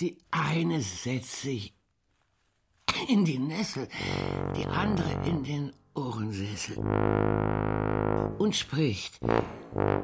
Die 0.00 0.18
eine 0.32 0.80
setzt 0.80 1.42
sich 1.42 1.74
in 3.08 3.24
die 3.24 3.38
Nessel, 3.38 3.88
die 4.56 4.66
andere 4.66 5.12
in 5.26 5.44
den 5.44 5.72
Ohrensessel 5.94 6.76
und 8.38 8.56
spricht. 8.56 9.20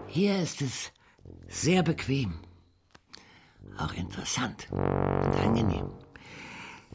Hier 0.07 0.39
ist 0.39 0.63
es 0.63 0.93
sehr 1.49 1.83
bequem, 1.83 2.35
auch 3.77 3.93
interessant 3.95 4.69
und 4.71 4.81
angenehm. 4.81 5.91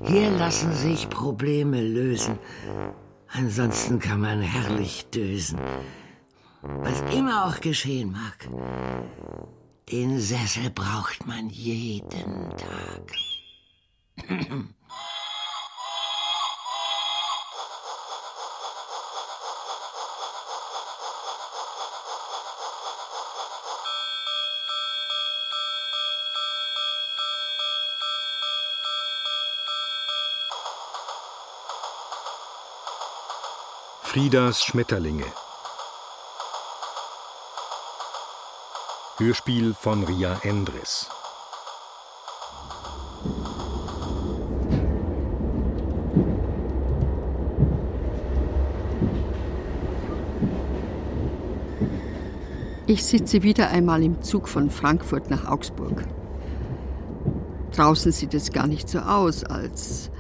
Hier 0.06 0.31
lassen 0.31 0.73
sich 0.73 1.09
Probleme 1.09 1.81
lösen. 1.81 2.40
Ansonsten 3.36 3.98
kann 4.00 4.22
man 4.22 4.42
herrlich 4.42 5.05
dösen. 5.08 5.60
Was 6.62 7.02
immer 7.14 7.46
auch 7.46 7.59
geschehen 7.59 8.12
mag. 8.12 8.48
Den 9.92 10.20
Sessel 10.20 10.70
braucht 10.70 11.26
man 11.26 11.50
jeden 11.50 12.52
Tag. 12.52 13.12
Friedas 34.14 34.64
Schmetterlinge. 34.64 35.25
Hörspiel 39.17 39.73
von 39.73 40.03
Ria 40.03 40.39
Endres. 40.44 41.09
Ich 52.86 53.03
sitze 53.03 53.42
wieder 53.42 53.70
einmal 53.70 54.03
im 54.03 54.22
Zug 54.22 54.48
von 54.48 54.70
Frankfurt 54.70 55.31
nach 55.31 55.48
Augsburg. 55.48 56.03
Draußen 57.75 58.11
sieht 58.11 58.36
es 58.36 58.52
gar 58.52 58.67
nicht 58.67 58.88
so 58.88 59.00
aus, 59.00 59.44
als 59.44 60.11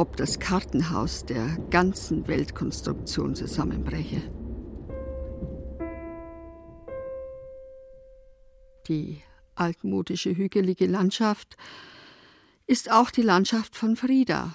ob 0.00 0.16
das 0.16 0.40
Kartenhaus 0.40 1.26
der 1.26 1.58
ganzen 1.68 2.26
Weltkonstruktion 2.26 3.34
zusammenbreche. 3.34 4.22
Die 8.88 9.20
altmodische 9.56 10.34
hügelige 10.34 10.86
Landschaft 10.86 11.58
ist 12.66 12.90
auch 12.90 13.10
die 13.10 13.20
Landschaft 13.20 13.76
von 13.76 13.94
Frieda. 13.94 14.54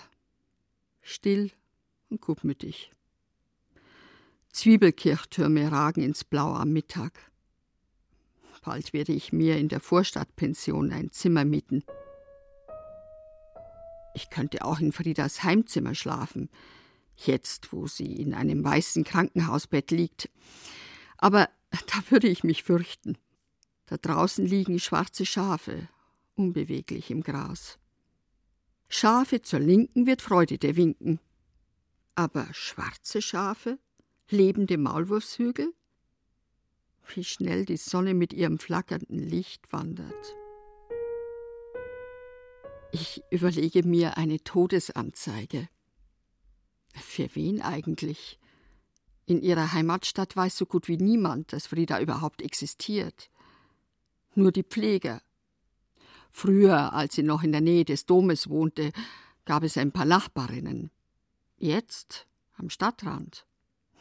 Still 1.03 1.51
und 2.09 2.21
gutmütig. 2.21 2.91
Zwiebelkirchtürme 4.51 5.71
ragen 5.71 6.01
ins 6.01 6.23
Blau 6.23 6.55
am 6.55 6.73
Mittag. 6.73 7.19
Bald 8.63 8.93
werde 8.93 9.13
ich 9.13 9.31
mir 9.31 9.59
in 9.59 9.69
der 9.69 9.79
Vorstadtpension 9.79 10.91
ein 10.91 11.11
Zimmer 11.11 11.45
mieten. 11.45 11.84
Ich 14.16 14.30
könnte 14.30 14.64
auch 14.64 14.80
in 14.80 14.94
Friedas 14.94 15.44
Heimzimmer 15.44 15.94
schlafen, 15.94 16.50
jetzt 17.18 17.74
wo 17.74 17.86
sie 17.86 18.16
in 18.16 18.34
einem 18.34 18.64
weißen 18.64 19.03
Krankenhausbett 19.03 19.92
liegt. 19.92 20.30
Aber 21.18 21.50
da 21.70 22.09
würde 22.09 22.30
ich 22.30 22.46
mich 22.46 22.64
fürchten. 22.64 23.18
Da 23.88 23.98
draußen 23.98 24.46
liegen 24.46 24.80
schwarze 24.80 25.26
Schafe, 25.26 25.90
unbeweglich 26.36 27.12
im 27.12 27.24
Gras. 27.24 27.78
Schafe 28.88 29.42
zur 29.42 29.59
Linken 29.59 30.06
wird 30.06 30.22
Freude 30.22 30.58
dir 30.58 30.78
winken. 30.78 31.20
Aber 32.16 32.47
schwarze 32.53 33.22
Schafe? 33.22 33.80
Lebende 34.30 34.78
Maulwurfshügel? 34.78 35.74
Wie 37.14 37.26
schnell 37.26 37.66
die 37.66 37.78
Sonne 37.78 38.14
mit 38.14 38.32
ihrem 38.32 38.59
flackernden 38.59 39.20
Licht 39.20 39.74
wandert. 39.74 40.36
Ich 42.97 43.22
überlege 43.29 43.83
mir 43.83 44.16
eine 44.16 44.41
Todesanzeige. 44.41 45.67
Für 46.94 47.28
wen 47.35 47.61
eigentlich? 47.61 48.39
In 49.25 49.41
ihrer 49.41 49.73
Heimatstadt 49.73 50.33
weiß 50.33 50.56
so 50.56 50.66
gut 50.66 50.88
wie 50.88 50.95
niemand, 50.95 51.51
dass 51.51 51.67
Frieda 51.67 52.00
überhaupt 52.00 52.41
existiert. 52.41 53.29
Nur 54.34 54.53
die 54.53 54.63
Pfleger. 54.63 55.22
Früher, 56.31 56.94
als 56.94 57.16
sie 57.16 57.23
noch 57.23 57.44
in 57.44 57.51
der 57.51 57.59
Nähe 57.59 57.84
des 57.84 58.05
Domes 58.05 58.50
wohnte, 58.50 58.94
gab 59.44 59.63
es 59.63 59.75
ein 59.75 59.91
paar 59.91 60.05
Nachbarinnen. 60.05 60.89
Jetzt, 61.57 62.28
am 62.53 62.69
Stadtrand, 62.69 63.45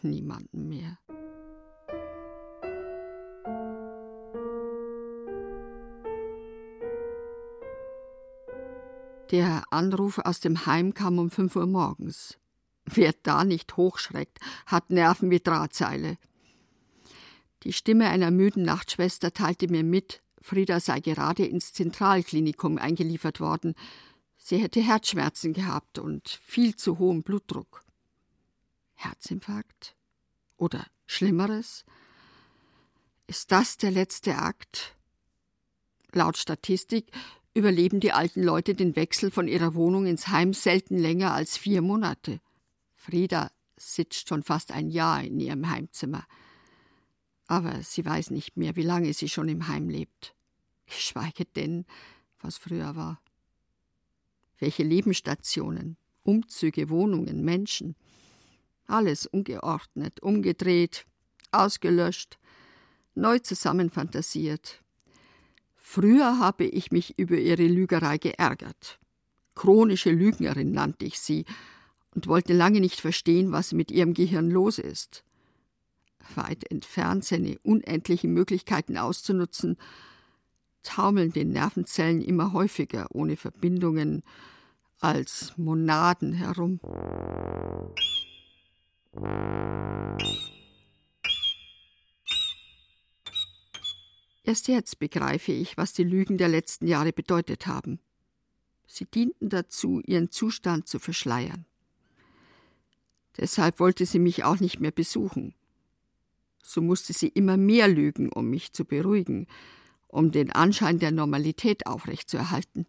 niemanden 0.02 0.68
mehr. 0.68 0.98
Der 9.30 9.64
Anruf 9.70 10.18
aus 10.18 10.40
dem 10.40 10.66
Heim 10.66 10.92
kam 10.92 11.18
um 11.18 11.30
fünf 11.30 11.56
Uhr 11.56 11.66
morgens. 11.66 12.38
Wer 12.84 13.14
da 13.22 13.44
nicht 13.44 13.76
hochschreckt, 13.76 14.38
hat 14.66 14.90
Nerven 14.90 15.30
wie 15.30 15.40
Drahtseile. 15.40 16.18
Die 17.62 17.72
Stimme 17.72 18.10
einer 18.10 18.30
müden 18.30 18.62
Nachtschwester 18.62 19.32
teilte 19.32 19.68
mir 19.68 19.82
mit, 19.82 20.22
Frieda 20.42 20.78
sei 20.78 21.00
gerade 21.00 21.46
ins 21.46 21.72
Zentralklinikum 21.72 22.76
eingeliefert 22.76 23.40
worden. 23.40 23.74
Sie 24.36 24.58
hätte 24.58 24.82
Herzschmerzen 24.82 25.54
gehabt 25.54 25.98
und 25.98 26.28
viel 26.28 26.76
zu 26.76 26.98
hohen 26.98 27.22
Blutdruck. 27.22 27.82
Herzinfarkt? 28.92 29.96
Oder 30.58 30.86
Schlimmeres? 31.06 31.86
Ist 33.26 33.50
das 33.52 33.78
der 33.78 33.90
letzte 33.90 34.36
Akt? 34.36 34.94
Laut 36.12 36.36
Statistik 36.36 37.10
überleben 37.54 38.00
die 38.00 38.12
alten 38.12 38.42
Leute 38.42 38.74
den 38.74 38.96
Wechsel 38.96 39.30
von 39.30 39.48
ihrer 39.48 39.74
Wohnung 39.74 40.06
ins 40.06 40.28
Heim 40.28 40.52
selten 40.52 40.98
länger 40.98 41.32
als 41.32 41.56
vier 41.56 41.80
Monate. 41.80 42.40
Frieda 42.96 43.50
sitzt 43.76 44.28
schon 44.28 44.42
fast 44.42 44.72
ein 44.72 44.90
Jahr 44.90 45.22
in 45.22 45.38
ihrem 45.38 45.70
Heimzimmer. 45.70 46.24
Aber 47.46 47.82
sie 47.82 48.04
weiß 48.04 48.30
nicht 48.30 48.56
mehr, 48.56 48.74
wie 48.76 48.82
lange 48.82 49.12
sie 49.12 49.28
schon 49.28 49.48
im 49.48 49.68
Heim 49.68 49.88
lebt. 49.88 50.34
Geschweige 50.86 51.44
denn, 51.44 51.86
was 52.40 52.58
früher 52.58 52.96
war. 52.96 53.20
Welche 54.58 54.82
Lebensstationen, 54.82 55.96
Umzüge, 56.22 56.88
Wohnungen, 56.88 57.44
Menschen. 57.44 57.96
Alles 58.86 59.26
ungeordnet, 59.26 60.20
umgedreht, 60.20 61.06
ausgelöscht, 61.52 62.38
neu 63.14 63.38
zusammenfantasiert, 63.38 64.83
Früher 65.86 66.38
habe 66.38 66.64
ich 66.64 66.90
mich 66.92 67.18
über 67.18 67.36
ihre 67.36 67.66
Lügerei 67.66 68.16
geärgert. 68.16 68.98
Chronische 69.54 70.10
Lügnerin 70.10 70.72
nannte 70.72 71.04
ich 71.04 71.20
sie 71.20 71.44
und 72.14 72.26
wollte 72.26 72.54
lange 72.54 72.80
nicht 72.80 73.00
verstehen, 73.00 73.52
was 73.52 73.72
mit 73.72 73.90
ihrem 73.92 74.14
Gehirn 74.14 74.50
los 74.50 74.78
ist. 74.78 75.24
Weit 76.34 76.68
entfernt, 76.70 77.26
seine 77.26 77.58
unendlichen 77.62 78.32
Möglichkeiten 78.32 78.96
auszunutzen, 78.96 79.76
taumeln 80.82 81.32
den 81.32 81.50
Nervenzellen 81.50 82.22
immer 82.22 82.54
häufiger 82.54 83.06
ohne 83.10 83.36
Verbindungen 83.36 84.22
als 85.00 85.52
Monaden 85.58 86.32
herum. 86.32 86.80
Erst 94.44 94.68
jetzt 94.68 94.98
begreife 94.98 95.52
ich, 95.52 95.76
was 95.78 95.94
die 95.94 96.04
Lügen 96.04 96.36
der 96.36 96.48
letzten 96.48 96.86
Jahre 96.86 97.12
bedeutet 97.12 97.66
haben. 97.66 97.98
Sie 98.86 99.06
dienten 99.06 99.48
dazu, 99.48 100.00
ihren 100.04 100.30
Zustand 100.30 100.86
zu 100.86 100.98
verschleiern. 100.98 101.64
Deshalb 103.38 103.80
wollte 103.80 104.04
sie 104.04 104.18
mich 104.18 104.44
auch 104.44 104.60
nicht 104.60 104.80
mehr 104.80 104.90
besuchen. 104.90 105.54
So 106.62 106.82
musste 106.82 107.14
sie 107.14 107.28
immer 107.28 107.56
mehr 107.56 107.88
lügen, 107.88 108.30
um 108.30 108.50
mich 108.50 108.72
zu 108.72 108.84
beruhigen, 108.84 109.46
um 110.08 110.30
den 110.30 110.52
Anschein 110.52 110.98
der 110.98 111.10
Normalität 111.10 111.86
aufrechtzuerhalten. 111.86 112.86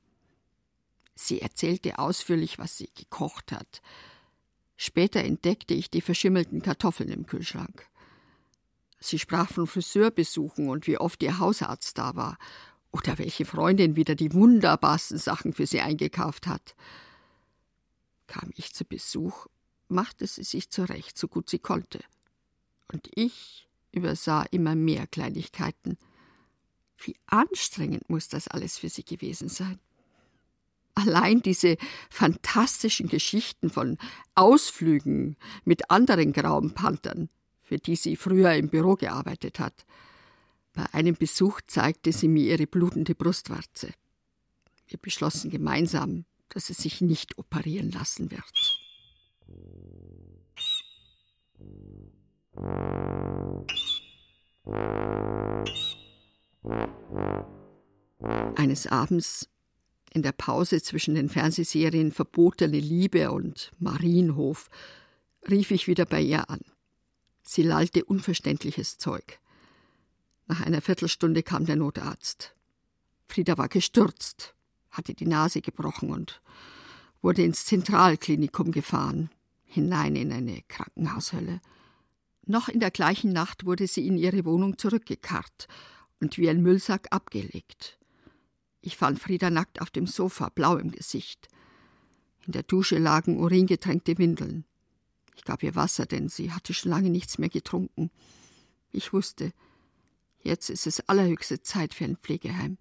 Sie 1.15 1.41
erzählte 1.41 1.97
ausführlich, 1.97 2.59
was 2.59 2.77
sie 2.77 2.89
gekocht 2.93 3.53
hat. 3.53 3.81
Später 4.75 5.23
entdeckte 5.23 5.73
ich 5.73 5.89
die 5.89 6.01
verschimmelten 6.01 6.61
Kartoffeln 6.61 7.09
im 7.09 7.25
Kühlschrank. 7.25 7.87
Sie 8.99 9.19
sprach 9.19 9.49
von 9.49 9.67
Friseurbesuchen 9.67 10.69
und 10.69 10.87
wie 10.87 10.97
oft 10.97 11.21
ihr 11.23 11.39
Hausarzt 11.39 11.97
da 11.97 12.15
war 12.15 12.37
oder 12.91 13.17
welche 13.17 13.45
Freundin 13.45 13.95
wieder 13.95 14.15
die 14.15 14.33
wunderbarsten 14.33 15.17
Sachen 15.17 15.53
für 15.53 15.67
sie 15.67 15.81
eingekauft 15.81 16.47
hat. 16.47 16.75
Kam 18.27 18.51
ich 18.55 18.73
zu 18.73 18.85
Besuch, 18.85 19.47
machte 19.89 20.25
sie 20.25 20.43
sich 20.43 20.69
zurecht, 20.69 21.17
so 21.17 21.27
gut 21.27 21.49
sie 21.49 21.59
konnte. 21.59 21.99
Und 22.91 23.09
ich 23.13 23.67
übersah 23.91 24.43
immer 24.43 24.75
mehr 24.75 25.07
Kleinigkeiten. 25.07 25.97
Wie 26.97 27.15
anstrengend 27.27 28.09
muss 28.09 28.29
das 28.29 28.47
alles 28.47 28.77
für 28.77 28.89
sie 28.89 29.03
gewesen 29.03 29.49
sein. 29.49 29.79
Allein 30.93 31.41
diese 31.41 31.75
fantastischen 32.09 33.09
Geschichten 33.09 33.69
von 33.69 33.97
Ausflügen 34.33 35.35
mit 35.65 35.91
anderen 35.91 36.31
grauen 36.31 36.73
Panthern, 36.73 37.29
für 37.65 37.77
die 37.77 37.95
sie 37.95 38.15
früher 38.15 38.53
im 38.53 38.69
Büro 38.69 38.95
gearbeitet 38.95 39.59
hat. 39.59 39.85
Bei 40.73 40.85
einem 40.93 41.15
Besuch 41.15 41.61
zeigte 41.67 42.11
sie 42.11 42.27
mir 42.27 42.51
ihre 42.51 42.67
blutende 42.67 43.15
Brustwarze. 43.15 43.91
Wir 44.87 44.99
beschlossen 44.99 45.49
gemeinsam, 45.49 46.25
dass 46.49 46.67
sie 46.67 46.73
sich 46.73 47.01
nicht 47.01 47.37
operieren 47.39 47.91
lassen 47.91 48.29
wird. 48.29 48.43
Eines 58.55 58.87
Abends 58.87 59.49
in 60.13 60.21
der 60.21 60.31
Pause 60.31 60.81
zwischen 60.81 61.15
den 61.15 61.29
Fernsehserien 61.29 62.11
Verbotene 62.11 62.79
Liebe 62.79 63.31
und 63.31 63.71
Marienhof 63.79 64.69
rief 65.49 65.71
ich 65.71 65.87
wieder 65.87 66.05
bei 66.05 66.21
ihr 66.21 66.49
an. 66.49 66.61
Sie 67.45 67.61
lallte 67.61 68.03
unverständliches 68.03 68.97
Zeug. 68.97 69.39
Nach 70.47 70.61
einer 70.61 70.81
Viertelstunde 70.81 71.43
kam 71.43 71.65
der 71.65 71.75
Notarzt. 71.75 72.55
Frieda 73.27 73.57
war 73.57 73.69
gestürzt, 73.69 74.55
hatte 74.89 75.13
die 75.13 75.27
Nase 75.27 75.61
gebrochen 75.61 76.11
und 76.11 76.41
wurde 77.21 77.43
ins 77.43 77.65
Zentralklinikum 77.65 78.71
gefahren, 78.71 79.29
hinein 79.63 80.15
in 80.15 80.33
eine 80.33 80.61
Krankenhaushölle. 80.67 81.61
Noch 82.45 82.67
in 82.67 82.79
der 82.79 82.91
gleichen 82.91 83.31
Nacht 83.31 83.65
wurde 83.65 83.87
sie 83.87 84.07
in 84.07 84.17
ihre 84.17 84.45
Wohnung 84.45 84.77
zurückgekarrt 84.77 85.67
und 86.19 86.37
wie 86.37 86.49
ein 86.49 86.61
Müllsack 86.61 87.07
abgelegt. 87.11 87.97
Ich 88.81 88.97
fand 88.97 89.19
Frieda 89.19 89.49
nackt 89.49 89.81
auf 89.81 89.89
dem 89.89 90.05
Sofa, 90.05 90.49
blau 90.49 90.77
im 90.77 90.91
Gesicht. 90.91 91.47
In 92.45 92.51
der 92.51 92.63
Dusche 92.63 92.99
lagen 92.99 93.39
uringetränkte 93.39 94.17
Windeln. 94.17 94.65
Ich 95.35 95.43
gab 95.43 95.63
ihr 95.63 95.75
Wasser, 95.75 96.05
denn 96.05 96.29
sie 96.29 96.51
hatte 96.51 96.73
schon 96.73 96.91
lange 96.91 97.09
nichts 97.09 97.37
mehr 97.37 97.49
getrunken. 97.49 98.09
Ich 98.91 99.13
wusste, 99.13 99.51
jetzt 100.41 100.69
ist 100.69 100.87
es 100.87 101.07
allerhöchste 101.07 101.61
Zeit 101.61 101.93
für 101.93 102.05
ein 102.05 102.17
Pflegeheim. 102.17 102.77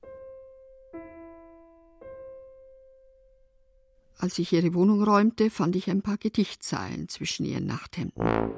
Als 4.16 4.38
ich 4.38 4.52
ihre 4.52 4.74
Wohnung 4.74 5.02
räumte, 5.02 5.50
fand 5.50 5.76
ich 5.76 5.90
ein 5.90 6.02
paar 6.02 6.16
Gedichtzeilen 6.16 7.08
zwischen 7.08 7.44
ihren 7.44 7.66
Nachthemden. 7.66 8.52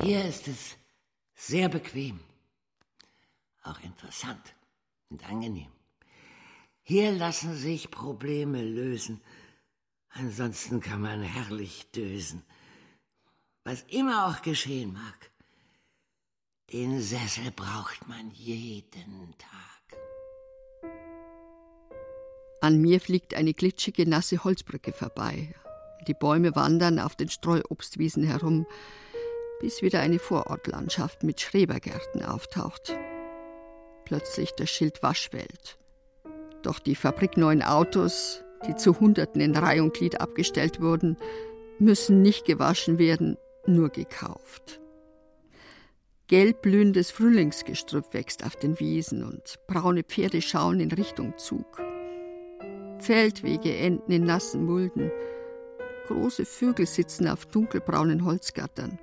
Hier 0.00 0.24
ist 0.24 0.48
es 0.48 0.76
sehr 1.34 1.68
bequem 1.68 2.20
auch 3.64 3.80
interessant 3.80 4.54
und 5.10 5.28
angenehm. 5.28 5.70
Hier 6.82 7.12
lassen 7.12 7.54
sich 7.54 7.90
Probleme 7.90 8.62
lösen, 8.62 9.20
ansonsten 10.10 10.80
kann 10.80 11.00
man 11.00 11.22
herrlich 11.22 11.90
dösen. 11.90 12.44
Was 13.64 13.82
immer 13.88 14.26
auch 14.26 14.42
geschehen 14.42 14.92
mag, 14.92 15.30
den 16.72 17.00
Sessel 17.00 17.50
braucht 17.50 18.06
man 18.08 18.30
jeden 18.30 19.34
Tag. 19.38 19.98
An 22.60 22.80
mir 22.80 23.00
fliegt 23.00 23.34
eine 23.34 23.54
glitschige, 23.54 24.08
nasse 24.08 24.44
Holzbrücke 24.44 24.92
vorbei. 24.92 25.54
Die 26.06 26.14
Bäume 26.14 26.54
wandern 26.54 26.98
auf 26.98 27.16
den 27.16 27.28
Streuobstwiesen 27.28 28.22
herum, 28.24 28.66
bis 29.60 29.82
wieder 29.82 30.00
eine 30.00 30.18
Vorortlandschaft 30.18 31.22
mit 31.22 31.40
Schrebergärten 31.40 32.22
auftaucht 32.22 32.96
plötzlich 34.10 34.50
das 34.56 34.68
Schild 34.68 35.04
Waschwelt. 35.04 35.78
Doch 36.62 36.80
die 36.80 36.96
fabrikneuen 36.96 37.62
Autos, 37.62 38.42
die 38.66 38.76
zu 38.76 38.98
Hunderten 39.00 39.40
in 39.40 39.56
Reih 39.56 39.82
und 39.82 39.94
Glied 39.94 40.20
abgestellt 40.20 40.80
wurden, 40.80 41.16
müssen 41.78 42.22
nicht 42.22 42.44
gewaschen 42.44 42.98
werden, 42.98 43.36
nur 43.66 43.88
gekauft. 43.88 44.80
Gelb 46.26 46.62
blühendes 46.62 47.10
Frühlingsgestrüpp 47.10 48.14
wächst 48.14 48.44
auf 48.44 48.54
den 48.54 48.78
Wiesen 48.78 49.24
und 49.24 49.58
braune 49.66 50.04
Pferde 50.04 50.40
schauen 50.40 50.78
in 50.78 50.92
Richtung 50.92 51.36
Zug. 51.38 51.80
Feldwege 52.98 53.76
enden 53.76 54.12
in 54.12 54.24
nassen 54.24 54.64
Mulden. 54.64 55.10
Große 56.06 56.44
Vögel 56.44 56.86
sitzen 56.86 57.26
auf 57.26 57.46
dunkelbraunen 57.46 58.24
Holzgattern. 58.24 58.98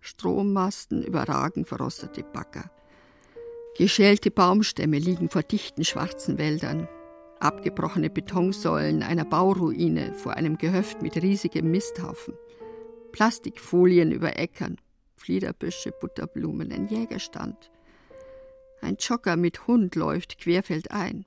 Strommasten 0.00 1.02
überragen 1.02 1.66
verrostete 1.66 2.22
Bagger. 2.22 2.70
Geschälte 3.76 4.30
Baumstämme 4.30 4.98
liegen 4.98 5.28
vor 5.28 5.42
dichten 5.42 5.84
schwarzen 5.84 6.38
Wäldern, 6.38 6.88
abgebrochene 7.40 8.10
Betonsäulen 8.10 9.02
einer 9.02 9.24
Bauruine 9.24 10.14
vor 10.14 10.34
einem 10.34 10.58
Gehöft 10.58 11.02
mit 11.02 11.16
riesigem 11.16 11.70
Misthaufen, 11.70 12.34
Plastikfolien 13.12 14.12
über 14.12 14.38
Äckern, 14.38 14.76
Fliederbüsche, 15.16 15.92
Butterblumen, 15.92 16.72
ein 16.72 16.86
Jägerstand. 16.86 17.70
Ein 18.80 18.96
Jogger 18.98 19.36
mit 19.36 19.66
Hund 19.66 19.94
läuft 19.94 20.38
querfeldein. 20.38 21.26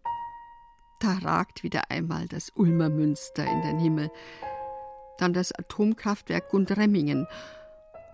Da 1.00 1.18
ragt 1.20 1.64
wieder 1.64 1.92
einmal 1.92 2.28
das 2.28 2.52
Ulmer 2.56 2.90
Münster 2.90 3.46
in 3.46 3.62
den 3.62 3.80
Himmel, 3.80 4.12
dann 5.18 5.34
das 5.34 5.52
Atomkraftwerk 5.52 6.50
Gundremmingen 6.50 7.28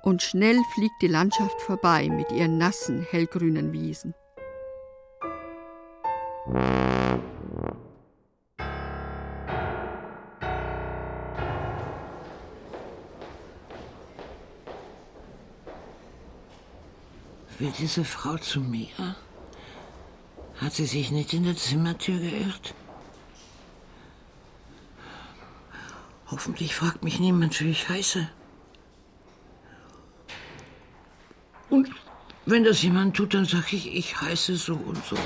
und 0.04 0.22
schnell 0.22 0.60
fliegt 0.74 1.02
die 1.02 1.08
Landschaft 1.08 1.62
vorbei 1.62 2.10
mit 2.10 2.32
ihren 2.32 2.58
nassen, 2.58 3.06
hellgrünen 3.10 3.74
Wiesen. 3.74 4.14
Will 17.60 17.74
diese 17.78 18.06
Frau 18.06 18.38
zu 18.38 18.62
mir? 18.62 19.16
Hat 20.62 20.74
sie 20.74 20.86
sich 20.86 21.12
nicht 21.12 21.34
in 21.34 21.44
der 21.44 21.58
Zimmertür 21.58 22.18
geirrt? 22.18 22.74
Hoffentlich 26.32 26.74
fragt 26.74 27.04
mich 27.04 27.20
niemand, 27.20 27.60
wie 27.60 27.72
ich 27.72 27.90
heiße. 27.90 28.30
Und 31.70 31.90
wenn 32.46 32.64
das 32.64 32.82
jemand 32.82 33.18
tut, 33.18 33.34
dann 33.34 33.46
sage 33.46 33.76
ich, 33.76 33.94
ich 33.94 34.22
heiße 34.22 34.56
so 34.56 34.76
und 34.76 35.04
so. 35.06 35.18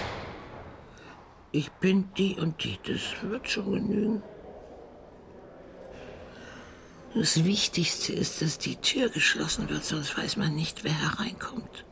Ich 1.52 1.72
bin 1.74 2.12
die 2.18 2.36
und 2.36 2.63
die, 2.63 2.80
das 2.84 3.22
wird 3.30 3.48
schon 3.48 3.74
genügen. 3.74 4.24
Das 7.13 7.44
Wichtigste 7.44 8.12
ist, 8.12 8.42
dass 8.42 8.58
die 8.58 8.78
Tür 8.78 9.10
geschlossen 9.10 9.70
wird, 9.70 9.86
sonst 9.86 10.18
weiß 10.18 10.38
man 10.38 10.56
nicht, 10.56 10.84
wer 10.84 11.00
hereinkommt. 11.00 11.86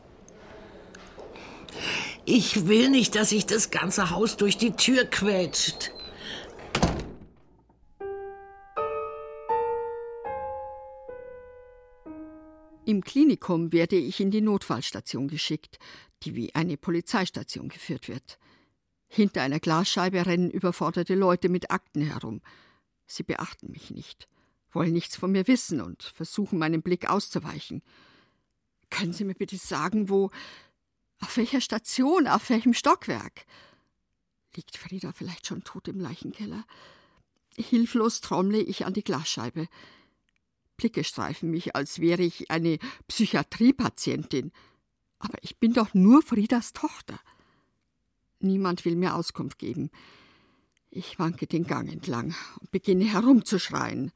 Ich 2.24 2.66
will 2.68 2.88
nicht, 2.88 3.16
dass 3.16 3.30
sich 3.30 3.46
das 3.46 3.70
ganze 3.70 4.10
Haus 4.10 4.36
durch 4.36 4.56
die 4.56 4.72
Tür 4.72 5.04
quetscht. 5.04 5.90
Im 12.84 13.02
Klinikum 13.02 13.72
werde 13.72 13.96
ich 13.96 14.20
in 14.20 14.30
die 14.30 14.40
Notfallstation 14.40 15.26
geschickt, 15.26 15.78
die 16.22 16.36
wie 16.36 16.54
eine 16.54 16.76
Polizeistation 16.76 17.68
geführt 17.68 18.08
wird. 18.08 18.38
Hinter 19.08 19.42
einer 19.42 19.60
Glasscheibe 19.60 20.24
rennen 20.24 20.50
überforderte 20.50 21.14
Leute 21.14 21.48
mit 21.48 21.70
Akten 21.70 22.02
herum. 22.02 22.40
Sie 23.06 23.24
beachten 23.24 23.70
mich 23.72 23.90
nicht, 23.90 24.28
wollen 24.70 24.92
nichts 24.92 25.16
von 25.16 25.32
mir 25.32 25.48
wissen 25.48 25.80
und 25.80 26.02
versuchen 26.02 26.58
meinem 26.58 26.82
Blick 26.82 27.10
auszuweichen. 27.10 27.82
Können 28.90 29.12
Sie 29.12 29.24
mir 29.24 29.34
bitte 29.34 29.56
sagen, 29.56 30.08
wo, 30.08 30.30
auf 31.22 31.36
welcher 31.36 31.60
Station, 31.60 32.26
auf 32.26 32.50
welchem 32.50 32.74
Stockwerk? 32.74 33.46
Liegt 34.54 34.76
Frieda 34.76 35.12
vielleicht 35.12 35.46
schon 35.46 35.64
tot 35.64 35.88
im 35.88 36.00
Leichenkeller? 36.00 36.64
Hilflos 37.56 38.20
trommle 38.20 38.60
ich 38.60 38.84
an 38.84 38.92
die 38.92 39.04
Glasscheibe. 39.04 39.68
Blicke 40.76 41.04
streifen 41.04 41.50
mich, 41.50 41.76
als 41.76 42.00
wäre 42.00 42.22
ich 42.22 42.50
eine 42.50 42.78
Psychiatriepatientin. 43.08 44.52
Aber 45.18 45.38
ich 45.42 45.58
bin 45.58 45.72
doch 45.72 45.94
nur 45.94 46.22
Friedas 46.22 46.72
Tochter. 46.72 47.18
Niemand 48.40 48.84
will 48.84 48.96
mir 48.96 49.14
Auskunft 49.14 49.58
geben. 49.58 49.90
Ich 50.90 51.18
wanke 51.18 51.46
den 51.46 51.64
Gang 51.64 51.90
entlang 51.90 52.34
und 52.60 52.70
beginne 52.70 53.04
herumzuschreien. 53.04 54.12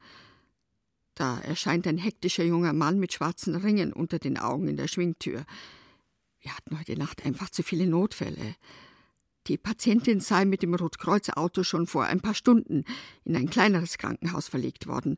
Da 1.15 1.39
erscheint 1.39 1.87
ein 1.87 1.97
hektischer 1.97 2.43
junger 2.43 2.73
Mann 2.73 2.99
mit 2.99 3.13
schwarzen 3.13 3.55
Ringen 3.55 3.93
unter 3.93 4.19
den 4.19 4.37
Augen 4.37 4.67
in 4.67 4.77
der 4.77 4.87
Schwingtür. 4.87 5.45
Wir 6.39 6.55
hatten 6.55 6.77
heute 6.79 6.97
Nacht 6.97 7.25
einfach 7.25 7.49
zu 7.49 7.63
viele 7.63 7.87
Notfälle. 7.87 8.55
Die 9.47 9.57
Patientin 9.57 10.19
sei 10.19 10.45
mit 10.45 10.61
dem 10.61 10.73
Rotkreuz-Auto 10.75 11.63
schon 11.63 11.87
vor 11.87 12.05
ein 12.05 12.21
paar 12.21 12.33
Stunden 12.33 12.83
in 13.23 13.35
ein 13.35 13.49
kleineres 13.49 13.97
Krankenhaus 13.97 14.47
verlegt 14.47 14.87
worden. 14.87 15.17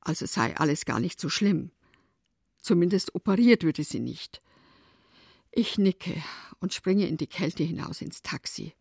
Also 0.00 0.26
sei 0.26 0.56
alles 0.56 0.84
gar 0.84 1.00
nicht 1.00 1.20
so 1.20 1.28
schlimm. 1.28 1.70
Zumindest 2.60 3.14
operiert 3.14 3.64
würde 3.64 3.82
sie 3.82 4.00
nicht. 4.00 4.42
Ich 5.50 5.78
nicke 5.78 6.22
und 6.60 6.72
springe 6.72 7.06
in 7.06 7.16
die 7.16 7.26
Kälte 7.26 7.62
hinaus 7.62 8.00
ins 8.00 8.22
Taxi. 8.22 8.74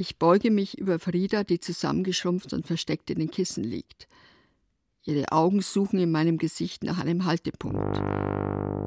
Ich 0.00 0.16
beuge 0.16 0.52
mich 0.52 0.78
über 0.78 1.00
Frieda, 1.00 1.42
die 1.42 1.58
zusammengeschrumpft 1.58 2.52
und 2.52 2.68
versteckt 2.68 3.10
in 3.10 3.18
den 3.18 3.32
Kissen 3.32 3.64
liegt. 3.64 4.06
Ihre 5.04 5.32
Augen 5.32 5.60
suchen 5.60 5.98
in 5.98 6.12
meinem 6.12 6.38
Gesicht 6.38 6.84
nach 6.84 7.00
einem 7.00 7.24
Haltepunkt. 7.24 7.96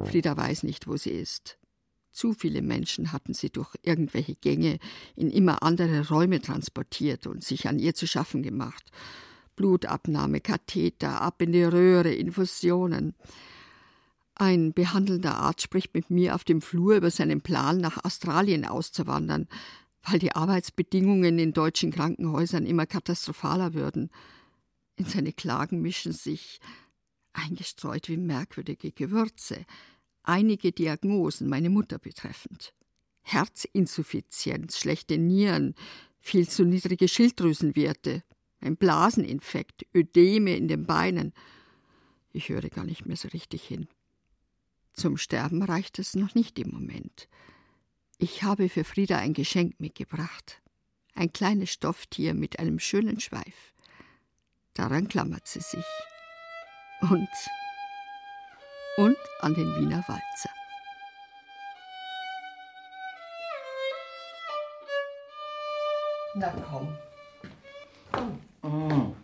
Frieda 0.08 0.34
weiß 0.34 0.62
nicht, 0.62 0.88
wo 0.88 0.96
sie 0.96 1.10
ist. 1.10 1.58
Zu 2.12 2.32
viele 2.32 2.62
Menschen 2.62 3.12
hatten 3.12 3.34
sie 3.34 3.50
durch 3.50 3.74
irgendwelche 3.82 4.36
Gänge 4.36 4.78
in 5.14 5.30
immer 5.30 5.62
andere 5.62 6.08
Räume 6.08 6.40
transportiert 6.40 7.26
und 7.26 7.44
sich 7.44 7.68
an 7.68 7.78
ihr 7.78 7.94
zu 7.94 8.06
schaffen 8.06 8.42
gemacht. 8.42 8.90
Blutabnahme, 9.54 10.40
Katheter, 10.40 11.20
ab 11.20 11.42
in 11.42 11.52
die 11.52 11.64
Röhre, 11.64 12.14
Infusionen. 12.14 13.14
Ein 14.34 14.72
behandelnder 14.72 15.36
Arzt 15.36 15.60
spricht 15.60 15.92
mit 15.94 16.08
mir 16.08 16.34
auf 16.34 16.44
dem 16.44 16.62
Flur 16.62 16.96
über 16.96 17.10
seinen 17.10 17.42
Plan, 17.42 17.76
nach 17.76 18.02
Australien 18.02 18.64
auszuwandern, 18.64 19.46
weil 20.04 20.18
die 20.18 20.34
Arbeitsbedingungen 20.34 21.38
in 21.38 21.52
deutschen 21.52 21.92
Krankenhäusern 21.92 22.66
immer 22.66 22.86
katastrophaler 22.86 23.74
würden. 23.74 24.10
In 24.96 25.04
seine 25.04 25.32
Klagen 25.32 25.80
mischen 25.80 26.12
sich, 26.12 26.60
eingestreut 27.32 28.08
wie 28.08 28.16
merkwürdige 28.16 28.92
Gewürze, 28.92 29.64
einige 30.22 30.72
Diagnosen 30.72 31.48
meine 31.48 31.70
Mutter 31.70 31.98
betreffend. 31.98 32.72
Herzinsuffizienz, 33.22 34.78
schlechte 34.78 35.18
Nieren, 35.18 35.74
viel 36.20 36.48
zu 36.48 36.64
niedrige 36.64 37.08
Schilddrüsenwerte, 37.08 38.22
ein 38.60 38.76
Blaseninfekt, 38.76 39.86
Ödeme 39.94 40.56
in 40.56 40.68
den 40.68 40.86
Beinen. 40.86 41.32
Ich 42.32 42.48
höre 42.48 42.68
gar 42.68 42.84
nicht 42.84 43.06
mehr 43.06 43.16
so 43.16 43.28
richtig 43.28 43.64
hin. 43.64 43.88
Zum 44.92 45.16
Sterben 45.16 45.62
reicht 45.62 45.98
es 45.98 46.14
noch 46.14 46.34
nicht 46.34 46.58
im 46.58 46.70
Moment. 46.70 47.28
Ich 48.22 48.44
habe 48.44 48.68
für 48.68 48.84
Frieda 48.84 49.18
ein 49.18 49.32
Geschenk 49.32 49.80
mitgebracht. 49.80 50.62
Ein 51.16 51.32
kleines 51.32 51.72
Stofftier 51.72 52.34
mit 52.34 52.60
einem 52.60 52.78
schönen 52.78 53.18
Schweif. 53.18 53.74
Daran 54.74 55.08
klammert 55.08 55.48
sie 55.48 55.58
sich. 55.58 55.84
Und, 57.00 57.28
und 58.96 59.16
an 59.40 59.54
den 59.54 59.74
Wiener 59.74 60.04
Walzer. 60.06 60.50
Na 66.36 66.52
komm. 66.70 66.96
Mm. 68.62 69.16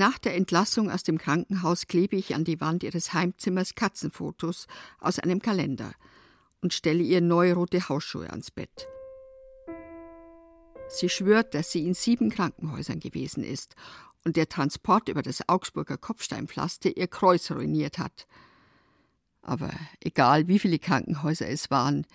Nach 0.00 0.18
der 0.18 0.34
Entlassung 0.34 0.90
aus 0.90 1.02
dem 1.02 1.18
Krankenhaus 1.18 1.86
klebe 1.86 2.16
ich 2.16 2.34
an 2.34 2.42
die 2.42 2.58
Wand 2.58 2.84
ihres 2.84 3.12
Heimzimmers 3.12 3.74
Katzenfotos 3.74 4.66
aus 4.98 5.18
einem 5.18 5.42
Kalender 5.42 5.92
und 6.62 6.72
stelle 6.72 7.02
ihr 7.02 7.20
neue 7.20 7.52
rote 7.52 7.86
Hausschuhe 7.86 8.30
ans 8.30 8.50
Bett. 8.50 8.88
Sie 10.88 11.10
schwört, 11.10 11.52
dass 11.52 11.70
sie 11.70 11.86
in 11.86 11.92
sieben 11.92 12.30
Krankenhäusern 12.30 12.98
gewesen 12.98 13.44
ist 13.44 13.76
und 14.24 14.38
der 14.38 14.48
Transport 14.48 15.10
über 15.10 15.20
das 15.20 15.46
Augsburger 15.50 15.98
Kopfsteinpflaster 15.98 16.96
ihr 16.96 17.06
Kreuz 17.06 17.50
ruiniert 17.50 17.98
hat. 17.98 18.26
Aber 19.42 19.70
egal 20.02 20.48
wie 20.48 20.60
viele 20.60 20.78
Krankenhäuser 20.78 21.46
es 21.46 21.70
waren, 21.70 22.06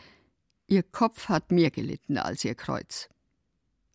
ihr 0.65 0.82
Kopf 0.82 1.30
hat 1.30 1.51
mehr 1.51 1.70
gelitten 1.70 2.18
als 2.18 2.44
ihr 2.46 2.56
Kreuz. 2.56 3.10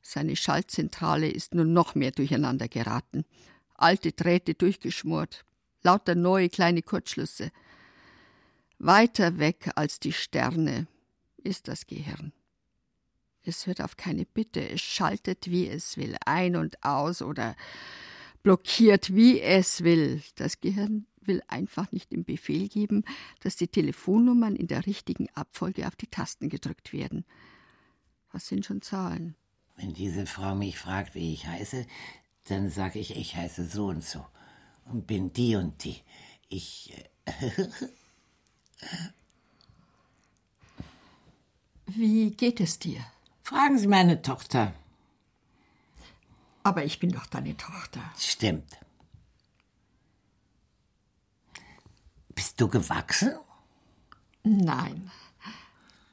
Seine 0.01 0.37
Schaltzentrale 0.37 1.29
ist 1.29 1.57
nun 1.57 1.73
noch 1.73 1.97
mehr 1.97 2.13
durcheinander 2.13 2.69
geraten 2.69 3.25
alte 3.81 4.13
Drähte 4.13 4.55
durchgeschmort, 4.55 5.45
lauter 5.83 6.15
neue 6.15 6.49
kleine 6.49 6.83
Kurzschlüsse. 6.83 7.51
Weiter 8.79 9.39
weg 9.39 9.71
als 9.75 10.01
die 10.01 10.13
Sterne 10.13 10.87
ist 11.43 11.69
das 11.69 11.87
Gehirn. 11.87 12.33
Es 13.43 13.67
hört 13.67 13.81
auf 13.81 13.97
keine 13.97 14.27
Bitte, 14.27 14.69
es 14.69 14.81
schaltet, 14.81 15.51
wie 15.51 15.67
es 15.69 15.97
will, 15.97 16.17
ein 16.27 16.57
und 16.57 16.83
aus 16.85 17.23
oder 17.23 17.57
blockiert, 18.43 19.15
wie 19.15 19.41
es 19.41 19.83
will. 19.83 20.23
Das 20.37 20.61
Gehirn 20.61 21.07
will 21.21 21.43
einfach 21.49 21.91
nicht 21.93 22.13
den 22.13 22.25
Befehl 22.25 22.69
geben, 22.69 23.05
dass 23.41 23.57
die 23.57 23.69
Telefonnummern 23.69 24.57
in 24.57 24.67
der 24.67 24.87
richtigen 24.87 25.29
Abfolge 25.35 25.87
auf 25.87 25.97
die 25.97 26.07
Tasten 26.07 26.49
gedrückt 26.49 26.93
werden. 26.93 27.25
Was 28.33 28.47
sind 28.49 28.65
schon 28.65 28.83
Zahlen? 28.83 29.37
Wenn 29.77 29.95
diese 29.95 30.27
Frau 30.27 30.55
mich 30.55 30.79
fragt, 30.79 31.15
wie 31.15 31.33
ich 31.33 31.47
heiße, 31.47 31.87
dann 32.51 32.71
sage 32.71 32.99
ich, 32.99 33.17
ich 33.17 33.37
heiße 33.37 33.65
so 33.65 33.87
und 33.87 34.05
so 34.05 34.27
und 34.87 35.07
bin 35.07 35.33
die 35.33 35.57
und 35.57 35.85
die. 35.85 36.03
Ich. 36.49 36.93
Äh, 37.25 37.51
Wie 41.87 42.31
geht 42.31 42.61
es 42.61 42.79
dir? 42.79 43.01
Fragen 43.43 43.79
Sie 43.79 43.87
meine 43.87 44.23
Tochter. 44.23 44.73
Aber 46.63 46.85
ich 46.85 46.99
bin 46.99 47.11
doch 47.11 47.27
deine 47.27 47.57
Tochter. 47.57 48.01
Stimmt. 48.19 48.79
Bist 52.35 52.61
du 52.61 52.69
gewachsen? 52.69 53.33
Nein. 54.43 55.11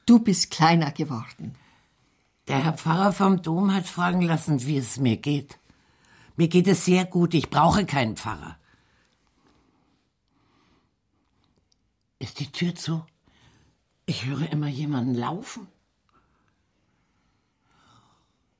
Du 0.06 0.18
bist 0.18 0.50
kleiner 0.50 0.90
geworden. 0.92 1.54
Der 2.48 2.64
Herr 2.64 2.72
Pfarrer 2.72 3.12
vom 3.12 3.42
Dom 3.42 3.74
hat 3.74 3.86
fragen 3.86 4.22
lassen, 4.22 4.64
wie 4.66 4.78
es 4.78 4.98
mir 4.98 5.16
geht. 5.18 5.58
Mir 6.38 6.46
geht 6.46 6.68
es 6.68 6.84
sehr 6.84 7.04
gut, 7.04 7.34
ich 7.34 7.50
brauche 7.50 7.84
keinen 7.84 8.16
Pfarrer. 8.16 8.56
Ist 12.20 12.38
die 12.38 12.52
Tür 12.52 12.76
zu? 12.76 13.04
Ich 14.06 14.24
höre 14.24 14.48
immer 14.52 14.68
jemanden 14.68 15.14
laufen. 15.16 15.66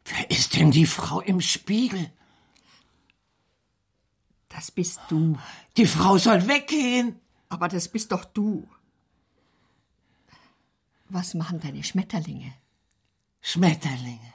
Wer 0.07 0.29
ist 0.29 0.57
denn 0.57 0.73
die 0.73 0.87
Frau 0.87 1.21
im 1.21 1.41
Spiegel? 1.41 2.11
Das 4.49 4.73
bist 4.73 4.99
du. 5.09 5.39
Die 5.77 5.87
Frau 5.87 6.19
soll 6.19 6.49
weggehen. 6.49 7.21
Aber 7.49 7.69
das 7.69 7.87
bist 7.89 8.11
doch 8.11 8.25
du. 8.25 8.69
Was 11.09 11.35
machen 11.35 11.61
deine 11.61 11.85
Schmetterlinge? 11.85 12.53
Schmetterlinge. 13.41 14.35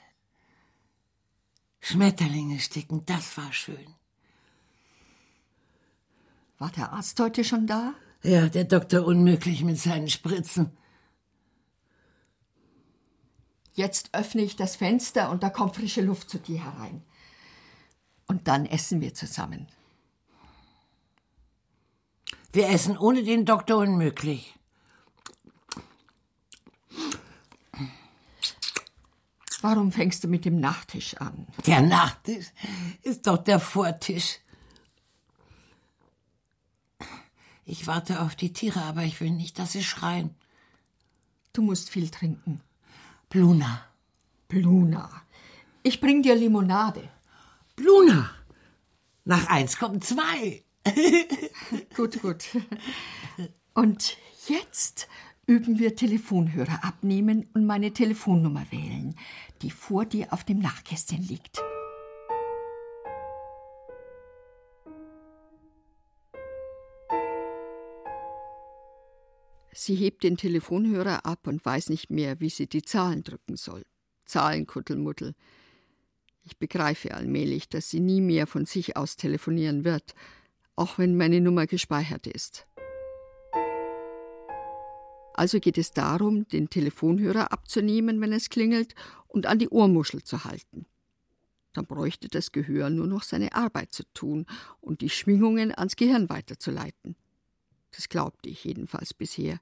Schmetterlinge 1.85 2.59
sticken, 2.61 3.05
das 3.05 3.37
war 3.37 3.51
schön. 3.51 3.93
War 6.57 6.71
der 6.71 6.93
Arzt 6.93 7.19
heute 7.19 7.43
schon 7.43 7.67
da? 7.67 7.93
Ja, 8.23 8.47
der 8.47 8.63
Doktor 8.63 9.05
unmöglich 9.05 9.65
mit 9.65 9.77
seinen 9.77 10.07
Spritzen. 10.07 10.77
Jetzt 13.73 14.11
öffne 14.13 14.43
ich 14.43 14.55
das 14.55 14.77
Fenster 14.77 15.29
und 15.29 15.43
da 15.43 15.49
kommt 15.49 15.75
frische 15.75 15.99
Luft 16.01 16.29
zu 16.29 16.39
dir 16.39 16.63
herein. 16.63 17.03
Und 18.27 18.47
dann 18.47 18.65
essen 18.65 19.01
wir 19.01 19.13
zusammen. 19.13 19.67
Wir 22.53 22.69
essen 22.69 22.97
ohne 22.97 23.23
den 23.23 23.43
Doktor 23.43 23.79
unmöglich. 23.79 24.57
Warum 29.63 29.93
fängst 29.93 30.25
du 30.25 30.27
mit 30.27 30.43
dem 30.43 30.59
Nachtisch 30.59 31.15
an? 31.15 31.47
Der 31.65 31.81
Nachtisch 31.81 32.47
ist 33.01 33.25
doch 33.27 33.37
der 33.37 33.61
Vortisch. 33.61 34.39
Ich 37.63 37.87
warte 37.87 38.19
auf 38.19 38.35
die 38.35 38.51
Tiere, 38.51 38.81
aber 38.81 39.03
ich 39.03 39.21
will 39.21 39.31
nicht, 39.31 39.57
dass 39.59 39.71
sie 39.71 39.83
schreien. 39.83 40.35
Du 41.53 41.61
musst 41.61 41.89
viel 41.89 42.09
trinken. 42.09 42.59
Bluna. 43.29 43.85
Bluna. 44.49 45.09
Ich 45.81 46.01
bring 46.01 46.21
dir 46.23 46.35
Limonade. 46.35 47.09
Bluna. 47.77 48.31
Nach 49.23 49.47
eins 49.47 49.77
kommen 49.77 50.01
zwei. 50.01 50.65
gut, 51.95 52.21
gut. 52.21 52.49
Und 53.73 54.17
jetzt 54.49 55.07
üben 55.45 55.79
wir 55.79 55.95
Telefonhörer 55.95 56.83
abnehmen 56.83 57.47
und 57.53 57.65
meine 57.65 57.91
Telefonnummer 57.91 58.65
wählen, 58.71 59.15
die 59.63 59.71
vor 59.71 60.05
dir 60.05 60.31
auf 60.31 60.43
dem 60.43 60.59
Nachkästchen 60.59 61.23
liegt. 61.23 61.61
Sie 69.75 69.95
hebt 69.95 70.23
den 70.23 70.37
Telefonhörer 70.37 71.25
ab 71.25 71.47
und 71.47 71.65
weiß 71.65 71.89
nicht 71.89 72.09
mehr, 72.09 72.39
wie 72.39 72.49
sie 72.49 72.67
die 72.67 72.83
Zahlen 72.83 73.23
drücken 73.23 73.55
soll. 73.55 73.83
Zahlenkuttelmuddel. 74.25 75.33
Ich 76.43 76.57
begreife 76.57 77.13
allmählich, 77.13 77.69
dass 77.69 77.89
sie 77.89 77.99
nie 77.99 78.21
mehr 78.21 78.47
von 78.47 78.65
sich 78.65 78.95
aus 78.95 79.15
telefonieren 79.15 79.83
wird, 79.83 80.13
auch 80.75 80.97
wenn 80.97 81.17
meine 81.17 81.41
Nummer 81.41 81.67
gespeichert 81.67 82.27
ist. 82.27 82.67
Also 85.33 85.59
geht 85.59 85.77
es 85.77 85.91
darum, 85.91 86.47
den 86.47 86.69
Telefonhörer 86.69 87.51
abzunehmen, 87.51 88.21
wenn 88.21 88.33
es 88.33 88.49
klingelt, 88.49 88.95
und 89.27 89.47
an 89.47 89.59
die 89.59 89.69
Ohrmuschel 89.69 90.23
zu 90.23 90.43
halten. 90.43 90.85
Dann 91.73 91.87
bräuchte 91.87 92.27
das 92.27 92.51
Gehör 92.51 92.91
nur 92.91 93.07
noch 93.07 93.23
seine 93.23 93.53
Arbeit 93.55 93.91
zu 93.91 94.03
tun 94.13 94.45
und 94.79 95.01
die 95.01 95.09
Schwingungen 95.09 95.73
ans 95.75 95.95
Gehirn 95.95 96.29
weiterzuleiten. 96.29 97.15
Das 97.91 98.09
glaubte 98.09 98.49
ich 98.49 98.63
jedenfalls 98.63 99.13
bisher. 99.13 99.59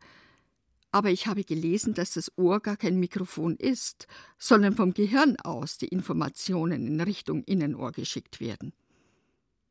Aber 0.91 1.09
ich 1.09 1.27
habe 1.27 1.45
gelesen, 1.45 1.93
dass 1.93 2.13
das 2.13 2.37
Ohr 2.37 2.59
gar 2.59 2.75
kein 2.75 2.99
Mikrofon 2.99 3.55
ist, 3.55 4.07
sondern 4.37 4.75
vom 4.75 4.93
Gehirn 4.93 5.37
aus 5.37 5.77
die 5.77 5.87
Informationen 5.87 6.85
in 6.85 6.99
Richtung 6.99 7.43
Innenohr 7.45 7.93
geschickt 7.93 8.41
werden. 8.41 8.73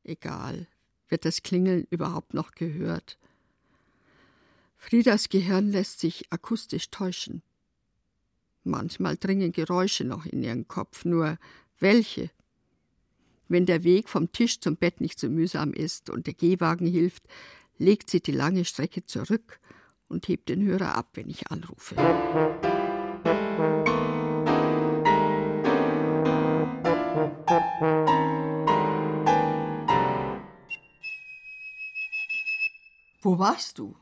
Egal, 0.03 0.67
wird 1.09 1.27
das 1.27 1.43
Klingeln 1.43 1.87
überhaupt 1.91 2.33
noch 2.33 2.53
gehört? 2.53 3.19
Friedas 4.83 5.29
Gehirn 5.29 5.71
lässt 5.71 6.01
sich 6.01 6.33
akustisch 6.33 6.91
täuschen. 6.91 7.43
Manchmal 8.65 9.19
dringen 9.19 9.53
Geräusche 9.53 10.05
noch 10.05 10.25
in 10.25 10.43
ihren 10.43 10.69
Kopf, 10.69 11.05
nur 11.05 11.39
welche? 11.79 12.31
Wenn 13.47 13.67
der 13.67 13.85
Weg 13.85 14.09
vom 14.09 14.33
Tisch 14.33 14.59
zum 14.59 14.77
Bett 14.77 15.03
nicht 15.03 15.21
so 15.21 15.29
mühsam 15.29 15.75
ist 15.75 16.09
und 16.09 16.27
der 16.27 16.35
Gehwagen 16.35 16.87
hilft, 16.87 17.29
legt 17.77 18.09
sie 18.09 18.21
die 18.23 18.33
lange 18.33 18.65
Strecke 18.65 19.05
zurück 19.05 19.61
und 20.09 20.27
hebt 20.29 20.49
den 20.49 20.65
Hörer 20.65 20.97
ab, 20.97 21.11
wenn 21.13 21.29
ich 21.29 21.51
anrufe. 21.51 21.95
Wo 33.21 33.39
warst 33.39 33.79
du? 33.79 33.95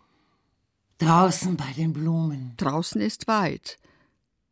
Draußen 0.98 1.56
bei 1.56 1.72
den 1.76 1.92
Blumen. 1.92 2.54
Draußen 2.56 3.00
ist 3.00 3.28
weit. 3.28 3.78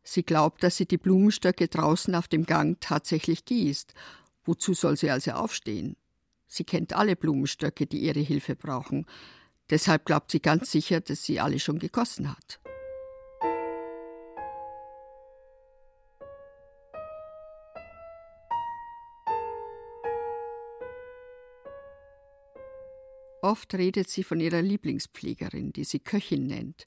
Sie 0.01 0.23
glaubt, 0.23 0.63
dass 0.63 0.77
sie 0.77 0.85
die 0.85 0.97
Blumenstöcke 0.97 1.67
draußen 1.67 2.15
auf 2.15 2.29
dem 2.29 2.45
Gang 2.45 2.79
tatsächlich 2.79 3.43
gießt. 3.43 3.93
Wozu 4.45 4.73
soll 4.73 4.95
sie 4.95 5.11
also 5.11 5.31
aufstehen? 5.31 5.97
Sie 6.47 6.63
kennt 6.63 6.93
alle 6.93 7.17
Blumenstöcke, 7.17 7.85
die 7.85 7.99
ihre 7.99 8.21
Hilfe 8.21 8.55
brauchen. 8.55 9.05
Deshalb 9.69 10.05
glaubt 10.05 10.31
sie 10.31 10.39
ganz 10.39 10.71
sicher, 10.71 11.01
dass 11.01 11.25
sie 11.25 11.41
alle 11.41 11.59
schon 11.59 11.79
gegossen 11.79 12.31
hat. 12.31 12.61
Oft 23.47 23.75
redet 23.75 24.09
sie 24.09 24.25
von 24.25 24.41
ihrer 24.41 24.61
Lieblingspflegerin, 24.61 25.71
die 25.71 25.85
sie 25.85 25.99
Köchin 25.99 26.47
nennt 26.47 26.85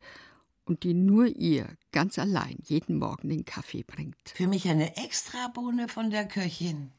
und 0.67 0.83
die 0.83 0.93
nur 0.93 1.27
ihr 1.27 1.67
ganz 1.91 2.19
allein 2.19 2.59
jeden 2.63 2.99
Morgen 2.99 3.31
den 3.31 3.47
Kaffee 3.47 3.83
bringt. 3.83 4.35
Für 4.35 4.47
mich 4.47 4.69
eine 4.69 4.95
Extrabohne 4.99 5.89
von 5.89 6.11
der 6.11 6.29
Köchin. 6.29 6.93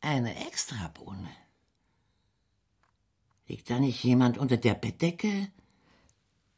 Eine 0.00 0.44
Extrabohne. 0.48 1.28
Liegt 3.46 3.70
da 3.70 3.78
nicht 3.78 4.02
jemand 4.02 4.38
unter 4.38 4.56
der 4.56 4.74
Bettdecke? 4.74 5.52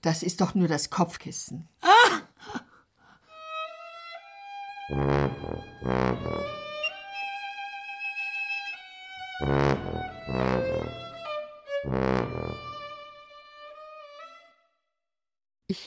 Das 0.01 0.23
ist 0.23 0.41
doch 0.41 0.55
nur 0.55 0.69
das 0.69 0.89
Kopfkissen. 0.89 1.69
Ah! 1.83 1.90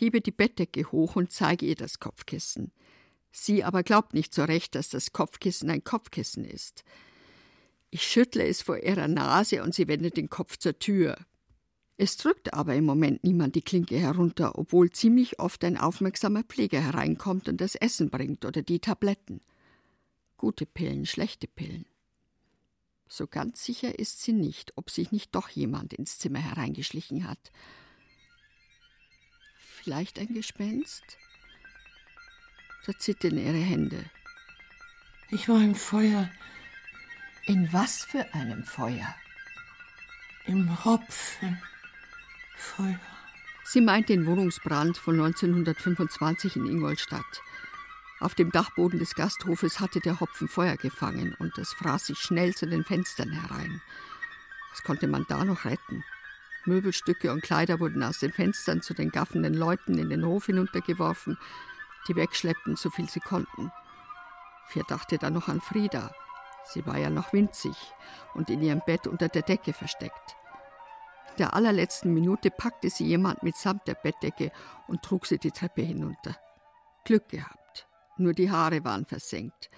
Hebe 0.03 0.19
die 0.19 0.31
Bettdecke 0.31 0.91
hoch 0.91 1.15
und 1.15 1.31
zeige 1.31 1.65
ihr 1.65 1.75
das 1.75 1.99
Kopfkissen. 1.99 2.73
Sie 3.31 3.63
aber 3.63 3.83
glaubt 3.83 4.13
nicht 4.13 4.33
so 4.33 4.43
recht, 4.43 4.75
dass 4.75 4.89
das 4.89 5.13
Kopfkissen 5.13 5.69
ein 5.69 5.83
Kopfkissen 5.83 6.43
ist. 6.43 6.83
Ich 7.89 8.03
schüttle 8.03 8.45
es 8.45 8.61
vor 8.61 8.77
ihrer 8.77 9.07
Nase 9.07 9.63
und 9.63 9.73
sie 9.73 9.87
wendet 9.87 10.17
den 10.17 10.29
Kopf 10.29 10.57
zur 10.57 10.77
Tür. 10.77 11.15
Es 11.95 12.17
drückt 12.17 12.53
aber 12.53 12.75
im 12.75 12.85
Moment 12.85 13.23
niemand 13.23 13.55
die 13.55 13.61
Klinke 13.61 13.97
herunter, 13.97 14.57
obwohl 14.57 14.89
ziemlich 14.91 15.39
oft 15.39 15.63
ein 15.63 15.77
aufmerksamer 15.77 16.43
Pfleger 16.43 16.81
hereinkommt 16.81 17.47
und 17.47 17.61
das 17.61 17.75
Essen 17.75 18.09
bringt 18.09 18.45
oder 18.45 18.61
die 18.61 18.79
Tabletten. 18.79 19.41
Gute 20.37 20.65
Pillen, 20.65 21.05
schlechte 21.05 21.47
Pillen. 21.47 21.85
So 23.07 23.27
ganz 23.27 23.63
sicher 23.63 23.97
ist 23.99 24.21
sie 24.21 24.33
nicht, 24.33 24.73
ob 24.75 24.89
sich 24.89 25.11
nicht 25.11 25.33
doch 25.33 25.47
jemand 25.47 25.93
ins 25.93 26.17
Zimmer 26.17 26.39
hereingeschlichen 26.39 27.29
hat. 27.29 27.51
Vielleicht 29.83 30.17
ein 30.17 30.33
Gespenst? 30.33 31.17
Da 32.85 32.97
zittern 32.97 33.37
ihre 33.37 33.57
Hände. 33.57 34.05
Ich 35.29 35.49
war 35.49 35.57
im 35.61 35.75
Feuer. 35.75 36.29
In 37.47 37.73
was 37.73 38.05
für 38.05 38.33
einem 38.33 38.63
Feuer? 38.63 39.13
Im 40.45 40.85
Hopfenfeuer. 40.85 41.59
Sie 43.65 43.81
meint 43.81 44.07
den 44.07 44.25
Wohnungsbrand 44.25 44.97
von 44.97 45.15
1925 45.15 46.55
in 46.55 46.65
Ingolstadt. 46.65 47.41
Auf 48.21 48.35
dem 48.35 48.51
Dachboden 48.51 48.99
des 48.99 49.15
Gasthofes 49.15 49.81
hatte 49.81 49.99
der 49.99 50.21
Hopfen 50.21 50.47
Feuer 50.47 50.77
gefangen 50.77 51.35
und 51.39 51.57
es 51.57 51.73
fraß 51.73 52.05
sich 52.05 52.19
schnell 52.19 52.55
zu 52.55 52.67
den 52.67 52.85
Fenstern 52.85 53.31
herein. 53.31 53.81
Was 54.71 54.81
konnte 54.83 55.07
man 55.07 55.25
da 55.27 55.43
noch 55.43 55.65
retten? 55.65 56.05
Möbelstücke 56.65 57.31
und 57.31 57.43
Kleider 57.43 57.79
wurden 57.79 58.03
aus 58.03 58.19
den 58.19 58.31
Fenstern 58.31 58.81
zu 58.81 58.93
den 58.93 59.09
gaffenden 59.09 59.53
Leuten 59.53 59.97
in 59.97 60.09
den 60.09 60.25
Hof 60.25 60.47
hinuntergeworfen, 60.47 61.37
die 62.07 62.15
wegschleppten, 62.15 62.75
so 62.75 62.89
viel 62.89 63.09
sie 63.09 63.19
konnten. 63.19 63.71
Wer 64.73 64.83
dachte 64.83 65.17
da 65.17 65.29
noch 65.29 65.47
an 65.47 65.61
Frieda? 65.61 66.11
Sie 66.65 66.85
war 66.85 66.97
ja 66.97 67.09
noch 67.09 67.33
winzig 67.33 67.75
und 68.33 68.49
in 68.49 68.61
ihrem 68.61 68.81
Bett 68.85 69.07
unter 69.07 69.27
der 69.27 69.41
Decke 69.41 69.73
versteckt. 69.73 70.35
In 71.31 71.37
der 71.37 71.53
allerletzten 71.53 72.13
Minute 72.13 72.51
packte 72.51 72.89
sie 72.89 73.05
jemand 73.05 73.43
mitsamt 73.43 73.87
der 73.87 73.95
Bettdecke 73.95 74.51
und 74.87 75.01
trug 75.01 75.25
sie 75.25 75.39
die 75.39 75.51
Treppe 75.51 75.81
hinunter. 75.81 76.37
Glück 77.05 77.27
gehabt. 77.29 77.87
Nur 78.17 78.33
die 78.33 78.51
Haare 78.51 78.83
waren 78.83 79.05
versenkt. 79.05 79.69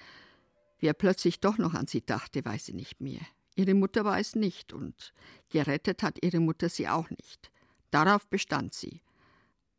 Wer 0.80 0.94
plötzlich 0.94 1.40
doch 1.40 1.58
noch 1.58 1.74
an 1.74 1.88
sie 1.88 2.06
dachte, 2.06 2.44
weiß 2.44 2.66
sie 2.66 2.74
nicht 2.74 3.00
mehr. 3.00 3.22
Ihre 3.56 3.74
Mutter 3.74 4.04
war 4.06 4.20
es 4.20 4.36
nicht 4.36 4.74
und 4.74 5.14
gerettet 5.50 6.04
hat 6.04 6.24
ihre 6.24 6.40
Mutter 6.40 6.70
sie 6.70 6.88
auch 6.88 7.10
nicht. 7.10 7.52
Darauf 7.92 8.28
bestand 8.28 8.74
sie. 8.74 9.02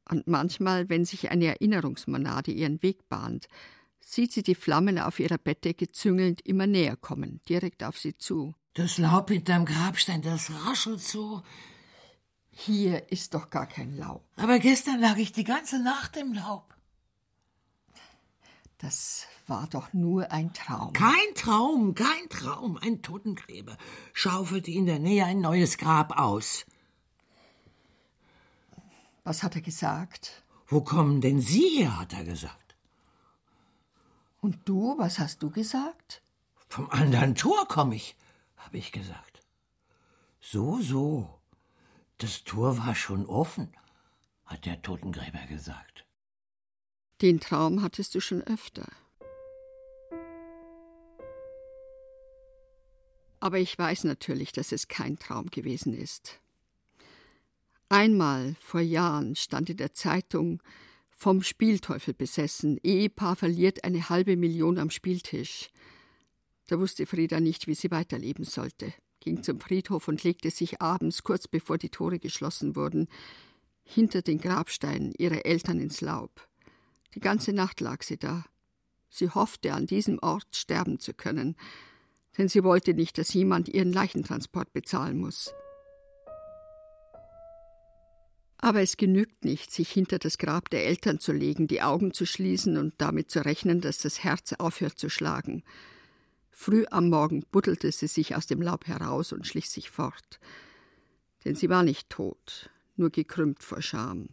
Und 0.08 0.26
manchmal, 0.26 0.88
wenn 0.88 1.04
sich 1.04 1.30
eine 1.30 1.46
Erinnerungsmonade 1.46 2.52
ihren 2.52 2.82
Weg 2.82 3.08
bahnt, 3.08 3.48
sieht 4.00 4.32
sie 4.32 4.42
die 4.42 4.54
Flammen 4.54 4.98
auf 4.98 5.18
ihrer 5.18 5.38
Bettdecke 5.38 5.88
züngelnd 5.88 6.40
immer 6.42 6.66
näher 6.66 6.96
kommen, 6.96 7.40
direkt 7.48 7.82
auf 7.82 7.98
sie 7.98 8.16
zu. 8.16 8.54
Das 8.74 8.98
Laub 8.98 9.30
hinterm 9.30 9.64
Grabstein, 9.64 10.22
das 10.22 10.50
raschelt 10.50 11.00
so. 11.00 11.42
Hier 12.50 13.10
ist 13.10 13.34
doch 13.34 13.50
gar 13.50 13.66
kein 13.66 13.96
Laub. 13.96 14.24
Aber 14.36 14.58
gestern 14.58 15.00
lag 15.00 15.16
ich 15.16 15.32
die 15.32 15.44
ganze 15.44 15.82
Nacht 15.82 16.16
im 16.16 16.32
Laub. 16.34 16.75
Das 18.78 19.26
war 19.46 19.66
doch 19.68 19.92
nur 19.94 20.30
ein 20.30 20.52
Traum. 20.52 20.92
Kein 20.92 21.34
Traum, 21.34 21.94
kein 21.94 22.28
Traum. 22.28 22.76
Ein 22.76 23.00
Totengräber 23.00 23.78
schaufelte 24.12 24.70
in 24.70 24.84
der 24.84 24.98
Nähe 24.98 25.24
ein 25.24 25.40
neues 25.40 25.78
Grab 25.78 26.18
aus. 26.18 26.66
Was 29.24 29.42
hat 29.42 29.54
er 29.54 29.62
gesagt? 29.62 30.44
Wo 30.66 30.82
kommen 30.82 31.20
denn 31.20 31.40
Sie 31.40 31.78
her, 31.78 31.98
hat 31.98 32.12
er 32.12 32.24
gesagt. 32.24 32.76
Und 34.40 34.68
du, 34.68 34.96
was 34.98 35.18
hast 35.18 35.42
du 35.42 35.50
gesagt? 35.50 36.22
Vom 36.68 36.90
anderen 36.90 37.34
Tor 37.34 37.66
komme 37.68 37.96
ich, 37.96 38.14
habe 38.56 38.76
ich 38.76 38.92
gesagt. 38.92 39.40
So, 40.40 40.80
so. 40.80 41.40
Das 42.18 42.44
Tor 42.44 42.78
war 42.78 42.94
schon 42.94 43.26
offen, 43.26 43.72
hat 44.44 44.64
der 44.66 44.80
Totengräber 44.82 45.46
gesagt. 45.46 46.05
Den 47.22 47.40
Traum 47.40 47.82
hattest 47.82 48.14
du 48.14 48.20
schon 48.20 48.42
öfter. 48.42 48.86
Aber 53.40 53.58
ich 53.58 53.78
weiß 53.78 54.04
natürlich, 54.04 54.52
dass 54.52 54.72
es 54.72 54.88
kein 54.88 55.18
Traum 55.18 55.46
gewesen 55.46 55.94
ist. 55.94 56.40
Einmal 57.88 58.56
vor 58.60 58.80
Jahren 58.80 59.36
stand 59.36 59.70
in 59.70 59.76
der 59.76 59.94
Zeitung 59.94 60.62
vom 61.10 61.42
Spielteufel 61.42 62.12
besessen, 62.12 62.78
Ehepaar 62.82 63.36
verliert 63.36 63.84
eine 63.84 64.10
halbe 64.10 64.36
Million 64.36 64.78
am 64.78 64.90
Spieltisch. 64.90 65.70
Da 66.66 66.78
wusste 66.78 67.06
Frieda 67.06 67.40
nicht, 67.40 67.66
wie 67.66 67.74
sie 67.74 67.90
weiterleben 67.90 68.44
sollte, 68.44 68.92
ging 69.20 69.42
zum 69.42 69.60
Friedhof 69.60 70.08
und 70.08 70.22
legte 70.24 70.50
sich 70.50 70.82
abends, 70.82 71.22
kurz 71.22 71.48
bevor 71.48 71.78
die 71.78 71.88
Tore 71.88 72.18
geschlossen 72.18 72.76
wurden, 72.76 73.08
hinter 73.84 74.20
den 74.20 74.38
Grabsteinen 74.38 75.14
ihrer 75.16 75.46
Eltern 75.46 75.80
ins 75.80 76.02
Laub. 76.02 76.46
Die 77.14 77.20
ganze 77.20 77.52
Nacht 77.52 77.80
lag 77.80 78.02
sie 78.02 78.18
da. 78.18 78.44
Sie 79.08 79.30
hoffte, 79.30 79.72
an 79.72 79.86
diesem 79.86 80.18
Ort 80.18 80.54
sterben 80.54 80.98
zu 80.98 81.14
können, 81.14 81.56
denn 82.36 82.48
sie 82.48 82.64
wollte 82.64 82.92
nicht, 82.92 83.18
dass 83.18 83.32
jemand 83.32 83.68
ihren 83.68 83.92
Leichentransport 83.92 84.72
bezahlen 84.72 85.18
muss. 85.18 85.54
Aber 88.58 88.80
es 88.80 88.96
genügt 88.96 89.44
nicht, 89.44 89.70
sich 89.70 89.90
hinter 89.90 90.18
das 90.18 90.38
Grab 90.38 90.70
der 90.70 90.86
Eltern 90.86 91.20
zu 91.20 91.32
legen, 91.32 91.66
die 91.66 91.82
Augen 91.82 92.12
zu 92.12 92.26
schließen 92.26 92.76
und 92.78 92.94
damit 92.98 93.30
zu 93.30 93.44
rechnen, 93.44 93.80
dass 93.80 93.98
das 93.98 94.24
Herz 94.24 94.54
aufhört 94.54 94.98
zu 94.98 95.08
schlagen. 95.08 95.62
Früh 96.50 96.86
am 96.90 97.10
Morgen 97.10 97.44
buddelte 97.52 97.92
sie 97.92 98.06
sich 98.06 98.34
aus 98.34 98.46
dem 98.46 98.62
Laub 98.62 98.86
heraus 98.86 99.32
und 99.32 99.46
schlich 99.46 99.68
sich 99.68 99.90
fort. 99.90 100.40
Denn 101.44 101.54
sie 101.54 101.68
war 101.68 101.82
nicht 101.82 102.08
tot, 102.08 102.70
nur 102.96 103.10
gekrümmt 103.10 103.62
vor 103.62 103.82
Scham. 103.82 104.30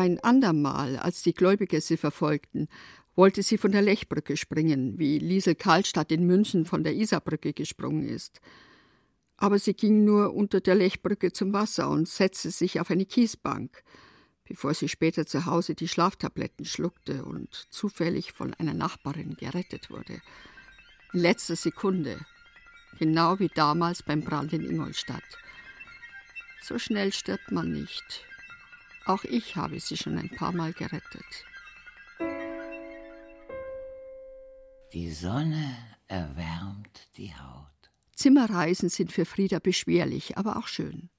Ein 0.00 0.18
andermal, 0.20 0.96
als 0.96 1.20
die 1.20 1.34
Gläubiger 1.34 1.78
sie 1.82 1.98
verfolgten, 1.98 2.68
wollte 3.16 3.42
sie 3.42 3.58
von 3.58 3.70
der 3.70 3.82
Lechbrücke 3.82 4.38
springen, 4.38 4.98
wie 4.98 5.18
Liesel 5.18 5.54
Karlstadt 5.54 6.10
in 6.10 6.26
München 6.26 6.64
von 6.64 6.82
der 6.82 6.94
Isarbrücke 6.94 7.52
gesprungen 7.52 8.08
ist. 8.08 8.40
Aber 9.36 9.58
sie 9.58 9.74
ging 9.74 10.06
nur 10.06 10.32
unter 10.32 10.62
der 10.62 10.74
Lechbrücke 10.74 11.32
zum 11.32 11.52
Wasser 11.52 11.90
und 11.90 12.08
setzte 12.08 12.50
sich 12.50 12.80
auf 12.80 12.90
eine 12.90 13.04
Kiesbank, 13.04 13.82
bevor 14.44 14.72
sie 14.72 14.88
später 14.88 15.26
zu 15.26 15.44
Hause 15.44 15.74
die 15.74 15.86
Schlaftabletten 15.88 16.64
schluckte 16.64 17.26
und 17.26 17.66
zufällig 17.68 18.32
von 18.32 18.54
einer 18.54 18.72
Nachbarin 18.72 19.34
gerettet 19.34 19.90
wurde. 19.90 20.22
In 21.12 21.20
letzter 21.20 21.56
Sekunde, 21.56 22.18
genau 22.98 23.38
wie 23.38 23.50
damals 23.54 24.02
beim 24.02 24.22
Brand 24.22 24.54
in 24.54 24.64
Ingolstadt. 24.64 25.36
So 26.62 26.78
schnell 26.78 27.12
stirbt 27.12 27.52
man 27.52 27.70
nicht. 27.70 28.24
Auch 29.10 29.24
ich 29.24 29.56
habe 29.56 29.80
sie 29.80 29.96
schon 29.96 30.16
ein 30.18 30.28
paar 30.28 30.52
Mal 30.52 30.72
gerettet. 30.72 31.44
Die 34.92 35.10
Sonne 35.10 35.76
erwärmt 36.06 37.08
die 37.16 37.34
Haut. 37.34 37.90
Zimmerreisen 38.14 38.88
sind 38.88 39.10
für 39.10 39.24
Frieda 39.24 39.58
beschwerlich, 39.58 40.38
aber 40.38 40.56
auch 40.56 40.68
schön. 40.68 41.10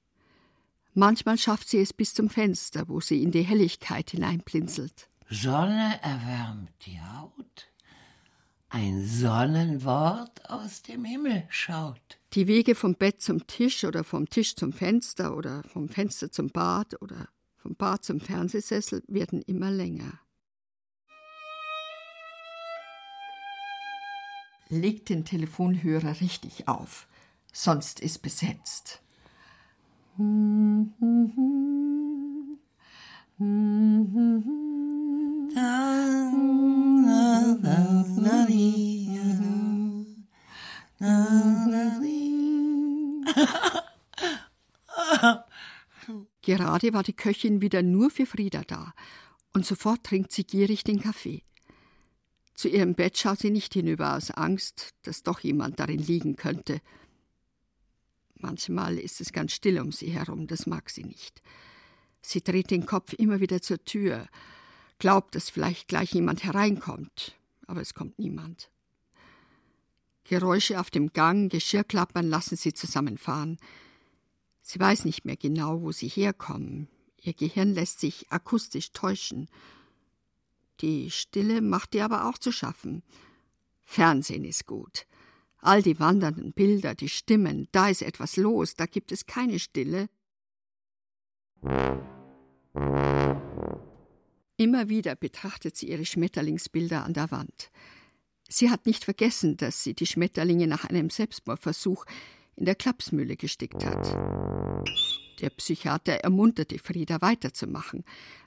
Manchmal 0.94 1.36
schafft 1.36 1.68
sie 1.68 1.80
es 1.80 1.92
bis 1.92 2.14
zum 2.14 2.30
Fenster, 2.30 2.88
wo 2.88 3.02
sie 3.02 3.22
in 3.22 3.30
die 3.30 3.42
Helligkeit 3.42 4.08
hineinblinzelt. 4.08 5.10
Sonne 5.28 6.00
erwärmt 6.02 6.70
die 6.86 6.98
Haut. 6.98 7.68
Ein 8.70 9.04
Sonnenwort 9.04 10.48
aus 10.48 10.80
dem 10.80 11.04
Himmel 11.04 11.44
schaut. 11.50 12.18
Die 12.32 12.46
Wege 12.46 12.74
vom 12.74 12.94
Bett 12.94 13.20
zum 13.20 13.46
Tisch 13.46 13.84
oder 13.84 14.02
vom 14.02 14.30
Tisch 14.30 14.56
zum 14.56 14.72
Fenster 14.72 15.36
oder 15.36 15.62
vom 15.64 15.90
Fenster 15.90 16.32
zum 16.32 16.48
Bad 16.48 17.02
oder 17.02 17.28
vom 17.62 17.76
Bad 17.76 18.04
zum 18.04 18.20
Fernsehsessel 18.20 19.02
werden 19.06 19.40
immer 19.42 19.70
länger. 19.70 20.18
Leg 24.68 25.06
den 25.06 25.24
Telefonhörer 25.24 26.20
richtig 26.20 26.66
auf, 26.66 27.06
sonst 27.52 28.00
ist 28.00 28.22
besetzt. 28.22 29.00
Gerade 46.54 46.92
war 46.92 47.02
die 47.02 47.14
Köchin 47.14 47.62
wieder 47.62 47.80
nur 47.80 48.10
für 48.10 48.26
Frieda 48.26 48.60
da, 48.66 48.92
und 49.54 49.64
sofort 49.64 50.04
trinkt 50.04 50.32
sie 50.32 50.44
gierig 50.44 50.84
den 50.84 51.00
Kaffee. 51.00 51.42
Zu 52.52 52.68
ihrem 52.68 52.94
Bett 52.94 53.16
schaut 53.16 53.38
sie 53.38 53.48
nicht 53.48 53.72
hinüber 53.72 54.14
aus 54.18 54.30
Angst, 54.30 54.90
dass 55.00 55.22
doch 55.22 55.40
jemand 55.40 55.80
darin 55.80 55.98
liegen 55.98 56.36
könnte. 56.36 56.82
Manchmal 58.34 58.98
ist 58.98 59.22
es 59.22 59.32
ganz 59.32 59.52
still 59.52 59.80
um 59.80 59.92
sie 59.92 60.10
herum, 60.10 60.46
das 60.46 60.66
mag 60.66 60.90
sie 60.90 61.04
nicht. 61.04 61.40
Sie 62.20 62.44
dreht 62.44 62.70
den 62.70 62.84
Kopf 62.84 63.14
immer 63.14 63.40
wieder 63.40 63.62
zur 63.62 63.82
Tür, 63.82 64.28
glaubt, 64.98 65.34
dass 65.34 65.48
vielleicht 65.48 65.88
gleich 65.88 66.12
jemand 66.12 66.44
hereinkommt, 66.44 67.34
aber 67.66 67.80
es 67.80 67.94
kommt 67.94 68.18
niemand. 68.18 68.70
Geräusche 70.24 70.78
auf 70.78 70.90
dem 70.90 71.14
Gang, 71.14 71.50
Geschirrklappern 71.50 72.28
lassen 72.28 72.56
sie 72.56 72.74
zusammenfahren. 72.74 73.56
Sie 74.62 74.78
weiß 74.78 75.04
nicht 75.04 75.24
mehr 75.24 75.36
genau, 75.36 75.82
wo 75.82 75.92
sie 75.92 76.08
herkommen. 76.08 76.88
Ihr 77.20 77.34
Gehirn 77.34 77.74
lässt 77.74 78.00
sich 78.00 78.30
akustisch 78.30 78.92
täuschen. 78.92 79.48
Die 80.80 81.10
Stille 81.10 81.60
macht 81.60 81.94
ihr 81.94 82.04
aber 82.04 82.28
auch 82.28 82.38
zu 82.38 82.52
schaffen. 82.52 83.02
Fernsehen 83.84 84.44
ist 84.44 84.66
gut. 84.66 85.06
All 85.58 85.82
die 85.82 86.00
wandernden 86.00 86.52
Bilder, 86.52 86.94
die 86.94 87.08
Stimmen, 87.08 87.68
da 87.70 87.88
ist 87.88 88.02
etwas 88.02 88.36
los, 88.36 88.74
da 88.74 88.86
gibt 88.86 89.12
es 89.12 89.26
keine 89.26 89.58
Stille. 89.58 90.08
Immer 94.56 94.88
wieder 94.88 95.14
betrachtet 95.14 95.76
sie 95.76 95.88
ihre 95.90 96.04
Schmetterlingsbilder 96.04 97.04
an 97.04 97.14
der 97.14 97.30
Wand. 97.30 97.70
Sie 98.48 98.70
hat 98.70 98.86
nicht 98.86 99.04
vergessen, 99.04 99.56
dass 99.56 99.82
sie 99.82 99.94
die 99.94 100.06
Schmetterlinge 100.06 100.66
nach 100.66 100.84
einem 100.84 101.10
Selbstmordversuch 101.10 102.04
in 102.62 102.66
der 102.66 102.76
Klapsmühle 102.76 103.34
gestickt 103.34 103.84
hat. 103.84 104.06
Der 105.40 105.50
Psychiater 105.50 106.12
ermunterte 106.12 106.78
Frieda 106.78 107.20
weiterzumachen, 107.20 108.04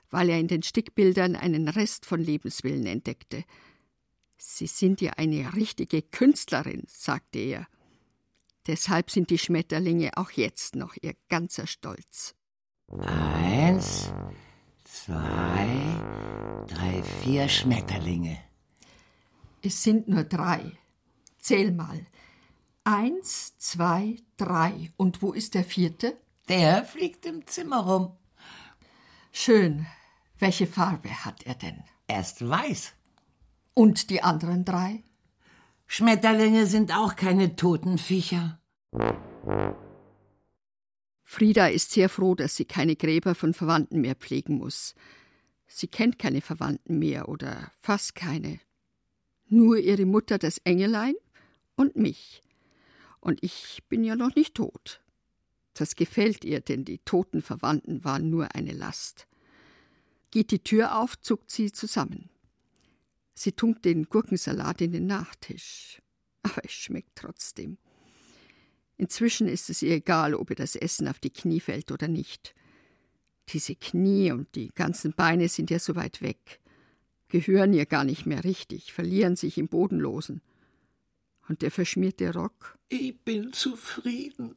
weil 0.08 0.30
er 0.30 0.40
in 0.40 0.48
den 0.48 0.62
Stickbildern 0.62 1.36
einen 1.36 1.68
Rest 1.68 2.06
von 2.06 2.18
Lebenswillen 2.18 2.86
entdeckte. 2.86 3.44
Sie 4.38 4.68
sind 4.68 5.02
ja 5.02 5.12
eine 5.18 5.52
richtige 5.54 6.00
Künstlerin, 6.00 6.84
sagte 6.88 7.40
er. 7.40 7.68
Deshalb 8.66 9.10
sind 9.10 9.28
die 9.28 9.36
Schmetterlinge 9.36 10.16
auch 10.16 10.30
jetzt 10.30 10.76
noch 10.76 10.94
ihr 11.02 11.14
ganzer 11.28 11.66
Stolz. 11.66 12.34
Eins, 12.88 14.14
zwei, 14.84 15.68
drei, 16.68 17.02
vier 17.02 17.50
Schmetterlinge. 17.50 18.38
Es 19.60 19.82
sind 19.82 20.08
nur 20.08 20.24
drei. 20.24 20.72
Zähl 21.36 21.70
mal. 21.70 22.06
Eins, 22.88 23.58
zwei, 23.58 24.16
drei. 24.36 24.92
Und 24.96 25.20
wo 25.20 25.32
ist 25.32 25.54
der 25.54 25.64
vierte? 25.64 26.16
Der 26.48 26.84
fliegt 26.84 27.26
im 27.26 27.44
Zimmer 27.44 27.80
rum. 27.80 28.16
Schön. 29.32 29.86
Welche 30.38 30.68
Farbe 30.68 31.24
hat 31.24 31.42
er 31.42 31.56
denn? 31.56 31.82
Erst 32.06 32.48
weiß. 32.48 32.92
Und 33.74 34.08
die 34.08 34.22
anderen 34.22 34.64
drei? 34.64 35.02
Schmetterlinge 35.88 36.66
sind 36.66 36.96
auch 36.96 37.16
keine 37.16 37.56
toten 37.56 37.98
Viecher. 37.98 38.60
Frieda 41.24 41.66
ist 41.66 41.90
sehr 41.90 42.08
froh, 42.08 42.36
dass 42.36 42.54
sie 42.54 42.66
keine 42.66 42.94
Gräber 42.94 43.34
von 43.34 43.52
Verwandten 43.52 44.00
mehr 44.00 44.14
pflegen 44.14 44.58
muss. 44.58 44.94
Sie 45.66 45.88
kennt 45.88 46.20
keine 46.20 46.40
Verwandten 46.40 47.00
mehr 47.00 47.28
oder 47.28 47.72
fast 47.80 48.14
keine. 48.14 48.60
Nur 49.48 49.76
ihre 49.78 50.06
Mutter, 50.06 50.38
das 50.38 50.58
Engelein, 50.58 51.16
und 51.74 51.96
mich. 51.96 52.42
Und 53.26 53.42
ich 53.42 53.82
bin 53.88 54.04
ja 54.04 54.14
noch 54.14 54.36
nicht 54.36 54.54
tot. 54.54 55.00
Das 55.74 55.96
gefällt 55.96 56.44
ihr, 56.44 56.60
denn 56.60 56.84
die 56.84 56.98
toten 56.98 57.42
Verwandten 57.42 58.04
waren 58.04 58.30
nur 58.30 58.54
eine 58.54 58.72
Last. 58.72 59.26
Geht 60.30 60.52
die 60.52 60.62
Tür 60.62 60.96
auf, 60.96 61.20
zuckt 61.20 61.50
sie 61.50 61.72
zusammen. 61.72 62.30
Sie 63.34 63.50
tunkt 63.50 63.84
den 63.84 64.04
Gurkensalat 64.04 64.80
in 64.80 64.92
den 64.92 65.06
Nachtisch. 65.08 66.00
Aber 66.44 66.64
es 66.64 66.70
schmeckt 66.70 67.16
trotzdem. 67.16 67.78
Inzwischen 68.96 69.48
ist 69.48 69.70
es 69.70 69.82
ihr 69.82 69.96
egal, 69.96 70.32
ob 70.36 70.50
ihr 70.50 70.56
das 70.56 70.76
Essen 70.76 71.08
auf 71.08 71.18
die 71.18 71.30
Knie 71.30 71.58
fällt 71.58 71.90
oder 71.90 72.06
nicht. 72.06 72.54
Diese 73.48 73.74
Knie 73.74 74.30
und 74.30 74.54
die 74.54 74.68
ganzen 74.68 75.14
Beine 75.14 75.48
sind 75.48 75.70
ja 75.70 75.80
so 75.80 75.96
weit 75.96 76.22
weg, 76.22 76.60
gehören 77.26 77.72
ihr 77.72 77.86
gar 77.86 78.04
nicht 78.04 78.24
mehr 78.24 78.44
richtig, 78.44 78.92
verlieren 78.92 79.34
sich 79.34 79.58
im 79.58 79.66
Bodenlosen. 79.66 80.42
Und 81.48 81.62
der 81.62 81.70
verschmierte 81.70 82.32
Rock? 82.32 82.78
Ich 82.88 83.18
bin 83.20 83.52
zufrieden. 83.52 84.56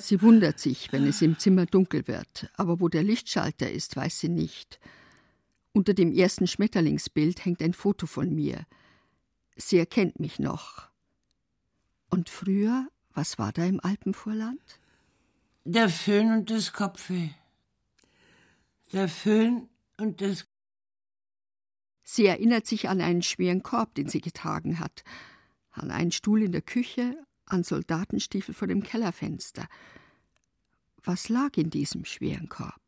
Sie 0.00 0.22
wundert 0.22 0.58
sich, 0.58 0.92
wenn 0.92 1.06
es 1.06 1.22
im 1.22 1.38
Zimmer 1.38 1.66
dunkel 1.66 2.06
wird, 2.08 2.50
aber 2.54 2.80
wo 2.80 2.88
der 2.88 3.02
Lichtschalter 3.02 3.70
ist, 3.70 3.96
weiß 3.96 4.20
sie 4.20 4.28
nicht. 4.28 4.80
Unter 5.72 5.94
dem 5.94 6.12
ersten 6.12 6.46
Schmetterlingsbild 6.46 7.44
hängt 7.44 7.62
ein 7.62 7.72
Foto 7.74 8.06
von 8.06 8.34
mir. 8.34 8.66
Sie 9.56 9.78
erkennt 9.78 10.20
mich 10.20 10.38
noch. 10.38 10.88
Und 12.10 12.28
früher, 12.28 12.88
was 13.14 13.38
war 13.38 13.52
da 13.52 13.64
im 13.64 13.80
Alpenvorland? 13.80 14.60
Der 15.64 15.88
Föhn 15.88 16.32
und 16.32 16.50
das 16.50 16.72
Kopfweh. 16.72 17.30
Der 18.92 19.08
Föhn 19.08 19.68
und 19.96 20.20
das. 20.20 20.46
Sie 22.02 22.26
erinnert 22.26 22.66
sich 22.66 22.88
an 22.88 23.00
einen 23.00 23.22
schweren 23.22 23.62
Korb, 23.62 23.94
den 23.94 24.08
sie 24.08 24.20
getragen 24.20 24.80
hat, 24.80 25.04
an 25.70 25.92
einen 25.92 26.10
Stuhl 26.10 26.42
in 26.42 26.52
der 26.52 26.62
Küche, 26.62 27.16
an 27.46 27.62
Soldatenstiefel 27.62 28.54
vor 28.54 28.66
dem 28.66 28.82
Kellerfenster. 28.82 29.68
Was 31.04 31.28
lag 31.28 31.56
in 31.56 31.70
diesem 31.70 32.04
schweren 32.04 32.48
Korb? 32.48 32.82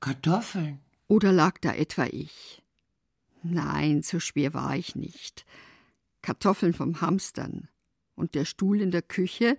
Kartoffeln. 0.00 0.80
Oder 1.06 1.32
lag 1.32 1.58
da 1.58 1.72
etwa 1.72 2.04
ich? 2.04 2.62
Nein, 3.42 4.02
so 4.02 4.20
schwer 4.20 4.52
war 4.52 4.76
ich 4.76 4.94
nicht. 4.94 5.46
Kartoffeln 6.20 6.74
vom 6.74 7.00
Hamstern. 7.00 7.68
Und 8.14 8.34
der 8.34 8.44
Stuhl 8.44 8.82
in 8.82 8.90
der 8.90 9.02
Küche, 9.02 9.56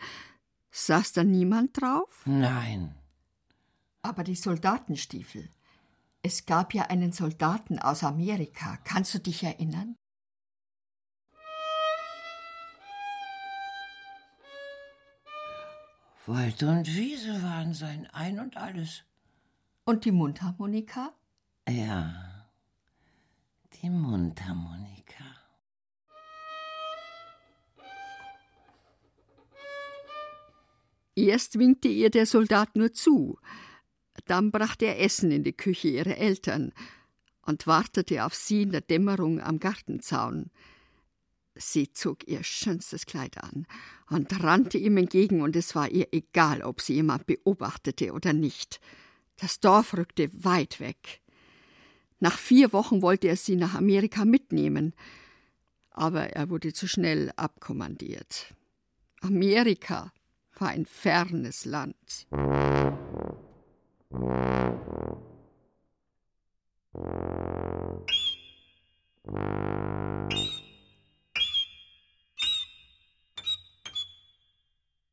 saß 0.72 1.14
da 1.14 1.24
niemand 1.24 1.82
drauf? 1.82 2.24
Nein. 2.26 2.96
Aber 4.02 4.24
die 4.24 4.36
Soldatenstiefel. 4.36 5.50
Es 6.22 6.46
gab 6.46 6.74
ja 6.74 6.84
einen 6.84 7.12
Soldaten 7.12 7.80
aus 7.80 8.04
Amerika. 8.04 8.78
Kannst 8.84 9.14
du 9.14 9.20
dich 9.20 9.44
erinnern? 9.44 9.96
Wald 16.30 16.62
und 16.62 16.86
Wiese 16.96 17.42
waren 17.42 17.74
sein 17.74 18.08
Ein 18.14 18.40
und 18.40 18.56
alles. 18.56 19.04
Und 19.84 20.06
die 20.06 20.12
Mundharmonika? 20.12 21.12
Ja, 21.68 22.46
die 23.74 23.90
Mundharmonika. 23.90 25.24
Erst 31.28 31.60
winkte 31.60 31.90
ihr 31.90 32.10
der 32.10 32.26
Soldat 32.26 32.78
nur 32.78 32.94
zu, 32.94 33.38
dann 34.26 34.52
brachte 34.52 34.86
er 34.86 35.02
Essen 35.02 35.32
in 35.32 35.44
die 35.44 35.54
Küche 35.54 35.90
ihrer 35.90 36.18
Eltern 36.18 36.72
und 37.42 37.68
wartete 37.68 38.24
auf 38.26 38.34
sie 38.34 38.62
in 38.62 38.72
der 38.72 38.82
Dämmerung 38.82 39.42
am 39.42 39.60
Gartenzaun. 39.60 40.50
Sie 41.56 41.92
zog 41.92 42.26
ihr 42.28 42.44
schönstes 42.44 43.06
Kleid 43.06 43.38
an 43.44 43.68
und 44.10 44.42
rannte 44.42 44.78
ihm 44.78 44.96
entgegen, 44.96 45.42
und 45.42 45.58
es 45.58 45.76
war 45.76 45.90
ihr 45.90 46.08
egal, 46.14 46.62
ob 46.62 46.80
sie 46.80 46.94
jemand 46.94 47.26
beobachtete 47.26 48.14
oder 48.14 48.32
nicht. 48.32 48.80
Das 49.36 49.60
Dorf 49.60 49.98
rückte 49.98 50.30
weit 50.46 50.80
weg. 50.80 51.22
Nach 52.20 52.38
vier 52.38 52.72
Wochen 52.72 53.02
wollte 53.02 53.28
er 53.28 53.36
sie 53.36 53.58
nach 53.58 53.76
Amerika 53.76 54.24
mitnehmen, 54.24 54.94
aber 55.92 56.30
er 56.30 56.50
wurde 56.50 56.72
zu 56.72 56.88
schnell 56.88 57.34
abkommandiert. 57.36 58.54
Amerika 59.22 60.14
war 60.60 60.70
ein 60.70 60.86
fernes 60.86 61.66
Land. 61.66 62.28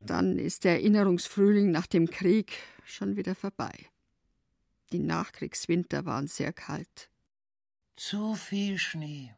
Dann 0.01 0.39
ist 0.39 0.65
der 0.65 0.73
Erinnerungsfrühling 0.75 1.71
nach 1.71 1.87
dem 1.87 2.09
Krieg 2.09 2.53
schon 2.85 3.17
wieder 3.17 3.35
vorbei. 3.35 3.73
Die 4.93 5.01
Nachkriegswinter 5.01 6.05
waren 6.05 6.29
sehr 6.29 6.53
kalt. 6.53 7.11
Zu 7.97 8.35
viel 8.35 8.79
Schnee. 8.79 9.35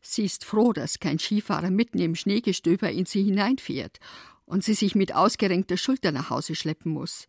Sie 0.00 0.24
ist 0.24 0.44
froh, 0.44 0.72
dass 0.72 1.00
kein 1.00 1.18
Skifahrer 1.18 1.70
mitten 1.70 1.98
im 1.98 2.14
Schneegestöber 2.14 2.90
in 2.90 3.04
sie 3.04 3.22
hineinfährt 3.24 4.00
und 4.48 4.64
sie 4.64 4.74
sich 4.74 4.94
mit 4.94 5.14
ausgerenkter 5.14 5.76
Schulter 5.76 6.10
nach 6.10 6.30
Hause 6.30 6.54
schleppen 6.54 6.92
muss. 6.92 7.28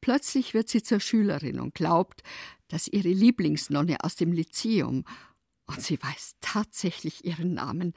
Plötzlich 0.00 0.54
wird 0.54 0.68
sie 0.68 0.82
zur 0.82 1.00
Schülerin 1.00 1.60
und 1.60 1.74
glaubt, 1.74 2.22
dass 2.68 2.88
ihre 2.88 3.08
Lieblingsnonne 3.08 3.98
aus 4.02 4.16
dem 4.16 4.32
Lyzeum, 4.32 5.04
und 5.66 5.82
sie 5.82 6.02
weiß 6.02 6.36
tatsächlich 6.40 7.24
ihren 7.24 7.54
Namen, 7.54 7.92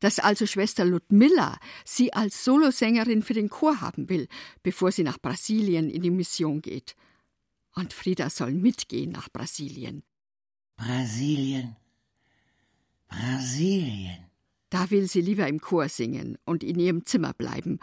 dass 0.00 0.18
also 0.18 0.46
Schwester 0.46 0.84
Ludmilla 0.84 1.58
sie 1.84 2.12
als 2.12 2.42
Solosängerin 2.44 3.22
für 3.22 3.34
den 3.34 3.50
Chor 3.50 3.80
haben 3.80 4.08
will, 4.08 4.28
bevor 4.62 4.90
sie 4.90 5.04
nach 5.04 5.18
Brasilien 5.18 5.90
in 5.90 6.02
die 6.02 6.10
Mission 6.10 6.62
geht. 6.62 6.96
Und 7.74 7.92
Frieda 7.92 8.30
soll 8.30 8.52
mitgehen 8.52 9.12
nach 9.12 9.28
Brasilien. 9.30 10.02
Brasilien. 10.76 11.76
Brasilien. 13.08 14.31
Da 14.72 14.90
will 14.90 15.06
sie 15.06 15.20
lieber 15.20 15.46
im 15.48 15.60
Chor 15.60 15.90
singen 15.90 16.38
und 16.46 16.64
in 16.64 16.78
ihrem 16.78 17.04
Zimmer 17.04 17.34
bleiben, 17.34 17.78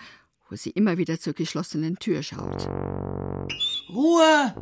wo 0.49 0.55
sie 0.55 0.71
immer 0.71 0.97
wieder 0.97 1.19
zur 1.19 1.33
geschlossenen 1.33 1.97
Tür 1.99 2.23
schaut. 2.23 2.67
Ruhe! 3.93 4.55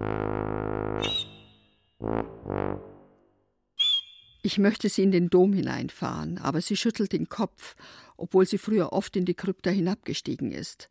Ich 4.43 4.57
möchte 4.57 4.89
sie 4.89 5.03
in 5.03 5.11
den 5.11 5.29
Dom 5.29 5.53
hineinfahren, 5.53 6.37
aber 6.37 6.59
sie 6.59 6.75
schüttelt 6.75 7.13
den 7.13 7.29
Kopf, 7.29 7.77
obwohl 8.17 8.45
sie 8.45 8.57
früher 8.57 8.91
oft 8.91 9.15
in 9.15 9.23
die 9.23 9.33
Krypta 9.33 9.69
hinabgestiegen 9.69 10.51
ist. 10.51 10.89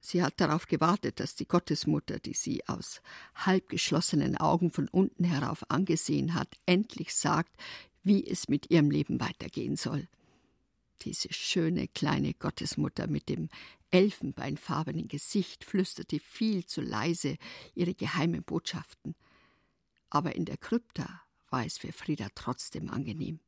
Sie 0.00 0.22
hat 0.22 0.38
darauf 0.38 0.66
gewartet, 0.66 1.18
dass 1.18 1.34
die 1.34 1.48
Gottesmutter, 1.48 2.18
die 2.18 2.34
sie 2.34 2.68
aus 2.68 3.00
halbgeschlossenen 3.34 4.36
Augen 4.36 4.70
von 4.70 4.88
unten 4.88 5.24
herauf 5.24 5.64
angesehen 5.70 6.34
hat, 6.34 6.48
endlich 6.66 7.14
sagt, 7.14 7.58
wie 8.04 8.26
es 8.26 8.48
mit 8.48 8.70
ihrem 8.70 8.90
Leben 8.90 9.18
weitergehen 9.18 9.76
soll. 9.76 10.06
Diese 11.02 11.32
schöne 11.32 11.88
kleine 11.88 12.34
Gottesmutter 12.34 13.06
mit 13.06 13.28
dem 13.28 13.48
elfenbeinfarbenen 13.90 15.08
Gesicht 15.08 15.64
flüsterte 15.64 16.18
viel 16.18 16.66
zu 16.66 16.80
leise 16.80 17.36
ihre 17.74 17.94
geheimen 17.94 18.42
Botschaften. 18.42 19.14
Aber 20.10 20.34
in 20.34 20.44
der 20.44 20.56
Krypta 20.56 21.22
war 21.50 21.64
es 21.64 21.78
für 21.78 21.92
Frieda 21.92 22.28
trotzdem 22.34 22.90
angenehm. 22.90 23.40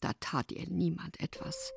Da 0.00 0.12
tat 0.20 0.52
ihr 0.52 0.68
niemand 0.68 1.20
etwas. 1.20 1.72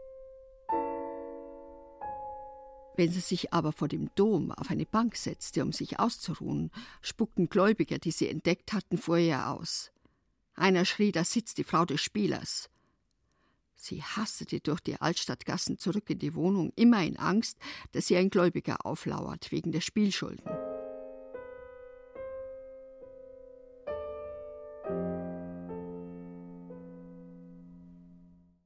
Wenn 2.97 3.12
sie 3.12 3.19
sich 3.19 3.54
aber 3.54 3.71
vor 3.71 3.88
dem 3.88 4.10
Dom 4.15 4.51
auf 4.51 4.69
eine 4.69 4.86
Bank 4.86 5.17
setzte, 5.17 5.63
um 5.63 5.73
sich 5.73 5.99
auszuruhen, 5.99 6.71
spuckten 7.01 7.49
Gläubiger, 7.49 7.99
die 7.99 8.12
sie 8.12 8.30
entdeckt 8.30 8.73
hatten, 8.73 8.97
vor 8.97 9.17
ihr 9.17 9.49
aus. 9.49 9.91
Einer 10.54 10.86
schrie, 10.86 11.12
da 11.12 11.25
sitzt 11.25 11.58
die 11.58 11.65
Frau 11.65 11.86
des 11.86 12.01
Spielers. 12.01 12.69
Sie 13.75 14.01
hastete 14.01 14.61
durch 14.61 14.79
die 14.79 14.99
Altstadtgassen 14.99 15.77
zurück 15.77 16.09
in 16.09 16.19
die 16.19 16.33
Wohnung, 16.33 16.71
immer 16.75 17.03
in 17.03 17.17
Angst, 17.17 17.59
dass 17.91 18.07
sie 18.07 18.17
ein 18.17 18.29
Gläubiger 18.29 18.85
auflauert 18.85 19.51
wegen 19.51 19.71
der 19.71 19.81
Spielschulden. 19.81 20.49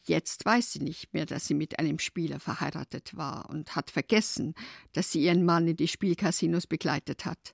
Jetzt 0.09 0.43
weiß 0.43 0.71
sie 0.71 0.79
nicht 0.79 1.13
mehr, 1.13 1.27
dass 1.27 1.45
sie 1.45 1.53
mit 1.53 1.77
einem 1.77 1.99
Spieler 1.99 2.39
verheiratet 2.39 3.15
war 3.15 3.47
und 3.47 3.75
hat 3.75 3.91
vergessen, 3.91 4.55
dass 4.91 5.11
sie 5.11 5.21
ihren 5.21 5.45
Mann 5.45 5.67
in 5.67 5.75
die 5.75 5.87
Spielcasinos 5.87 6.65
begleitet 6.65 7.25
hat. 7.25 7.53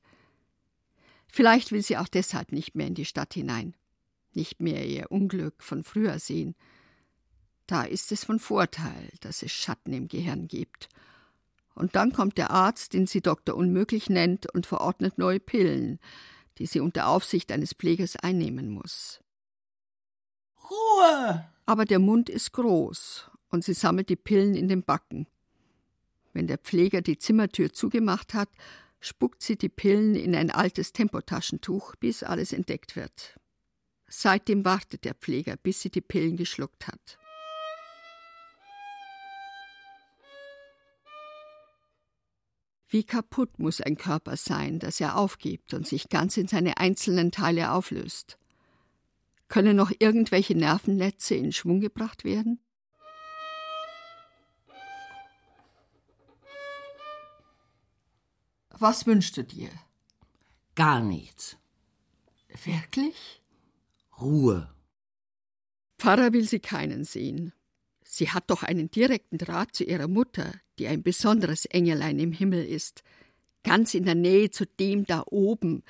Vielleicht 1.28 1.74
will 1.74 1.82
sie 1.82 1.98
auch 1.98 2.08
deshalb 2.08 2.54
nicht 2.54 2.74
mehr 2.74 2.88
in 2.88 2.96
die 2.96 3.04
Stadt 3.04 3.34
hinein, 3.34 3.76
nicht 4.34 4.62
mehr 4.62 4.86
ihr 4.86 5.12
Unglück 5.12 5.62
von 5.62 5.84
früher 5.84 6.18
sehen. 6.18 6.56
Da 7.68 7.84
ist 7.84 8.12
es 8.12 8.24
von 8.24 8.40
Vorteil, 8.40 9.10
dass 9.22 9.42
es 9.42 9.52
Schatten 9.52 9.94
im 9.94 10.08
Gehirn 10.08 10.48
gibt. 10.48 10.90
Und 11.74 11.96
dann 11.96 12.14
kommt 12.14 12.38
der 12.38 12.52
Arzt, 12.52 12.94
den 12.94 13.08
sie 13.08 13.22
Doktor 13.22 13.56
Unmöglich 13.56 14.10
nennt, 14.10 14.52
und 14.54 14.66
verordnet 14.66 15.18
neue 15.18 15.40
Pillen, 15.40 16.00
die 16.58 16.68
sie 16.68 16.80
unter 16.80 17.08
Aufsicht 17.08 17.52
eines 17.52 17.74
Pflegers 17.74 18.16
einnehmen 18.16 18.70
muss. 18.70 19.20
Ruhe! 20.64 21.46
Aber 21.66 21.86
der 21.86 22.00
Mund 22.00 22.30
ist 22.30 22.54
groß 22.54 23.30
und 23.50 23.64
sie 23.64 23.74
sammelt 23.74 24.10
die 24.10 24.16
Pillen 24.16 24.56
in 24.56 24.68
den 24.68 24.84
Backen. 24.84 25.28
Wenn 26.34 26.48
der 26.48 26.58
Pfleger 26.58 27.02
die 27.02 27.18
Zimmertür 27.18 27.74
zugemacht 27.74 28.34
hat, 28.34 28.50
spuckt 29.00 29.42
sie 29.42 29.58
die 29.58 29.70
Pillen 29.70 30.16
in 30.16 30.36
ein 30.36 30.52
altes 30.52 30.94
Tempotaschentuch, 30.94 31.96
bis 31.96 32.24
alles 32.24 32.54
entdeckt 32.54 32.96
wird. 32.96 33.40
Seitdem 34.08 34.66
wartet 34.66 35.04
der 35.04 35.16
Pfleger, 35.16 35.58
bis 35.58 35.82
sie 35.82 35.90
die 35.90 36.02
Pillen 36.02 36.38
geschluckt 36.38 36.88
hat. 36.88 37.18
Wie 42.96 43.04
kaputt 43.04 43.60
muss 43.60 43.82
ein 43.82 43.98
Körper 43.98 44.38
sein, 44.38 44.80
dass 44.80 45.02
er 45.02 45.18
aufgibt 45.18 45.74
und 45.74 45.86
sich 45.86 46.08
ganz 46.08 46.38
in 46.38 46.48
seine 46.48 46.78
einzelnen 46.78 47.30
Teile 47.30 47.72
auflöst? 47.72 48.38
Können 49.50 49.76
noch 49.76 49.92
irgendwelche 50.00 50.56
Nervennetze 50.56 51.36
in 51.36 51.52
Schwung 51.52 51.82
gebracht 51.82 52.24
werden? 52.24 52.58
Was 58.70 59.06
wünschst 59.06 59.36
du 59.36 59.44
dir? 59.44 59.72
Gar 60.76 61.02
nichts. 61.02 61.58
Wirklich? 62.64 63.42
Ruhe. 64.22 64.74
Pfarrer 65.98 66.32
will 66.32 66.48
sie 66.48 66.62
keinen 66.62 67.04
sehen. 67.04 67.52
Sie 68.06 68.32
hat 68.32 68.50
doch 68.50 68.64
einen 68.64 68.90
direkten 68.90 69.38
Draht 69.38 69.76
zu 69.76 69.84
ihrer 69.84 70.08
Mutter, 70.08 70.54
die 70.80 70.88
ein 70.88 71.04
besonderes 71.04 71.66
Engelein 71.66 72.20
im 72.20 72.32
Himmel 72.32 72.66
ist, 72.66 73.04
ganz 73.64 73.94
in 73.94 74.06
der 74.06 74.16
Nähe 74.16 74.52
zu 74.52 74.66
dem 74.66 75.06
da 75.06 75.24
oben. 75.26 75.84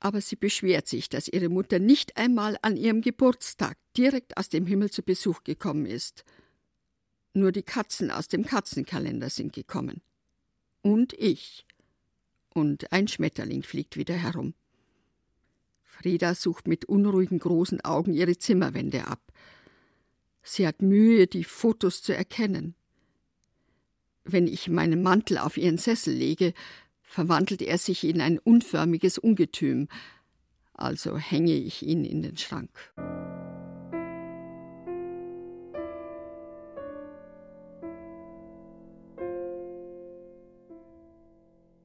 Aber 0.00 0.20
sie 0.20 0.36
beschwert 0.36 0.86
sich, 0.88 1.08
dass 1.08 1.28
ihre 1.28 1.48
Mutter 1.48 1.78
nicht 1.78 2.16
einmal 2.16 2.58
an 2.62 2.76
ihrem 2.76 3.00
Geburtstag 3.00 3.76
direkt 3.96 4.36
aus 4.36 4.48
dem 4.48 4.66
Himmel 4.66 4.90
zu 4.90 5.02
Besuch 5.02 5.44
gekommen 5.44 5.86
ist. 5.86 6.24
Nur 7.32 7.52
die 7.52 7.62
Katzen 7.62 8.10
aus 8.10 8.28
dem 8.28 8.44
Katzenkalender 8.44 9.30
sind 9.30 9.52
gekommen 9.52 10.02
und 10.82 11.12
ich. 11.14 11.66
Und 12.50 12.92
ein 12.92 13.08
Schmetterling 13.08 13.64
fliegt 13.64 13.96
wieder 13.96 14.14
herum. 14.14 14.54
Frieda 15.82 16.34
sucht 16.34 16.68
mit 16.68 16.84
unruhigen 16.84 17.38
großen 17.38 17.80
Augen 17.80 18.12
ihre 18.12 18.36
Zimmerwände 18.36 19.06
ab. 19.06 19.20
Sie 20.42 20.66
hat 20.66 20.82
Mühe, 20.82 21.26
die 21.26 21.44
Fotos 21.44 22.02
zu 22.02 22.14
erkennen. 22.14 22.74
Wenn 24.24 24.46
ich 24.46 24.68
meinen 24.68 25.02
Mantel 25.02 25.36
auf 25.36 25.58
ihren 25.58 25.76
Sessel 25.76 26.14
lege, 26.14 26.54
verwandelt 27.02 27.60
er 27.60 27.76
sich 27.76 28.04
in 28.04 28.22
ein 28.22 28.38
unförmiges 28.38 29.18
Ungetüm, 29.18 29.88
also 30.72 31.18
hänge 31.18 31.52
ich 31.52 31.82
ihn 31.82 32.04
in 32.04 32.22
den 32.22 32.36
Schrank. 32.38 32.70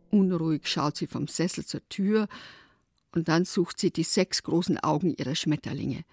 Unruhig 0.10 0.68
schaut 0.68 0.96
sie 0.96 1.08
vom 1.08 1.28
Sessel 1.28 1.66
zur 1.66 1.88
Tür 1.90 2.28
und 3.12 3.28
dann 3.28 3.46
sucht 3.46 3.80
sie 3.80 3.92
die 3.92 4.04
sechs 4.04 4.44
großen 4.44 4.80
Augen 4.80 5.14
ihrer 5.14 5.36
Schmetterlinge. 5.36 6.04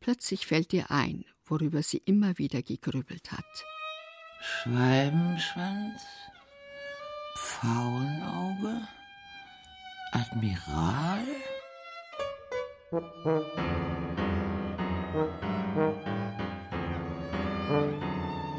Plötzlich 0.00 0.46
fällt 0.46 0.72
ihr 0.72 0.90
ein, 0.90 1.24
worüber 1.44 1.82
sie 1.82 2.02
immer 2.04 2.36
wieder 2.36 2.62
gegrübelt 2.62 3.32
hat. 3.32 3.77
Schwalbenschwanz, 4.40 6.02
Pfauenauge, 7.36 8.80
Admiral. 10.12 11.24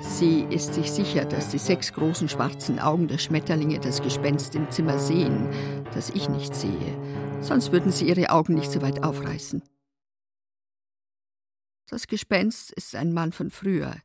Sie 0.02 0.42
ist 0.50 0.74
sich 0.74 0.92
sicher, 0.92 1.24
dass 1.24 1.50
die 1.50 1.58
sechs 1.58 1.94
großen 1.94 2.28
schwarzen 2.28 2.80
Augen 2.80 3.08
der 3.08 3.18
Schmetterlinge 3.18 3.80
das 3.80 4.02
Gespenst 4.02 4.56
im 4.56 4.70
Zimmer 4.70 5.00
sehen, 5.00 5.50
das 5.94 6.10
ich 6.10 6.28
nicht 6.28 6.54
sehe, 6.54 6.98
sonst 7.40 7.72
würden 7.72 7.94
sie 7.94 8.10
ihre 8.10 8.32
Augen 8.32 8.56
nicht 8.56 8.72
so 8.72 8.82
weit 8.82 9.02
aufreißen. 9.04 9.64
Das 11.90 12.08
Gespenst 12.08 12.72
ist 12.74 12.96
ein 12.96 13.14
Mann 13.14 13.32
von 13.32 13.50
früher. 13.50 13.96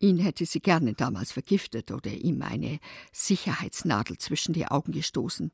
Ihn 0.00 0.18
hätte 0.18 0.46
sie 0.46 0.60
gerne 0.60 0.94
damals 0.94 1.30
vergiftet 1.30 1.92
oder 1.92 2.10
ihm 2.10 2.40
eine 2.40 2.80
Sicherheitsnadel 3.12 4.16
zwischen 4.16 4.54
die 4.54 4.66
Augen 4.66 4.92
gestoßen. 4.92 5.52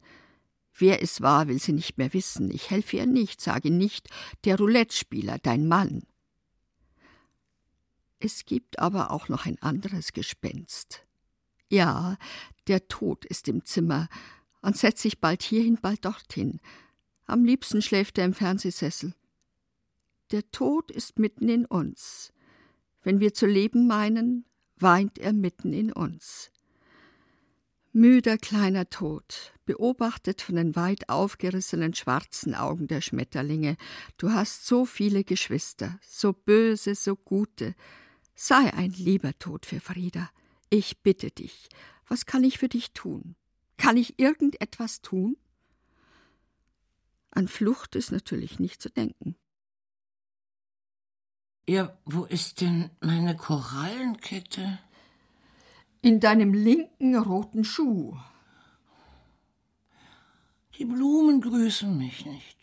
Wer 0.78 1.02
es 1.02 1.20
war, 1.20 1.48
will 1.48 1.58
sie 1.58 1.72
nicht 1.72 1.98
mehr 1.98 2.12
wissen. 2.12 2.50
Ich 2.52 2.70
helfe 2.70 2.98
ihr 2.98 3.06
nicht, 3.06 3.40
sage 3.40 3.72
nicht, 3.72 4.08
der 4.44 4.56
Roulette-Spieler, 4.56 5.38
dein 5.42 5.66
Mann. 5.66 6.04
Es 8.20 8.44
gibt 8.44 8.78
aber 8.78 9.10
auch 9.10 9.28
noch 9.28 9.46
ein 9.46 9.60
anderes 9.60 10.12
Gespenst. 10.12 11.02
Ja, 11.68 12.16
der 12.68 12.86
Tod 12.86 13.24
ist 13.24 13.48
im 13.48 13.64
Zimmer 13.64 14.08
und 14.62 14.76
setzt 14.76 15.02
sich 15.02 15.20
bald 15.20 15.42
hierhin, 15.42 15.78
bald 15.80 16.04
dorthin. 16.04 16.60
Am 17.24 17.44
liebsten 17.44 17.82
schläft 17.82 18.16
er 18.18 18.24
im 18.26 18.34
Fernsehsessel. 18.34 19.12
Der 20.30 20.48
Tod 20.52 20.92
ist 20.92 21.18
mitten 21.18 21.48
in 21.48 21.66
uns. 21.66 22.32
Wenn 23.06 23.20
wir 23.20 23.32
zu 23.32 23.46
leben 23.46 23.86
meinen, 23.86 24.44
weint 24.80 25.20
er 25.20 25.32
mitten 25.32 25.72
in 25.72 25.92
uns. 25.92 26.50
Müder 27.92 28.36
kleiner 28.36 28.90
Tod, 28.90 29.52
beobachtet 29.64 30.42
von 30.42 30.56
den 30.56 30.74
weit 30.74 31.08
aufgerissenen 31.08 31.94
schwarzen 31.94 32.56
Augen 32.56 32.88
der 32.88 33.00
Schmetterlinge, 33.00 33.76
du 34.18 34.32
hast 34.32 34.66
so 34.66 34.84
viele 34.84 35.22
Geschwister, 35.22 36.00
so 36.02 36.32
böse, 36.32 36.96
so 36.96 37.14
gute, 37.14 37.76
Sei 38.34 38.74
ein 38.74 38.90
lieber 38.90 39.38
Tod 39.38 39.66
für 39.66 39.78
Frieda. 39.78 40.28
Ich 40.68 40.98
bitte 40.98 41.30
dich, 41.30 41.68
was 42.08 42.26
kann 42.26 42.42
ich 42.42 42.58
für 42.58 42.68
dich 42.68 42.90
tun? 42.90 43.36
Kann 43.76 43.96
ich 43.96 44.18
irgendetwas 44.18 45.00
tun? 45.00 45.36
An 47.30 47.46
Flucht 47.46 47.94
ist 47.94 48.10
natürlich 48.10 48.58
nicht 48.58 48.82
zu 48.82 48.90
denken. 48.90 49.36
Ja, 51.68 51.92
wo 52.04 52.24
ist 52.24 52.60
denn 52.60 52.90
meine 53.00 53.36
Korallenkette? 53.36 54.78
In 56.00 56.20
deinem 56.20 56.54
linken 56.54 57.16
roten 57.16 57.64
Schuh. 57.64 58.16
Die 60.78 60.84
Blumen 60.84 61.40
grüßen 61.40 61.98
mich 61.98 62.24
nicht. 62.24 62.56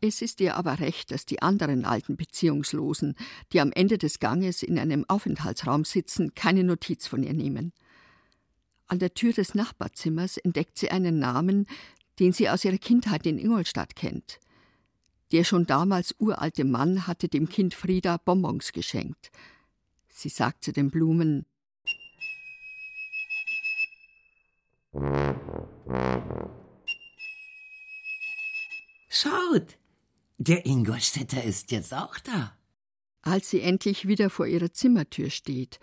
Es 0.00 0.22
ist 0.22 0.40
dir 0.40 0.56
aber 0.56 0.78
recht, 0.78 1.10
dass 1.10 1.26
die 1.26 1.42
anderen 1.42 1.84
alten 1.84 2.16
Beziehungslosen, 2.16 3.14
die 3.52 3.60
am 3.60 3.72
Ende 3.72 3.98
des 3.98 4.20
Ganges 4.20 4.62
in 4.62 4.78
einem 4.78 5.04
Aufenthaltsraum 5.06 5.84
sitzen, 5.84 6.34
keine 6.34 6.64
Notiz 6.64 7.06
von 7.06 7.22
ihr 7.22 7.34
nehmen. 7.34 7.74
An 8.86 8.98
der 8.98 9.12
Tür 9.12 9.34
des 9.34 9.54
Nachbarzimmers 9.54 10.38
entdeckt 10.38 10.78
sie 10.78 10.90
einen 10.90 11.18
Namen, 11.18 11.66
den 12.20 12.32
sie 12.32 12.48
aus 12.48 12.64
ihrer 12.64 12.78
Kindheit 12.78 13.26
in 13.26 13.38
Ingolstadt 13.38 13.96
kennt. 13.96 14.38
Der 15.32 15.44
schon 15.44 15.66
damals 15.66 16.14
uralte 16.18 16.64
Mann 16.64 17.06
hatte 17.06 17.28
dem 17.28 17.48
Kind 17.48 17.74
Frieda 17.74 18.16
Bonbons 18.16 18.72
geschenkt. 18.72 19.30
Sie 20.08 20.28
sagt 20.28 20.64
zu 20.64 20.72
den 20.72 20.90
Blumen 20.90 21.46
Schaut, 29.08 29.78
der 30.38 30.64
Ingolstädter 30.64 31.42
ist 31.42 31.70
jetzt 31.70 31.92
auch 31.92 32.18
da. 32.18 32.56
Als 33.22 33.50
sie 33.50 33.60
endlich 33.60 34.06
wieder 34.06 34.30
vor 34.30 34.46
ihrer 34.46 34.72
Zimmertür 34.72 35.30
steht, 35.30 35.80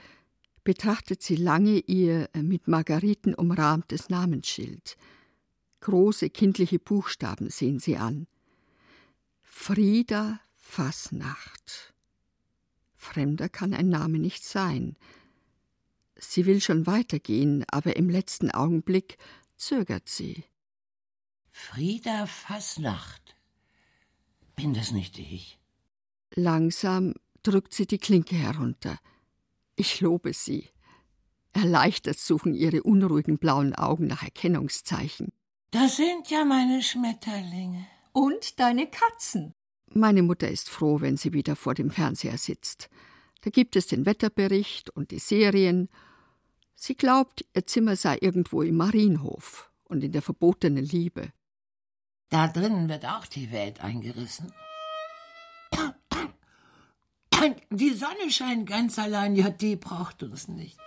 betrachtet 0.63 1.21
sie 1.21 1.35
lange 1.35 1.79
ihr 1.79 2.29
äh, 2.33 2.41
mit 2.41 2.67
Margariten 2.67 3.35
umrahmtes 3.35 4.09
Namensschild. 4.09 4.97
Große 5.81 6.29
kindliche 6.29 6.79
Buchstaben 6.79 7.49
sehen 7.49 7.79
sie 7.79 7.97
an. 7.97 8.27
Frieda 9.55 10.41
Fasnacht. 10.55 11.93
Fremder 12.95 13.47
kann 13.47 13.73
ein 13.73 13.87
Name 13.87 14.19
nicht 14.19 14.43
sein. 14.43 14.97
Sie 16.17 16.45
will 16.45 16.59
schon 16.59 16.85
weitergehen, 16.85 17.63
aber 17.69 17.95
im 17.95 18.09
letzten 18.09 18.51
Augenblick 18.51 19.17
zögert 19.55 20.09
sie. 20.09 20.43
Frieda 21.47 22.25
Fasnacht. 22.25 23.37
Bin 24.57 24.73
das 24.73 24.91
nicht 24.91 25.17
ich? 25.17 25.59
Langsam 26.35 27.13
drückt 27.43 27.73
sie 27.73 27.87
die 27.87 27.99
Klinke 27.99 28.35
herunter. 28.35 28.99
Ich 29.77 30.01
lobe 30.01 30.33
sie. 30.33 30.67
Erleichtert 31.53 32.19
suchen 32.19 32.53
ihre 32.53 32.83
unruhigen 32.83 33.37
blauen 33.37 33.73
Augen 33.75 34.07
nach 34.07 34.23
Erkennungszeichen. 34.23 35.31
Das 35.71 35.95
sind 35.95 36.29
ja 36.29 36.43
meine 36.43 36.81
Schmetterlinge. 36.81 37.87
Und 38.13 38.59
deine 38.59 38.87
Katzen. 38.87 39.53
Meine 39.91 40.23
Mutter 40.23 40.49
ist 40.49 40.69
froh, 40.69 41.01
wenn 41.01 41.17
sie 41.17 41.33
wieder 41.33 41.55
vor 41.55 41.73
dem 41.73 41.91
Fernseher 41.91 42.37
sitzt. 42.37 42.89
Da 43.41 43.49
gibt 43.49 43.75
es 43.75 43.87
den 43.87 44.05
Wetterbericht 44.05 44.89
und 44.89 45.11
die 45.11 45.19
Serien. 45.19 45.89
Sie 46.75 46.95
glaubt, 46.95 47.45
ihr 47.53 47.67
Zimmer 47.67 47.95
sei 47.95 48.17
irgendwo 48.21 48.61
im 48.61 48.77
Marienhof 48.77 49.71
und 49.83 50.03
in 50.03 50.11
der 50.11 50.21
verbotenen 50.21 50.85
Liebe. 50.85 51.31
Da 52.29 52.47
drinnen 52.47 52.89
wird 52.89 53.05
auch 53.05 53.25
die 53.27 53.51
Welt 53.51 53.83
eingerissen. 53.83 54.51
Die 57.71 57.93
Sonne 57.93 58.31
scheint 58.31 58.69
ganz 58.69 58.97
allein, 58.97 59.35
ja, 59.35 59.49
die 59.49 59.75
braucht 59.75 60.23
uns 60.23 60.47
nicht. 60.47 60.79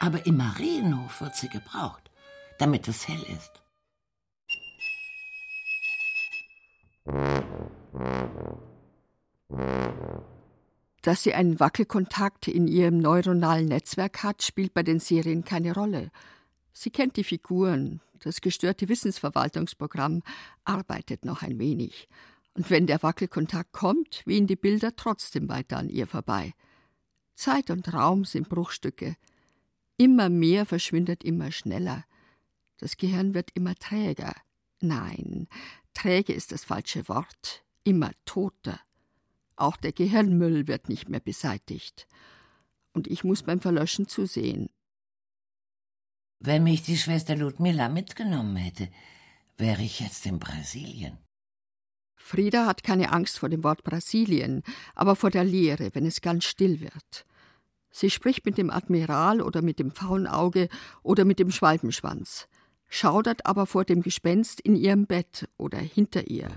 Aber 0.00 0.24
im 0.26 0.38
Marienhof 0.38 1.20
wird 1.20 1.36
sie 1.36 1.48
gebraucht. 1.48 2.10
damit 2.58 2.88
es 2.88 3.08
hell 3.08 3.22
ist. 3.22 3.63
Dass 11.02 11.22
sie 11.22 11.34
einen 11.34 11.60
Wackelkontakt 11.60 12.48
in 12.48 12.66
ihrem 12.66 12.98
neuronalen 12.98 13.66
Netzwerk 13.66 14.22
hat, 14.22 14.42
spielt 14.42 14.72
bei 14.72 14.82
den 14.82 15.00
Serien 15.00 15.44
keine 15.44 15.74
Rolle. 15.74 16.10
Sie 16.72 16.90
kennt 16.90 17.16
die 17.16 17.24
Figuren, 17.24 18.00
das 18.20 18.40
gestörte 18.40 18.88
Wissensverwaltungsprogramm 18.88 20.22
arbeitet 20.64 21.26
noch 21.26 21.42
ein 21.42 21.58
wenig. 21.58 22.08
Und 22.54 22.70
wenn 22.70 22.86
der 22.86 23.02
Wackelkontakt 23.02 23.72
kommt, 23.72 24.22
wehen 24.24 24.46
die 24.46 24.56
Bilder 24.56 24.96
trotzdem 24.96 25.48
weiter 25.48 25.76
an 25.76 25.90
ihr 25.90 26.06
vorbei. 26.06 26.54
Zeit 27.34 27.68
und 27.68 27.92
Raum 27.92 28.24
sind 28.24 28.48
Bruchstücke. 28.48 29.16
Immer 29.98 30.30
mehr 30.30 30.64
verschwindet 30.64 31.22
immer 31.22 31.52
schneller. 31.52 32.04
Das 32.78 32.96
Gehirn 32.96 33.34
wird 33.34 33.50
immer 33.54 33.74
träger. 33.74 34.34
Nein, 34.84 35.48
träge 35.94 36.34
ist 36.34 36.52
das 36.52 36.64
falsche 36.64 37.08
Wort. 37.08 37.64
Immer 37.84 38.10
toter. 38.26 38.78
Auch 39.56 39.78
der 39.78 39.92
Gehirnmüll 39.92 40.66
wird 40.66 40.90
nicht 40.90 41.08
mehr 41.08 41.20
beseitigt. 41.20 42.06
Und 42.92 43.06
ich 43.06 43.24
muss 43.24 43.42
beim 43.42 43.60
Verlöschen 43.60 44.08
zusehen. 44.08 44.68
Wenn 46.38 46.64
mich 46.64 46.82
die 46.82 46.98
Schwester 46.98 47.34
Ludmilla 47.34 47.88
mitgenommen 47.88 48.56
hätte, 48.56 48.90
wäre 49.56 49.80
ich 49.80 50.00
jetzt 50.00 50.26
in 50.26 50.38
Brasilien. 50.38 51.16
Frieda 52.14 52.66
hat 52.66 52.82
keine 52.82 53.10
Angst 53.10 53.38
vor 53.38 53.48
dem 53.48 53.64
Wort 53.64 53.84
Brasilien, 53.84 54.62
aber 54.94 55.16
vor 55.16 55.30
der 55.30 55.44
Leere, 55.44 55.94
wenn 55.94 56.04
es 56.04 56.20
ganz 56.20 56.44
still 56.44 56.80
wird. 56.80 57.24
Sie 57.90 58.10
spricht 58.10 58.44
mit 58.44 58.58
dem 58.58 58.68
Admiral 58.68 59.40
oder 59.40 59.62
mit 59.62 59.78
dem 59.78 59.92
Faunauge 59.92 60.68
oder 61.02 61.24
mit 61.24 61.38
dem 61.38 61.50
Schwalbenschwanz, 61.50 62.48
schaudert 62.94 63.44
aber 63.44 63.66
vor 63.66 63.84
dem 63.84 64.02
Gespenst 64.02 64.60
in 64.60 64.76
ihrem 64.76 65.06
Bett 65.06 65.48
oder 65.56 65.78
hinter 65.78 66.30
ihr. 66.30 66.48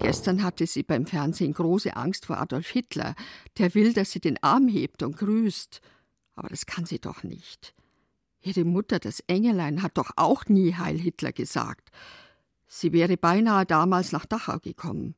Gestern 0.00 0.44
hatte 0.44 0.66
sie 0.68 0.84
beim 0.84 1.06
Fernsehen 1.06 1.52
große 1.52 1.96
Angst 1.96 2.26
vor 2.26 2.38
Adolf 2.38 2.68
Hitler. 2.68 3.16
Der 3.58 3.74
will, 3.74 3.94
dass 3.94 4.12
sie 4.12 4.20
den 4.20 4.40
Arm 4.42 4.68
hebt 4.68 5.02
und 5.02 5.16
grüßt. 5.16 5.80
Aber 6.36 6.48
das 6.48 6.66
kann 6.66 6.86
sie 6.86 7.00
doch 7.00 7.24
nicht. 7.24 7.74
Ihre 8.42 8.64
Mutter, 8.64 9.00
das 9.00 9.20
Engelein, 9.26 9.82
hat 9.82 9.98
doch 9.98 10.10
auch 10.16 10.44
nie 10.46 10.74
Heil 10.74 10.98
Hitler 10.98 11.32
gesagt. 11.32 11.90
Sie 12.76 12.92
wäre 12.92 13.16
beinahe 13.16 13.64
damals 13.64 14.10
nach 14.10 14.26
Dachau 14.26 14.58
gekommen. 14.58 15.14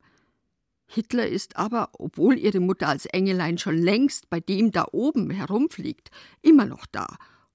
Hitler 0.84 1.26
ist 1.26 1.56
aber, 1.56 1.88
obwohl 1.94 2.36
ihre 2.38 2.60
Mutter 2.60 2.86
als 2.86 3.06
Engelein 3.06 3.56
schon 3.56 3.78
längst 3.78 4.28
bei 4.28 4.40
dem 4.40 4.72
da 4.72 4.84
oben 4.92 5.30
herumfliegt, 5.30 6.10
immer 6.42 6.66
noch 6.66 6.84
da 6.84 7.06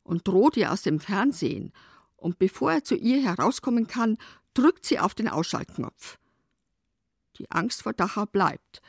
und 0.01 0.27
droht 0.27 0.57
ihr 0.57 0.71
aus 0.71 0.81
dem 0.81 0.99
Fernsehen. 0.99 1.71
Und 2.15 2.39
bevor 2.39 2.71
er 2.71 2.83
zu 2.83 2.95
ihr 2.95 3.21
herauskommen 3.23 3.85
kann, 3.85 4.17
drückt 4.55 4.87
sie 4.87 4.97
auf 4.97 5.13
den 5.13 5.27
Ausschaltknopf. 5.27 6.17
Die 7.37 7.51
Angst 7.51 7.83
vor 7.83 7.93
Dachau 7.93 8.25
bleibt, 8.25 8.81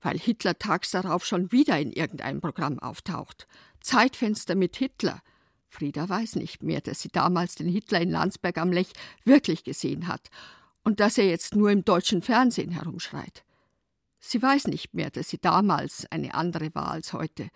weil 0.00 0.18
Hitler 0.18 0.58
tags 0.58 0.90
darauf 0.90 1.24
schon 1.24 1.52
wieder 1.52 1.78
in 1.78 1.92
irgendeinem 1.92 2.40
Programm 2.40 2.80
auftaucht. 2.80 3.46
Zeitfenster 3.80 4.56
mit 4.56 4.74
Hitler. 4.74 5.22
Frieda 5.72 6.06
weiß 6.06 6.36
nicht 6.36 6.62
mehr, 6.62 6.82
dass 6.82 7.00
sie 7.00 7.08
damals 7.08 7.54
den 7.54 7.66
Hitler 7.66 8.02
in 8.02 8.10
Landsberg 8.10 8.58
am 8.58 8.72
Lech 8.72 8.92
wirklich 9.24 9.64
gesehen 9.64 10.06
hat 10.06 10.28
und 10.84 11.00
dass 11.00 11.16
er 11.16 11.26
jetzt 11.26 11.56
nur 11.56 11.70
im 11.70 11.82
deutschen 11.82 12.20
Fernsehen 12.20 12.72
herumschreit. 12.72 13.42
Sie 14.20 14.40
weiß 14.40 14.66
nicht 14.66 14.92
mehr, 14.92 15.10
dass 15.10 15.30
sie 15.30 15.38
damals 15.38 16.06
eine 16.12 16.34
andere 16.34 16.74
war 16.74 16.90
als 16.90 17.14
heute. 17.14 17.48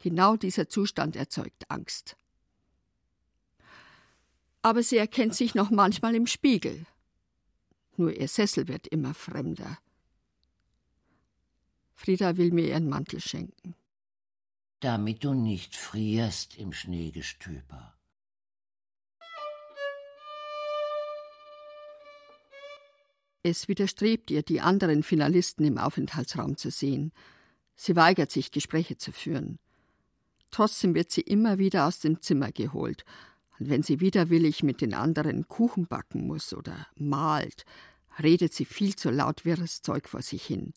Genau 0.00 0.36
dieser 0.36 0.68
Zustand 0.68 1.14
erzeugt 1.14 1.70
Angst. 1.70 2.16
Aber 4.62 4.82
sie 4.82 4.98
erkennt 4.98 5.36
sich 5.36 5.54
noch 5.54 5.70
manchmal 5.70 6.16
im 6.16 6.26
Spiegel. 6.26 6.86
Nur 7.96 8.12
ihr 8.12 8.28
Sessel 8.28 8.66
wird 8.66 8.88
immer 8.88 9.14
fremder. 9.14 9.78
Frieda 11.94 12.36
will 12.36 12.50
mir 12.50 12.66
ihren 12.66 12.88
Mantel 12.88 13.20
schenken. 13.20 13.76
Damit 14.80 15.24
du 15.24 15.32
nicht 15.32 15.74
frierst 15.74 16.58
im 16.58 16.72
Schneegestöber. 16.72 17.94
Es 23.42 23.68
widerstrebt 23.68 24.30
ihr, 24.30 24.42
die 24.42 24.60
anderen 24.60 25.02
Finalisten 25.02 25.64
im 25.64 25.78
Aufenthaltsraum 25.78 26.56
zu 26.56 26.70
sehen. 26.70 27.12
Sie 27.74 27.96
weigert 27.96 28.30
sich, 28.30 28.50
Gespräche 28.50 28.98
zu 28.98 29.12
führen. 29.12 29.58
Trotzdem 30.50 30.94
wird 30.94 31.10
sie 31.10 31.22
immer 31.22 31.58
wieder 31.58 31.86
aus 31.86 32.00
dem 32.00 32.20
Zimmer 32.20 32.52
geholt. 32.52 33.04
Und 33.58 33.70
wenn 33.70 33.82
sie 33.82 34.00
widerwillig 34.00 34.62
mit 34.62 34.82
den 34.82 34.92
anderen 34.92 35.48
Kuchen 35.48 35.86
backen 35.86 36.26
muss 36.26 36.52
oder 36.52 36.86
malt, 36.96 37.64
redet 38.22 38.52
sie 38.52 38.66
viel 38.66 38.94
zu 38.94 39.10
laut 39.10 39.46
wirres 39.46 39.80
Zeug 39.80 40.08
vor 40.08 40.20
sich 40.20 40.44
hin. 40.44 40.74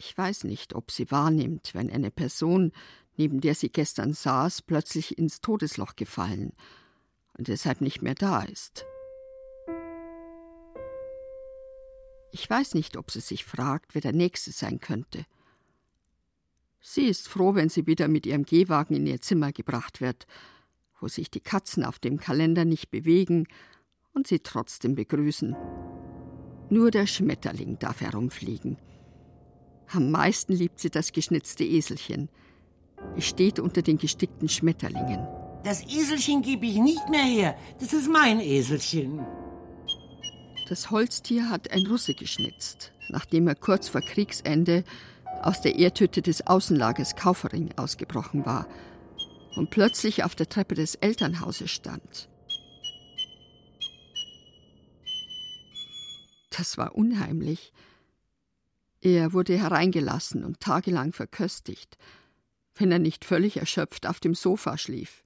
Ich 0.00 0.16
weiß 0.16 0.44
nicht, 0.44 0.76
ob 0.76 0.92
sie 0.92 1.10
wahrnimmt, 1.10 1.74
wenn 1.74 1.90
eine 1.90 2.12
Person, 2.12 2.70
neben 3.16 3.40
der 3.40 3.56
sie 3.56 3.68
gestern 3.68 4.12
saß, 4.12 4.62
plötzlich 4.62 5.18
ins 5.18 5.40
Todesloch 5.40 5.96
gefallen 5.96 6.52
und 7.36 7.48
deshalb 7.48 7.80
nicht 7.80 8.00
mehr 8.00 8.14
da 8.14 8.42
ist. 8.42 8.86
Ich 12.30 12.48
weiß 12.48 12.74
nicht, 12.74 12.96
ob 12.96 13.10
sie 13.10 13.18
sich 13.18 13.44
fragt, 13.44 13.96
wer 13.96 14.00
der 14.00 14.12
Nächste 14.12 14.52
sein 14.52 14.78
könnte. 14.78 15.26
Sie 16.80 17.06
ist 17.06 17.26
froh, 17.26 17.56
wenn 17.56 17.68
sie 17.68 17.88
wieder 17.88 18.06
mit 18.06 18.24
ihrem 18.24 18.44
Gehwagen 18.44 18.94
in 18.94 19.06
ihr 19.06 19.20
Zimmer 19.20 19.50
gebracht 19.50 20.00
wird, 20.00 20.28
wo 21.00 21.08
sich 21.08 21.28
die 21.28 21.40
Katzen 21.40 21.84
auf 21.84 21.98
dem 21.98 22.20
Kalender 22.20 22.64
nicht 22.64 22.92
bewegen 22.92 23.48
und 24.12 24.28
sie 24.28 24.38
trotzdem 24.38 24.94
begrüßen. 24.94 25.56
Nur 26.70 26.92
der 26.92 27.08
Schmetterling 27.08 27.80
darf 27.80 28.00
herumfliegen. 28.00 28.78
Am 29.92 30.10
meisten 30.10 30.52
liebt 30.52 30.80
sie 30.80 30.90
das 30.90 31.12
geschnitzte 31.12 31.64
Eselchen. 31.64 32.28
Es 33.16 33.24
steht 33.24 33.58
unter 33.58 33.82
den 33.82 33.98
gestickten 33.98 34.48
Schmetterlingen. 34.48 35.26
Das 35.64 35.82
Eselchen 35.84 36.42
gebe 36.42 36.66
ich 36.66 36.76
nicht 36.76 37.08
mehr 37.08 37.24
her. 37.24 37.56
Das 37.80 37.92
ist 37.92 38.08
mein 38.08 38.40
Eselchen. 38.40 39.24
Das 40.68 40.90
Holztier 40.90 41.48
hat 41.48 41.70
ein 41.70 41.86
Russe 41.86 42.14
geschnitzt, 42.14 42.92
nachdem 43.08 43.48
er 43.48 43.54
kurz 43.54 43.88
vor 43.88 44.02
Kriegsende 44.02 44.84
aus 45.42 45.62
der 45.62 45.76
Erdhütte 45.76 46.20
des 46.20 46.46
Außenlagers 46.46 47.16
Kaufering 47.16 47.70
ausgebrochen 47.76 48.44
war 48.44 48.66
und 49.56 49.70
plötzlich 49.70 50.24
auf 50.24 50.34
der 50.34 50.48
Treppe 50.48 50.74
des 50.74 50.96
Elternhauses 50.96 51.70
stand. 51.70 52.28
Das 56.50 56.76
war 56.76 56.94
unheimlich. 56.94 57.72
Er 59.10 59.32
wurde 59.32 59.56
hereingelassen 59.58 60.44
und 60.44 60.60
tagelang 60.60 61.14
verköstigt, 61.14 61.96
wenn 62.74 62.92
er 62.92 62.98
nicht 62.98 63.24
völlig 63.24 63.56
erschöpft 63.56 64.06
auf 64.06 64.20
dem 64.20 64.34
Sofa 64.34 64.76
schlief. 64.76 65.24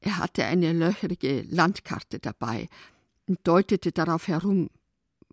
Er 0.00 0.18
hatte 0.18 0.44
eine 0.44 0.72
löcherige 0.72 1.42
Landkarte 1.42 2.18
dabei, 2.18 2.68
und 3.26 3.38
deutete 3.44 3.92
darauf 3.92 4.26
herum, 4.26 4.68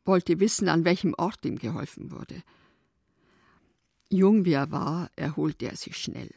wollte 0.06 0.40
wissen, 0.40 0.70
an 0.70 0.86
welchem 0.86 1.16
Ort 1.16 1.44
ihm 1.44 1.58
geholfen 1.58 2.12
wurde. 2.12 2.44
Jung 4.10 4.46
wie 4.46 4.54
er 4.54 4.70
war, 4.70 5.10
erholte 5.16 5.66
er 5.66 5.76
sich 5.76 5.98
schnell, 5.98 6.30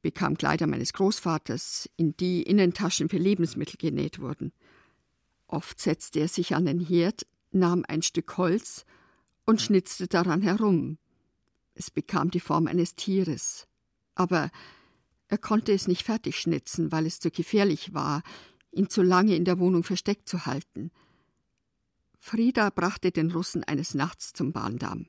bekam 0.00 0.38
Kleider 0.38 0.66
meines 0.66 0.94
Großvaters, 0.94 1.90
in 1.98 2.16
die 2.16 2.42
Innentaschen 2.42 3.10
für 3.10 3.18
Lebensmittel 3.18 3.76
genäht 3.76 4.18
wurden. 4.18 4.50
Oft 5.46 5.78
setzte 5.78 6.20
er 6.20 6.28
sich 6.28 6.54
an 6.54 6.64
den 6.64 6.80
Herd, 6.80 7.26
nahm 7.52 7.84
ein 7.86 8.00
Stück 8.00 8.38
Holz 8.38 8.86
und 9.44 9.60
schnitzte 9.60 10.06
daran 10.08 10.42
herum. 10.42 10.98
Es 11.74 11.90
bekam 11.90 12.30
die 12.30 12.40
Form 12.40 12.66
eines 12.66 12.94
Tieres, 12.94 13.66
aber 14.14 14.50
er 15.28 15.38
konnte 15.38 15.72
es 15.72 15.88
nicht 15.88 16.04
fertig 16.04 16.38
schnitzen, 16.38 16.92
weil 16.92 17.06
es 17.06 17.18
zu 17.18 17.30
gefährlich 17.30 17.94
war, 17.94 18.22
ihn 18.70 18.88
zu 18.88 19.02
lange 19.02 19.34
in 19.34 19.44
der 19.44 19.58
Wohnung 19.58 19.82
versteckt 19.82 20.28
zu 20.28 20.46
halten. 20.46 20.90
Frieda 22.18 22.70
brachte 22.70 23.10
den 23.10 23.30
Russen 23.30 23.64
eines 23.64 23.94
Nachts 23.94 24.32
zum 24.32 24.52
Bahndamm. 24.52 25.08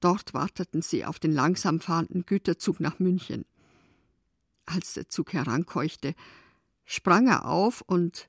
Dort 0.00 0.34
warteten 0.34 0.82
sie 0.82 1.04
auf 1.04 1.18
den 1.18 1.32
langsam 1.32 1.80
fahrenden 1.80 2.24
Güterzug 2.26 2.80
nach 2.80 2.98
München. 2.98 3.44
Als 4.64 4.94
der 4.94 5.08
Zug 5.08 5.32
herankeuchte, 5.32 6.14
sprang 6.84 7.28
er 7.28 7.46
auf 7.46 7.82
und 7.82 8.28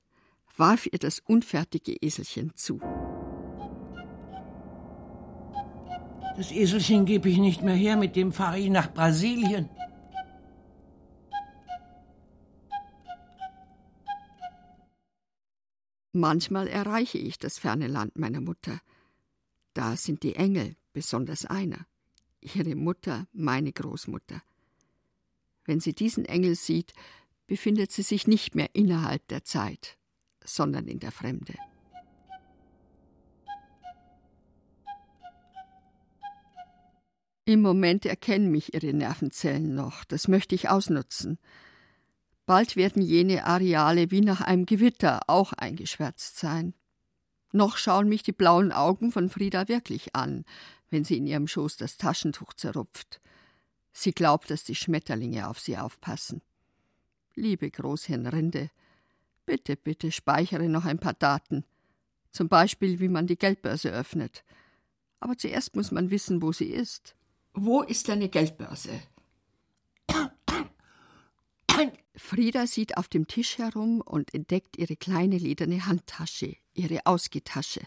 warf 0.57 0.85
ihr 0.85 0.99
das 0.99 1.19
unfertige 1.19 1.93
Eselchen 1.93 2.55
zu. 2.55 2.79
Das 6.35 6.51
Eselchen 6.51 7.05
gebe 7.05 7.29
ich 7.29 7.37
nicht 7.37 7.61
mehr 7.61 7.75
her, 7.75 7.95
mit 7.95 8.15
dem 8.15 8.31
fahre 8.31 8.59
ich 8.59 8.69
nach 8.69 8.91
Brasilien. 8.91 9.69
Manchmal 16.11 16.67
erreiche 16.67 17.17
ich 17.17 17.37
das 17.37 17.59
ferne 17.59 17.87
Land 17.87 18.17
meiner 18.17 18.41
Mutter. 18.41 18.79
Da 19.73 19.95
sind 19.95 20.23
die 20.23 20.35
Engel, 20.35 20.75
besonders 20.91 21.45
einer. 21.45 21.85
Ihre 22.41 22.75
Mutter, 22.75 23.27
meine 23.31 23.71
Großmutter. 23.71 24.41
Wenn 25.65 25.79
sie 25.79 25.93
diesen 25.93 26.25
Engel 26.25 26.55
sieht, 26.55 26.93
befindet 27.47 27.91
sie 27.91 28.03
sich 28.03 28.27
nicht 28.27 28.53
mehr 28.53 28.69
innerhalb 28.73 29.27
der 29.27 29.43
Zeit, 29.43 29.97
sondern 30.43 30.87
in 30.87 30.99
der 30.99 31.11
Fremde. 31.11 31.53
Im 37.45 37.61
Moment 37.61 38.05
erkennen 38.05 38.51
mich 38.51 38.73
ihre 38.73 38.93
Nervenzellen 38.93 39.75
noch, 39.75 40.05
das 40.05 40.29
möchte 40.29 40.55
ich 40.55 40.69
ausnutzen. 40.69 41.39
Bald 42.45 42.77
werden 42.77 43.01
jene 43.01 43.45
Areale 43.45 44.11
wie 44.11 44.21
nach 44.21 44.39
einem 44.39 44.65
Gewitter 44.65 45.21
auch 45.27 45.51
eingeschwärzt 45.51 46.37
sein. 46.37 46.73
Noch 47.51 47.77
schauen 47.77 48.07
mich 48.07 48.23
die 48.23 48.31
blauen 48.31 48.71
Augen 48.71 49.11
von 49.11 49.29
Frieda 49.29 49.67
wirklich 49.67 50.15
an, 50.15 50.45
wenn 50.89 51.03
sie 51.03 51.17
in 51.17 51.27
ihrem 51.27 51.47
Schoß 51.47 51.75
das 51.77 51.97
Taschentuch 51.97 52.53
zerrupft. 52.53 53.19
Sie 53.91 54.11
glaubt, 54.11 54.49
dass 54.49 54.63
die 54.63 54.75
Schmetterlinge 54.75 55.47
auf 55.47 55.59
sie 55.59 55.77
aufpassen. 55.77 56.41
Liebe 57.35 57.69
Großhirnrinde, 57.69 58.69
bitte, 59.45 59.75
bitte 59.75 60.11
speichere 60.11 60.69
noch 60.69 60.85
ein 60.85 60.99
paar 60.99 61.13
Daten. 61.13 61.65
Zum 62.31 62.47
Beispiel, 62.47 62.99
wie 62.99 63.09
man 63.09 63.27
die 63.27 63.37
Geldbörse 63.37 63.91
öffnet. 63.91 64.43
Aber 65.19 65.37
zuerst 65.37 65.75
muss 65.75 65.91
man 65.91 66.09
wissen, 66.09 66.41
wo 66.41 66.51
sie 66.51 66.69
ist. 66.69 67.15
Wo 67.53 67.81
ist 67.81 68.09
deine 68.09 68.29
Geldbörse? 68.29 69.01
Frieda 72.15 72.67
sieht 72.67 72.97
auf 72.97 73.07
dem 73.07 73.27
Tisch 73.27 73.57
herum 73.57 74.01
und 74.01 74.33
entdeckt 74.33 74.77
ihre 74.77 74.95
kleine 74.95 75.37
lederne 75.37 75.85
Handtasche, 75.85 76.55
ihre 76.73 77.05
Ausgetasche. 77.05 77.81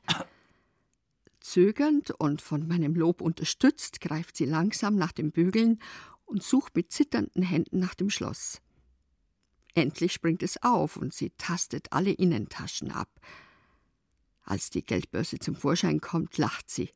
Zögernd 1.41 2.11
und 2.11 2.43
von 2.43 2.67
meinem 2.67 2.95
Lob 2.95 3.21
unterstützt 3.21 4.01
greift 4.01 4.37
sie 4.37 4.45
langsam 4.45 4.97
nach 4.97 5.13
den 5.13 5.31
Bügeln 5.31 5.81
und 6.25 6.43
sucht 6.43 6.75
mit 6.75 6.93
zitternden 6.93 7.43
Händen 7.43 7.79
nach 7.79 7.95
dem 7.95 8.11
Schloss. 8.11 8.61
Endlich 9.75 10.13
springt 10.13 10.43
es 10.43 10.63
auf 10.63 10.97
und 10.97 11.15
sie 11.15 11.31
tastet 11.39 11.93
alle 11.93 12.11
Innentaschen 12.11 12.91
ab. 12.91 13.09
Als 14.43 14.71
die 14.71 14.85
Geldbörse 14.85 15.39
zum 15.39 15.55
Vorschein 15.55 16.01
kommt, 16.01 16.37
lacht 16.39 16.69
sie. 16.69 16.91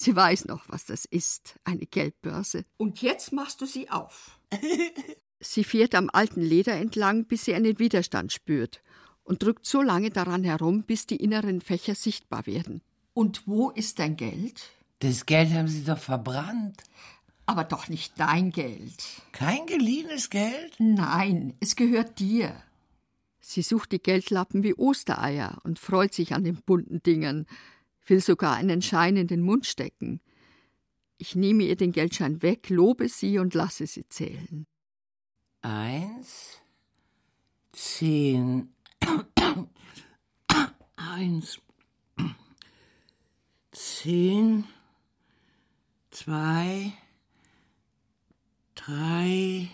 Sie 0.00 0.14
weiß 0.14 0.44
noch, 0.44 0.62
was 0.68 0.84
das 0.84 1.06
ist, 1.06 1.58
eine 1.64 1.84
Geldbörse. 1.84 2.64
Und 2.76 3.02
jetzt 3.02 3.32
machst 3.32 3.60
du 3.60 3.66
sie 3.66 3.90
auf. 3.90 4.38
sie 5.40 5.64
fährt 5.64 5.96
am 5.96 6.08
alten 6.12 6.40
Leder 6.40 6.74
entlang, 6.74 7.24
bis 7.24 7.44
sie 7.44 7.54
einen 7.54 7.80
Widerstand 7.80 8.32
spürt 8.32 8.80
und 9.24 9.42
drückt 9.42 9.66
so 9.66 9.82
lange 9.82 10.10
daran 10.10 10.44
herum, 10.44 10.84
bis 10.84 11.06
die 11.06 11.16
inneren 11.16 11.60
Fächer 11.60 11.96
sichtbar 11.96 12.46
werden. 12.46 12.80
Und 13.12 13.48
wo 13.48 13.70
ist 13.70 13.98
dein 13.98 14.16
Geld? 14.16 14.70
Das 15.00 15.26
Geld 15.26 15.50
haben 15.50 15.66
Sie 15.66 15.82
doch 15.82 15.98
verbrannt. 15.98 16.84
Aber 17.46 17.64
doch 17.64 17.88
nicht 17.88 18.12
dein 18.20 18.52
Geld. 18.52 19.02
Kein 19.32 19.66
geliehenes 19.66 20.30
Geld? 20.30 20.76
Nein, 20.78 21.54
es 21.58 21.74
gehört 21.74 22.20
dir. 22.20 22.54
Sie 23.40 23.62
sucht 23.62 23.90
die 23.90 23.98
Geldlappen 23.98 24.62
wie 24.62 24.74
Ostereier 24.74 25.58
und 25.64 25.80
freut 25.80 26.14
sich 26.14 26.34
an 26.34 26.44
den 26.44 26.62
bunten 26.62 27.02
Dingern, 27.02 27.46
will 28.08 28.20
sogar 28.20 28.54
einen 28.54 28.82
Schein 28.82 29.16
in 29.16 29.26
den 29.26 29.42
Mund 29.42 29.66
stecken. 29.66 30.20
Ich 31.18 31.34
nehme 31.34 31.64
ihr 31.64 31.76
den 31.76 31.92
Geldschein 31.92 32.42
weg, 32.42 32.70
lobe 32.70 33.08
sie 33.08 33.38
und 33.38 33.54
lasse 33.54 33.86
sie 33.86 34.08
zählen. 34.08 34.66
Eins, 35.62 36.60
zehn, 37.72 38.72
eins, 40.96 41.60
zehn, 43.72 44.64
zwei, 46.10 46.92
drei. 48.76 49.68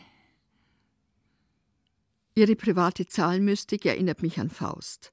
Ihre 2.34 2.56
private 2.56 3.06
Zahlenmystik 3.06 3.84
erinnert 3.84 4.22
mich 4.22 4.40
an 4.40 4.50
Faust. 4.50 5.12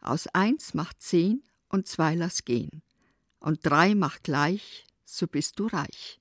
Aus 0.00 0.26
eins 0.28 0.72
macht 0.72 1.02
zehn 1.02 1.44
und 1.70 1.88
zwei 1.88 2.14
lass 2.14 2.44
gehen. 2.44 2.82
Und 3.38 3.60
drei 3.62 3.94
macht 3.94 4.24
gleich, 4.24 4.84
so 5.06 5.26
bist 5.26 5.58
du 5.58 5.66
reich. 5.66 6.20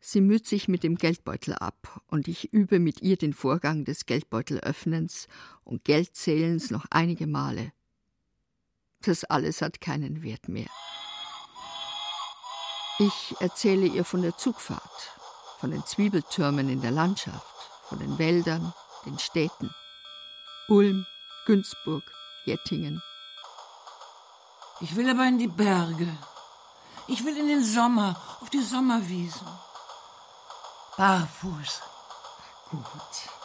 Sie 0.00 0.20
müht 0.20 0.46
sich 0.46 0.68
mit 0.68 0.82
dem 0.82 0.96
Geldbeutel 0.96 1.54
ab, 1.54 2.02
und 2.06 2.26
ich 2.28 2.52
übe 2.52 2.78
mit 2.78 3.02
ihr 3.02 3.16
den 3.16 3.34
Vorgang 3.34 3.84
des 3.84 4.06
Geldbeutelöffnens 4.06 5.28
und 5.64 5.84
Geldzählens 5.84 6.70
noch 6.70 6.86
einige 6.90 7.26
Male. 7.26 7.72
Das 9.02 9.24
alles 9.24 9.62
hat 9.62 9.80
keinen 9.80 10.22
Wert 10.22 10.48
mehr. 10.48 10.70
Ich 12.98 13.34
erzähle 13.40 13.86
ihr 13.86 14.04
von 14.04 14.20
der 14.22 14.36
Zugfahrt, 14.36 15.18
von 15.58 15.70
den 15.70 15.84
Zwiebeltürmen 15.84 16.68
in 16.68 16.82
der 16.82 16.90
Landschaft, 16.90 17.70
von 17.84 17.98
den 17.98 18.18
Wäldern, 18.18 18.74
den 19.06 19.18
Städten. 19.18 19.70
Ulm, 20.68 21.06
Günzburg, 21.46 22.04
Jettingen, 22.44 23.02
ich 24.80 24.96
will 24.96 25.08
aber 25.08 25.26
in 25.26 25.38
die 25.38 25.48
Berge. 25.48 26.08
Ich 27.08 27.24
will 27.24 27.36
in 27.36 27.48
den 27.48 27.64
Sommer, 27.64 28.20
auf 28.40 28.50
die 28.50 28.62
Sommerwiesen. 28.62 29.46
Barfuß. 30.96 31.82
Gut. 32.70 33.40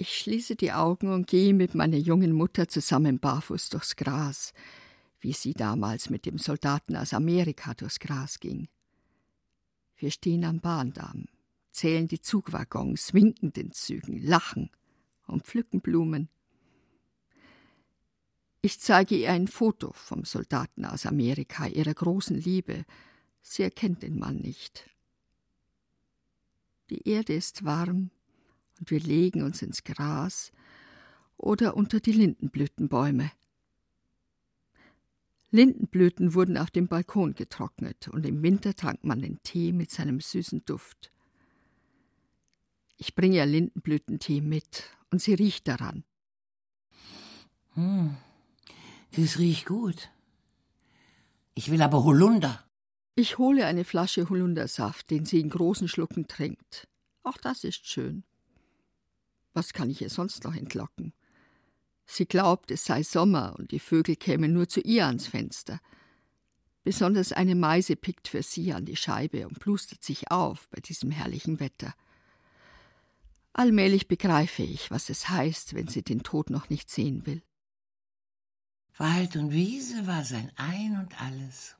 Ich 0.00 0.16
schließe 0.16 0.56
die 0.56 0.72
Augen 0.72 1.12
und 1.12 1.26
gehe 1.26 1.52
mit 1.52 1.74
meiner 1.74 1.96
jungen 1.96 2.32
Mutter 2.32 2.68
zusammen 2.68 3.18
barfuß 3.18 3.70
durchs 3.70 3.96
Gras, 3.96 4.52
wie 5.20 5.32
sie 5.32 5.54
damals 5.54 6.08
mit 6.08 6.24
dem 6.24 6.38
Soldaten 6.38 6.96
aus 6.96 7.12
Amerika 7.12 7.74
durchs 7.74 7.98
Gras 7.98 8.38
ging. 8.38 8.68
Wir 9.96 10.12
stehen 10.12 10.44
am 10.44 10.60
Bahndamm, 10.60 11.26
zählen 11.72 12.06
die 12.06 12.20
Zugwaggons, 12.20 13.12
winken 13.12 13.52
den 13.52 13.72
Zügen, 13.72 14.22
lachen 14.22 14.70
und 15.26 15.44
pflücken 15.44 15.80
Blumen. 15.80 16.28
Ich 18.60 18.80
zeige 18.80 19.16
ihr 19.16 19.30
ein 19.30 19.46
Foto 19.46 19.92
vom 19.92 20.24
Soldaten 20.24 20.84
aus 20.84 21.06
Amerika, 21.06 21.66
ihrer 21.66 21.94
großen 21.94 22.36
Liebe. 22.36 22.84
Sie 23.40 23.62
erkennt 23.62 24.02
den 24.02 24.18
Mann 24.18 24.38
nicht. 24.38 24.90
Die 26.90 27.08
Erde 27.08 27.34
ist 27.34 27.64
warm 27.64 28.10
und 28.78 28.90
wir 28.90 28.98
legen 28.98 29.42
uns 29.42 29.62
ins 29.62 29.84
Gras 29.84 30.50
oder 31.36 31.76
unter 31.76 32.00
die 32.00 32.12
Lindenblütenbäume. 32.12 33.30
Lindenblüten 35.50 36.34
wurden 36.34 36.58
auf 36.58 36.70
dem 36.70 36.88
Balkon 36.88 37.34
getrocknet 37.34 38.08
und 38.08 38.26
im 38.26 38.42
Winter 38.42 38.74
trank 38.74 39.04
man 39.04 39.20
den 39.20 39.40
Tee 39.42 39.72
mit 39.72 39.90
seinem 39.90 40.20
süßen 40.20 40.64
Duft. 40.64 41.12
Ich 42.96 43.14
bringe 43.14 43.36
ihr 43.36 43.46
Lindenblütentee 43.46 44.40
mit 44.40 44.84
und 45.10 45.22
sie 45.22 45.34
riecht 45.34 45.68
daran. 45.68 46.04
Hm. 47.74 48.16
Das 49.12 49.38
riecht 49.38 49.66
gut. 49.66 50.10
Ich 51.54 51.70
will 51.70 51.82
aber 51.82 52.04
Holunder. 52.04 52.64
Ich 53.14 53.38
hole 53.38 53.66
eine 53.66 53.84
Flasche 53.84 54.28
Holundersaft, 54.28 55.10
den 55.10 55.24
sie 55.24 55.40
in 55.40 55.50
großen 55.50 55.88
Schlucken 55.88 56.28
trinkt. 56.28 56.86
Auch 57.24 57.36
das 57.36 57.64
ist 57.64 57.86
schön. 57.86 58.22
Was 59.54 59.72
kann 59.72 59.90
ich 59.90 60.00
ihr 60.00 60.10
sonst 60.10 60.44
noch 60.44 60.54
entlocken? 60.54 61.12
Sie 62.06 62.26
glaubt, 62.26 62.70
es 62.70 62.84
sei 62.84 63.02
Sommer 63.02 63.56
und 63.58 63.72
die 63.72 63.80
Vögel 63.80 64.16
kämen 64.16 64.52
nur 64.52 64.68
zu 64.68 64.80
ihr 64.80 65.06
ans 65.06 65.26
Fenster. 65.26 65.80
Besonders 66.84 67.32
eine 67.32 67.54
Meise 67.54 67.96
pickt 67.96 68.28
für 68.28 68.42
sie 68.42 68.72
an 68.72 68.86
die 68.86 68.96
Scheibe 68.96 69.46
und 69.46 69.58
plustert 69.58 70.02
sich 70.02 70.30
auf 70.30 70.68
bei 70.70 70.80
diesem 70.80 71.10
herrlichen 71.10 71.60
Wetter. 71.60 71.92
Allmählich 73.52 74.08
begreife 74.08 74.62
ich, 74.62 74.90
was 74.90 75.10
es 75.10 75.28
heißt, 75.28 75.74
wenn 75.74 75.88
sie 75.88 76.02
den 76.02 76.22
Tod 76.22 76.50
noch 76.50 76.70
nicht 76.70 76.88
sehen 76.88 77.26
will. 77.26 77.42
Wald 78.98 79.36
und 79.36 79.52
Wiese 79.52 80.08
war 80.08 80.24
sein 80.24 80.50
Ein 80.56 80.98
und 80.98 81.22
alles. 81.22 81.76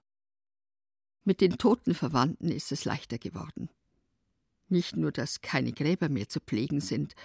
Mit 1.24 1.40
den 1.40 1.58
toten 1.58 1.94
Verwandten 1.94 2.48
ist 2.48 2.70
es 2.70 2.84
leichter 2.84 3.18
geworden. 3.18 3.68
Nicht 4.68 4.96
nur, 4.96 5.10
dass 5.10 5.40
keine 5.40 5.72
Gräber 5.72 6.08
mehr 6.08 6.28
zu 6.28 6.38
pflegen 6.38 6.80
sind, 6.80 7.16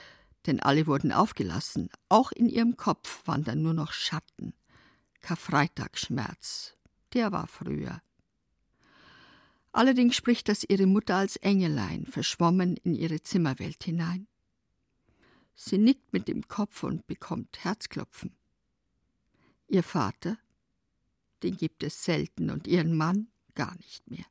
denn 0.47 0.59
alle 0.59 0.87
wurden 0.87 1.11
aufgelassen, 1.11 1.89
auch 2.09 2.31
in 2.31 2.49
ihrem 2.49 2.75
Kopf 2.75 3.21
wandern 3.25 3.61
nur 3.61 3.75
noch 3.75 3.93
Schatten. 3.93 4.55
Karfreitagsschmerz, 5.21 6.75
der 7.13 7.31
war 7.31 7.45
früher. 7.45 8.01
Allerdings 9.73 10.15
spricht 10.15 10.49
das 10.49 10.63
ihre 10.63 10.87
Mutter 10.87 11.17
als 11.17 11.35
Engelein, 11.35 12.07
verschwommen 12.07 12.77
in 12.77 12.95
ihre 12.95 13.21
Zimmerwelt 13.21 13.83
hinein. 13.83 14.27
Sie 15.53 15.77
nickt 15.77 16.13
mit 16.13 16.27
dem 16.27 16.47
Kopf 16.47 16.81
und 16.81 17.05
bekommt 17.05 17.63
Herzklopfen. 17.63 18.35
Ihr 19.73 19.81
Vater, 19.81 20.37
den 21.41 21.57
gibt 21.57 21.81
es 21.81 22.03
selten 22.03 22.51
und 22.51 22.67
ihren 22.67 22.95
Mann 22.95 23.29
gar 23.55 23.75
nicht 23.77 24.07
mehr. 24.07 24.23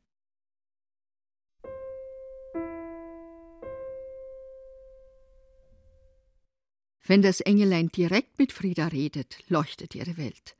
Wenn 7.02 7.22
das 7.22 7.40
Engelein 7.40 7.88
direkt 7.88 8.38
mit 8.38 8.52
Frieda 8.52 8.86
redet, 8.86 9.42
leuchtet 9.48 9.96
ihre 9.96 10.16
Welt. 10.16 10.54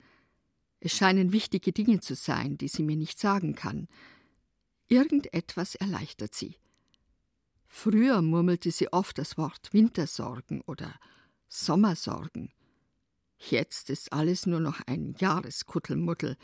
Es 0.81 0.97
scheinen 0.97 1.31
wichtige 1.31 1.71
Dinge 1.71 2.01
zu 2.01 2.17
sein, 2.17 2.59
die 2.59 2.67
sie 2.67 2.83
mir 2.83 2.97
nicht 2.97 3.21
sagen 3.21 3.55
kann. 3.55 3.87
Irgendetwas 4.89 5.77
erleichtert 5.77 6.35
sie. 6.35 6.57
Früher 7.69 8.21
murmelte 8.21 8.73
sie 8.73 8.93
oft 8.93 9.17
das 9.19 9.39
Wort 9.39 9.73
Wintersorgen 9.73 10.61
oder 10.63 10.99
Sommersorgen. 11.47 12.53
Jetzt 13.51 13.91
ist 13.91 14.13
alles 14.13 14.47
nur 14.47 14.61
noch 14.61 14.81
ein 14.87 15.15
Jahreskuttelmuddel, 15.19 16.37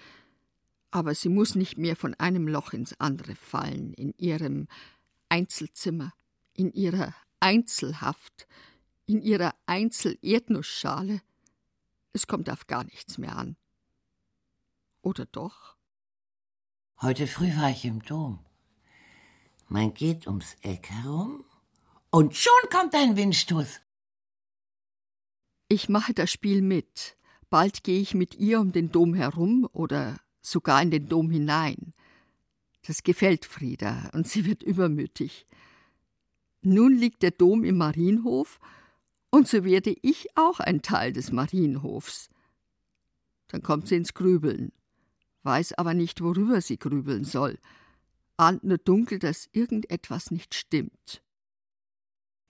aber 0.91 1.15
sie 1.15 1.29
muss 1.29 1.55
nicht 1.55 1.79
mehr 1.79 1.95
von 1.95 2.15
einem 2.15 2.49
Loch 2.49 2.73
ins 2.73 2.99
andere 2.99 3.37
fallen, 3.37 3.95
in 3.95 4.15
ihrem 4.19 4.67
Einzelzimmer, 5.29 6.13
in 6.55 6.73
ihrer 6.73 7.15
Einzelhaft, 7.41 8.49
in 9.07 9.23
ihrer 9.23 9.55
Einzel-Erdnussschale. 9.67 11.21
Es 12.13 12.27
kommt 12.27 12.51
auf 12.51 12.67
gar 12.67 12.83
nichts 12.85 13.17
mehr 13.17 13.37
an. 13.37 13.57
Oder 15.03 15.27
doch? 15.27 15.77
Heute 17.01 17.29
früh 17.29 17.55
war 17.57 17.71
ich 17.71 17.85
im 17.85 18.03
Dom. 18.03 18.41
Man 19.69 19.95
geht 19.95 20.27
ums 20.27 20.57
Eck 20.63 20.91
herum 20.91 21.45
und 22.11 22.37
schon 22.37 22.53
kommt 22.73 22.95
ein 22.95 23.17
Windstoß. 23.17 23.81
Ich 25.69 25.89
mache 25.89 26.15
das 26.15 26.31
Spiel 26.31 26.63
mit. 26.63 27.17
Bald 27.51 27.85
gehe 27.85 28.01
ich 28.01 28.15
mit 28.15 28.35
ihr 28.37 28.61
um 28.61 28.73
den 28.73 28.91
Dom 28.91 29.15
herum 29.15 29.69
oder 29.73 30.19
sogar 30.41 30.83
in 30.83 30.91
den 30.91 31.09
Dom 31.09 31.31
hinein. 31.31 31.95
Das 32.87 33.03
gefällt 33.03 33.45
Frieda 33.45 34.11
und 34.13 34.27
sie 34.27 34.47
wird 34.47 34.63
übermütig. 34.63 35.47
Nun 36.63 36.97
liegt 36.97 37.23
der 37.23 37.31
Dom 37.31 37.65
im 37.65 37.77
Marienhof 37.77 38.59
und 39.31 39.47
so 39.47 39.65
werde 39.65 39.95
ich 40.03 40.29
auch 40.37 40.61
ein 40.61 40.83
Teil 40.83 41.13
des 41.13 41.33
Marienhofs. 41.33 42.31
Dann 43.49 43.63
kommt 43.63 43.89
sie 43.89 43.97
ins 43.97 44.15
Grübeln 44.15 44.73
weiß 45.49 45.73
aber 45.75 45.95
nicht, 45.95 46.21
worüber 46.21 46.61
sie 46.61 46.79
grübeln 46.79 47.25
soll, 47.25 47.59
ahnt 48.37 48.65
nur 48.65 48.79
dunkel, 48.79 49.19
dass 49.19 49.49
irgendetwas 49.53 50.31
nicht 50.31 50.55
stimmt. 50.55 51.23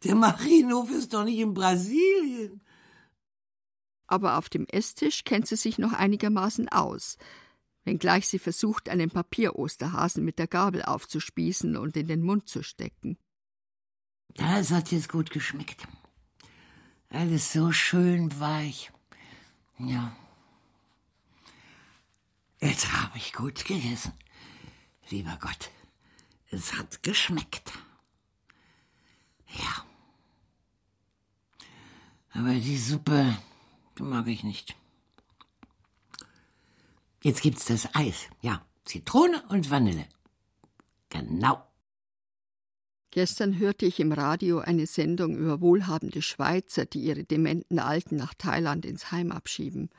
Der 0.04 0.16
Marienhof 0.16 0.90
ist 0.90 1.14
doch 1.14 1.24
nicht 1.24 1.38
in 1.38 1.54
Brasilien. 1.54 2.60
Aber 4.08 4.38
auf 4.38 4.48
dem 4.48 4.66
Esstisch 4.66 5.22
kennt 5.22 5.46
sie 5.46 5.56
sich 5.56 5.78
noch 5.78 5.92
einigermaßen 5.92 6.68
aus, 6.68 7.16
wenngleich 7.84 8.26
sie 8.26 8.40
versucht, 8.40 8.88
einen 8.88 9.10
Papierosterhasen 9.10 10.24
mit 10.24 10.40
der 10.40 10.48
Gabel 10.48 10.82
aufzuspießen 10.82 11.76
und 11.76 11.96
in 11.96 12.08
den 12.08 12.22
Mund 12.22 12.48
zu 12.48 12.64
stecken. 12.64 13.16
Das 14.34 14.72
hat 14.72 14.90
jetzt 14.90 15.08
gut 15.08 15.30
geschmeckt. 15.30 15.86
Alles 17.10 17.52
so 17.52 17.70
schön 17.70 18.40
weich. 18.40 18.90
Ja, 19.78 20.12
Jetzt 22.60 22.92
habe 22.92 23.16
ich 23.16 23.32
gut 23.32 23.64
gegessen. 23.64 24.12
Lieber 25.10 25.38
Gott, 25.40 25.70
es 26.50 26.74
hat 26.74 27.02
geschmeckt. 27.02 27.72
Ja. 29.46 29.84
Aber 32.32 32.54
die 32.54 32.76
Suppe 32.76 33.38
mag 34.00 34.26
ich 34.28 34.44
nicht. 34.44 34.76
Jetzt 37.22 37.42
gibt's 37.42 37.64
das 37.64 37.94
Eis. 37.94 38.28
Ja, 38.40 38.64
Zitrone 38.84 39.42
und 39.48 39.70
Vanille. 39.70 40.06
Genau. 41.08 41.62
Gestern 43.10 43.58
hörte 43.58 43.86
ich 43.86 44.00
im 44.00 44.12
Radio 44.12 44.58
eine 44.58 44.86
Sendung 44.86 45.36
über 45.36 45.60
wohlhabende 45.60 46.22
Schweizer, 46.22 46.84
die 46.84 47.00
ihre 47.00 47.24
dementen 47.24 47.78
Alten 47.78 48.16
nach 48.16 48.34
Thailand 48.34 48.84
ins 48.84 49.10
Heim 49.10 49.32
abschieben. 49.32 49.90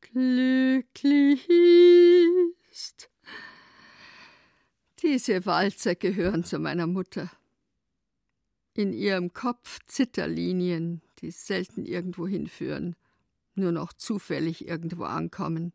Glücklich 0.00 1.48
ist. 2.70 3.08
Diese 5.18 5.44
Walzer 5.46 5.96
gehören 5.96 6.44
zu 6.44 6.60
meiner 6.60 6.86
Mutter. 6.86 7.28
In 8.74 8.92
ihrem 8.92 9.32
Kopf 9.32 9.80
Zitterlinien, 9.88 11.02
die 11.18 11.32
selten 11.32 11.84
irgendwo 11.84 12.28
hinführen, 12.28 12.94
nur 13.56 13.72
noch 13.72 13.92
zufällig 13.92 14.68
irgendwo 14.68 15.02
ankommen 15.02 15.72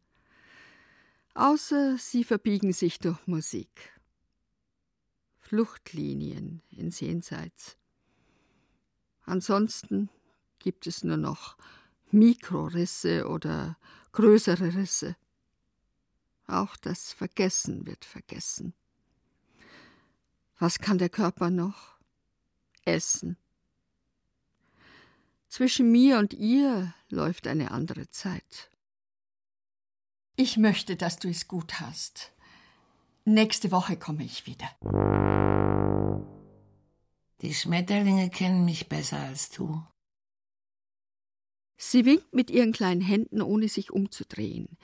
außer 1.33 1.97
sie 1.97 2.23
verbiegen 2.23 2.73
sich 2.73 2.99
durch 2.99 3.25
Musik. 3.27 3.91
Fluchtlinien 5.39 6.61
ins 6.69 6.99
Jenseits. 6.99 7.77
Ansonsten 9.25 10.09
gibt 10.59 10.87
es 10.87 11.03
nur 11.03 11.17
noch 11.17 11.57
Mikrorisse 12.11 13.27
oder 13.27 13.77
größere 14.11 14.75
Risse. 14.75 15.15
Auch 16.47 16.75
das 16.77 17.13
Vergessen 17.13 17.85
wird 17.87 18.05
vergessen. 18.05 18.73
Was 20.59 20.79
kann 20.79 20.97
der 20.97 21.09
Körper 21.09 21.49
noch? 21.49 21.97
Essen. 22.85 23.37
Zwischen 25.47 25.91
mir 25.91 26.17
und 26.17 26.33
ihr 26.33 26.93
läuft 27.09 27.47
eine 27.47 27.71
andere 27.71 28.09
Zeit. 28.09 28.69
Ich 30.35 30.57
möchte, 30.57 30.95
dass 30.95 31.19
du 31.19 31.29
es 31.29 31.47
gut 31.47 31.79
hast. 31.79 32.31
Nächste 33.25 33.71
Woche 33.71 33.97
komme 33.97 34.23
ich 34.23 34.47
wieder. 34.47 34.67
Die 37.41 37.53
Schmetterlinge 37.53 38.29
kennen 38.29 38.65
mich 38.65 38.89
besser 38.89 39.19
als 39.19 39.49
du. 39.49 39.83
Sie 41.77 42.05
winkt 42.05 42.33
mit 42.33 42.49
ihren 42.49 42.71
kleinen 42.71 43.01
Händen, 43.01 43.41
ohne 43.41 43.67
sich 43.67 43.91
umzudrehen. 43.91 44.77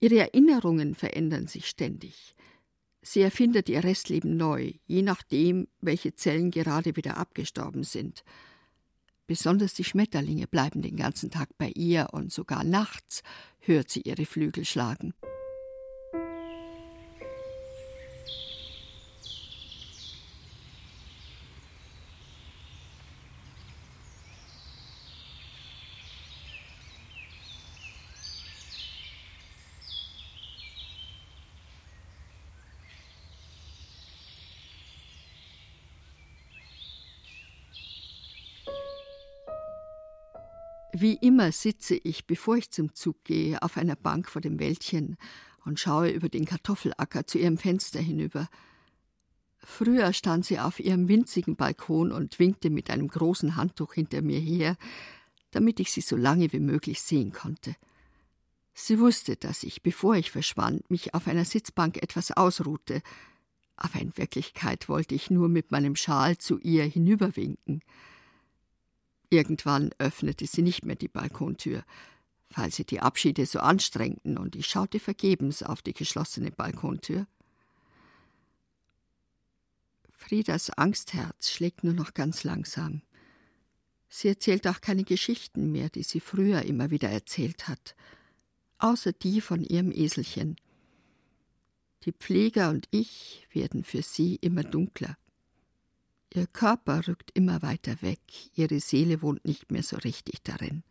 Ihre 0.00 0.18
Erinnerungen 0.18 0.94
verändern 0.94 1.46
sich 1.46 1.68
ständig. 1.68 2.35
Sie 3.08 3.20
erfindet 3.20 3.68
ihr 3.68 3.84
Restleben 3.84 4.36
neu, 4.36 4.72
je 4.88 5.02
nachdem, 5.02 5.68
welche 5.80 6.16
Zellen 6.16 6.50
gerade 6.50 6.96
wieder 6.96 7.18
abgestorben 7.18 7.84
sind. 7.84 8.24
Besonders 9.28 9.74
die 9.74 9.84
Schmetterlinge 9.84 10.48
bleiben 10.48 10.82
den 10.82 10.96
ganzen 10.96 11.30
Tag 11.30 11.56
bei 11.56 11.68
ihr 11.68 12.08
und 12.10 12.32
sogar 12.32 12.64
nachts 12.64 13.22
hört 13.60 13.90
sie 13.90 14.00
ihre 14.00 14.26
Flügel 14.26 14.64
schlagen. 14.64 15.14
Wie 40.98 41.18
immer 41.20 41.52
sitze 41.52 41.94
ich, 41.94 42.26
bevor 42.26 42.56
ich 42.56 42.70
zum 42.70 42.94
Zug 42.94 43.22
gehe, 43.22 43.60
auf 43.60 43.76
einer 43.76 43.96
Bank 43.96 44.30
vor 44.30 44.40
dem 44.40 44.58
Wäldchen 44.58 45.18
und 45.66 45.78
schaue 45.78 46.08
über 46.08 46.30
den 46.30 46.46
Kartoffelacker 46.46 47.26
zu 47.26 47.36
ihrem 47.36 47.58
Fenster 47.58 48.00
hinüber. 48.00 48.48
Früher 49.58 50.14
stand 50.14 50.46
sie 50.46 50.58
auf 50.58 50.80
ihrem 50.80 51.06
winzigen 51.06 51.54
Balkon 51.54 52.12
und 52.12 52.38
winkte 52.38 52.70
mit 52.70 52.88
einem 52.88 53.08
großen 53.08 53.56
Handtuch 53.56 53.92
hinter 53.92 54.22
mir 54.22 54.40
her, 54.40 54.78
damit 55.50 55.80
ich 55.80 55.92
sie 55.92 56.00
so 56.00 56.16
lange 56.16 56.50
wie 56.54 56.60
möglich 56.60 57.02
sehen 57.02 57.30
konnte. 57.30 57.76
Sie 58.72 58.98
wusste, 58.98 59.36
dass 59.36 59.64
ich, 59.64 59.82
bevor 59.82 60.14
ich 60.14 60.30
verschwand, 60.30 60.90
mich 60.90 61.12
auf 61.12 61.28
einer 61.28 61.44
Sitzbank 61.44 62.02
etwas 62.02 62.30
ausruhte, 62.30 63.02
aber 63.76 64.00
in 64.00 64.16
Wirklichkeit 64.16 64.88
wollte 64.88 65.14
ich 65.14 65.28
nur 65.30 65.50
mit 65.50 65.72
meinem 65.72 65.94
Schal 65.94 66.38
zu 66.38 66.58
ihr 66.58 66.84
hinüberwinken. 66.84 67.82
Irgendwann 69.30 69.90
öffnete 69.98 70.46
sie 70.46 70.62
nicht 70.62 70.84
mehr 70.84 70.96
die 70.96 71.08
Balkontür, 71.08 71.84
weil 72.50 72.70
sie 72.70 72.84
die 72.84 73.00
Abschiede 73.00 73.46
so 73.46 73.58
anstrengten, 73.58 74.38
und 74.38 74.56
ich 74.56 74.66
schaute 74.66 75.00
vergebens 75.00 75.62
auf 75.62 75.82
die 75.82 75.94
geschlossene 75.94 76.50
Balkontür. 76.50 77.26
Friedas 80.10 80.70
Angstherz 80.70 81.50
schlägt 81.50 81.84
nur 81.84 81.92
noch 81.92 82.14
ganz 82.14 82.44
langsam. 82.44 83.02
Sie 84.08 84.28
erzählt 84.28 84.66
auch 84.66 84.80
keine 84.80 85.04
Geschichten 85.04 85.72
mehr, 85.72 85.88
die 85.88 86.02
sie 86.02 86.20
früher 86.20 86.62
immer 86.62 86.90
wieder 86.90 87.08
erzählt 87.08 87.68
hat, 87.68 87.94
außer 88.78 89.12
die 89.12 89.40
von 89.40 89.62
ihrem 89.62 89.92
Eselchen. 89.92 90.56
Die 92.04 92.12
Pfleger 92.12 92.70
und 92.70 92.86
ich 92.90 93.46
werden 93.52 93.82
für 93.82 94.02
sie 94.02 94.36
immer 94.36 94.62
dunkler. 94.62 95.16
Ihr 96.34 96.46
Körper 96.46 97.06
rückt 97.06 97.30
immer 97.34 97.62
weiter 97.62 97.96
weg, 98.02 98.20
ihre 98.54 98.80
Seele 98.80 99.22
wohnt 99.22 99.44
nicht 99.44 99.70
mehr 99.70 99.82
so 99.82 99.96
richtig 99.96 100.42
darin. 100.42 100.82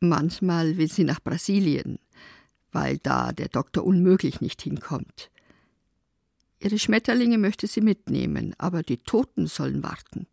Manchmal 0.00 0.76
will 0.78 0.90
sie 0.90 1.04
nach 1.04 1.20
Brasilien, 1.20 1.98
weil 2.72 2.98
da 2.98 3.32
der 3.32 3.48
Doktor 3.48 3.84
unmöglich 3.84 4.40
nicht 4.40 4.62
hinkommt. 4.62 5.30
Ihre 6.58 6.78
Schmetterlinge 6.78 7.38
möchte 7.38 7.66
sie 7.66 7.80
mitnehmen, 7.80 8.54
aber 8.58 8.82
die 8.82 8.98
Toten 8.98 9.46
sollen 9.46 9.82
warten. 9.82 10.26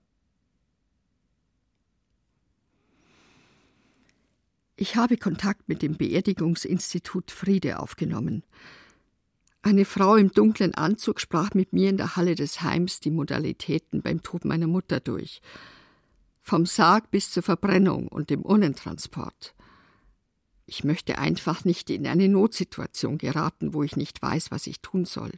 Ich 4.75 4.95
habe 4.95 5.17
Kontakt 5.17 5.67
mit 5.67 5.81
dem 5.81 5.97
Beerdigungsinstitut 5.97 7.31
Friede 7.31 7.79
aufgenommen. 7.79 8.43
Eine 9.61 9.83
Frau 9.83 10.15
im 10.15 10.31
dunklen 10.31 10.73
Anzug 10.73 11.19
sprach 11.19 11.53
mit 11.53 11.73
mir 11.73 11.89
in 11.89 11.97
der 11.97 12.15
Halle 12.15 12.35
des 12.35 12.61
Heims 12.61 13.01
die 13.01 13.11
Modalitäten 13.11 14.01
beim 14.01 14.23
Tod 14.23 14.45
meiner 14.45 14.67
Mutter 14.67 14.99
durch. 14.99 15.41
Vom 16.41 16.65
Sarg 16.65 17.11
bis 17.11 17.29
zur 17.29 17.43
Verbrennung 17.43 18.07
und 18.07 18.29
dem 18.29 18.43
Urnentransport. 18.43 19.53
Ich 20.65 20.83
möchte 20.83 21.17
einfach 21.17 21.65
nicht 21.65 21.89
in 21.89 22.07
eine 22.07 22.29
Notsituation 22.29 23.17
geraten, 23.17 23.73
wo 23.73 23.83
ich 23.83 23.97
nicht 23.97 24.21
weiß, 24.21 24.51
was 24.51 24.65
ich 24.67 24.81
tun 24.81 25.03
soll. 25.05 25.31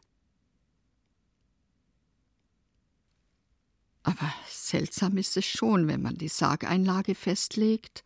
Aber 4.04 4.34
seltsam 4.48 5.18
ist 5.18 5.38
es 5.38 5.46
schon, 5.46 5.88
wenn 5.88 6.02
man 6.02 6.18
die 6.18 6.28
Sargeinlage 6.28 7.16
festlegt. 7.16 8.04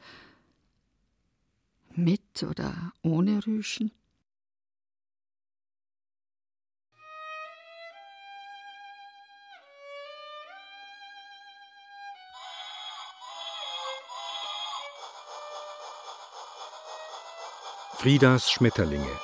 Mit 1.93 2.43
oder 2.43 2.93
ohne 3.01 3.45
Rüschen? 3.45 3.91
Friedas 18.05 18.51
Schmetterlinge. 18.51 19.19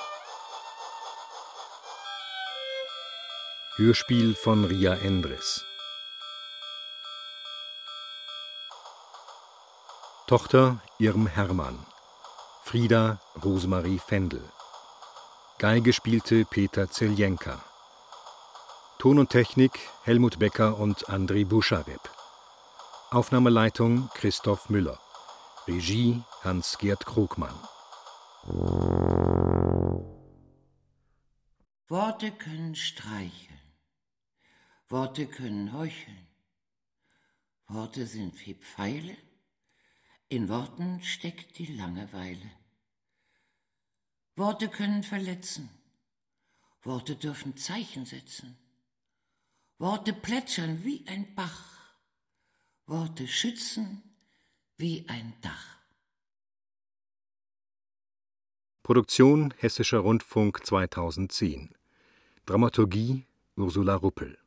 Hörspiel 3.75 4.33
von 4.33 4.65
Ria 4.65 4.95
Endres. 4.95 5.63
Tochter 10.25 10.81
Irm 10.97 11.27
Hermann 11.27 11.77
Frieda 12.63 13.19
Rosemarie 13.45 13.99
Fendel. 13.99 14.43
Geige 15.59 15.93
spielte 15.93 16.43
Peter 16.45 16.89
Zeljenka. 16.89 17.63
Ton 18.97 19.19
und 19.19 19.29
Technik 19.29 19.77
Helmut 20.01 20.39
Becker 20.39 20.79
und 20.79 21.07
André 21.07 21.45
Buscharep 21.45 22.09
Aufnahmeleitung 23.11 24.09
Christoph 24.15 24.69
Müller. 24.69 24.97
Regie 25.67 26.23
Hans-Gerd 26.43 27.05
Krugmann 27.05 27.53
Worte 31.87 32.31
können 32.31 32.75
streicheln, 32.75 33.59
Worte 34.87 35.27
können 35.27 35.73
heucheln, 35.73 36.27
Worte 37.67 38.07
sind 38.07 38.43
wie 38.47 38.55
Pfeile, 38.55 39.15
in 40.27 40.49
Worten 40.49 41.03
steckt 41.03 41.59
die 41.59 41.67
Langeweile. 41.67 42.49
Worte 44.35 44.69
können 44.69 45.03
verletzen, 45.03 45.69
Worte 46.81 47.15
dürfen 47.15 47.57
Zeichen 47.57 48.07
setzen, 48.07 48.57
Worte 49.77 50.13
plätschern 50.13 50.83
wie 50.83 51.05
ein 51.07 51.35
Bach, 51.35 51.95
Worte 52.87 53.27
schützen 53.27 54.01
wie 54.77 55.07
ein 55.09 55.39
Dach. 55.41 55.80
Produktion 58.91 59.53
Hessischer 59.57 59.99
Rundfunk 59.99 60.65
2010 60.65 61.69
Dramaturgie 62.45 63.25
Ursula 63.55 63.95
Ruppel 63.95 64.37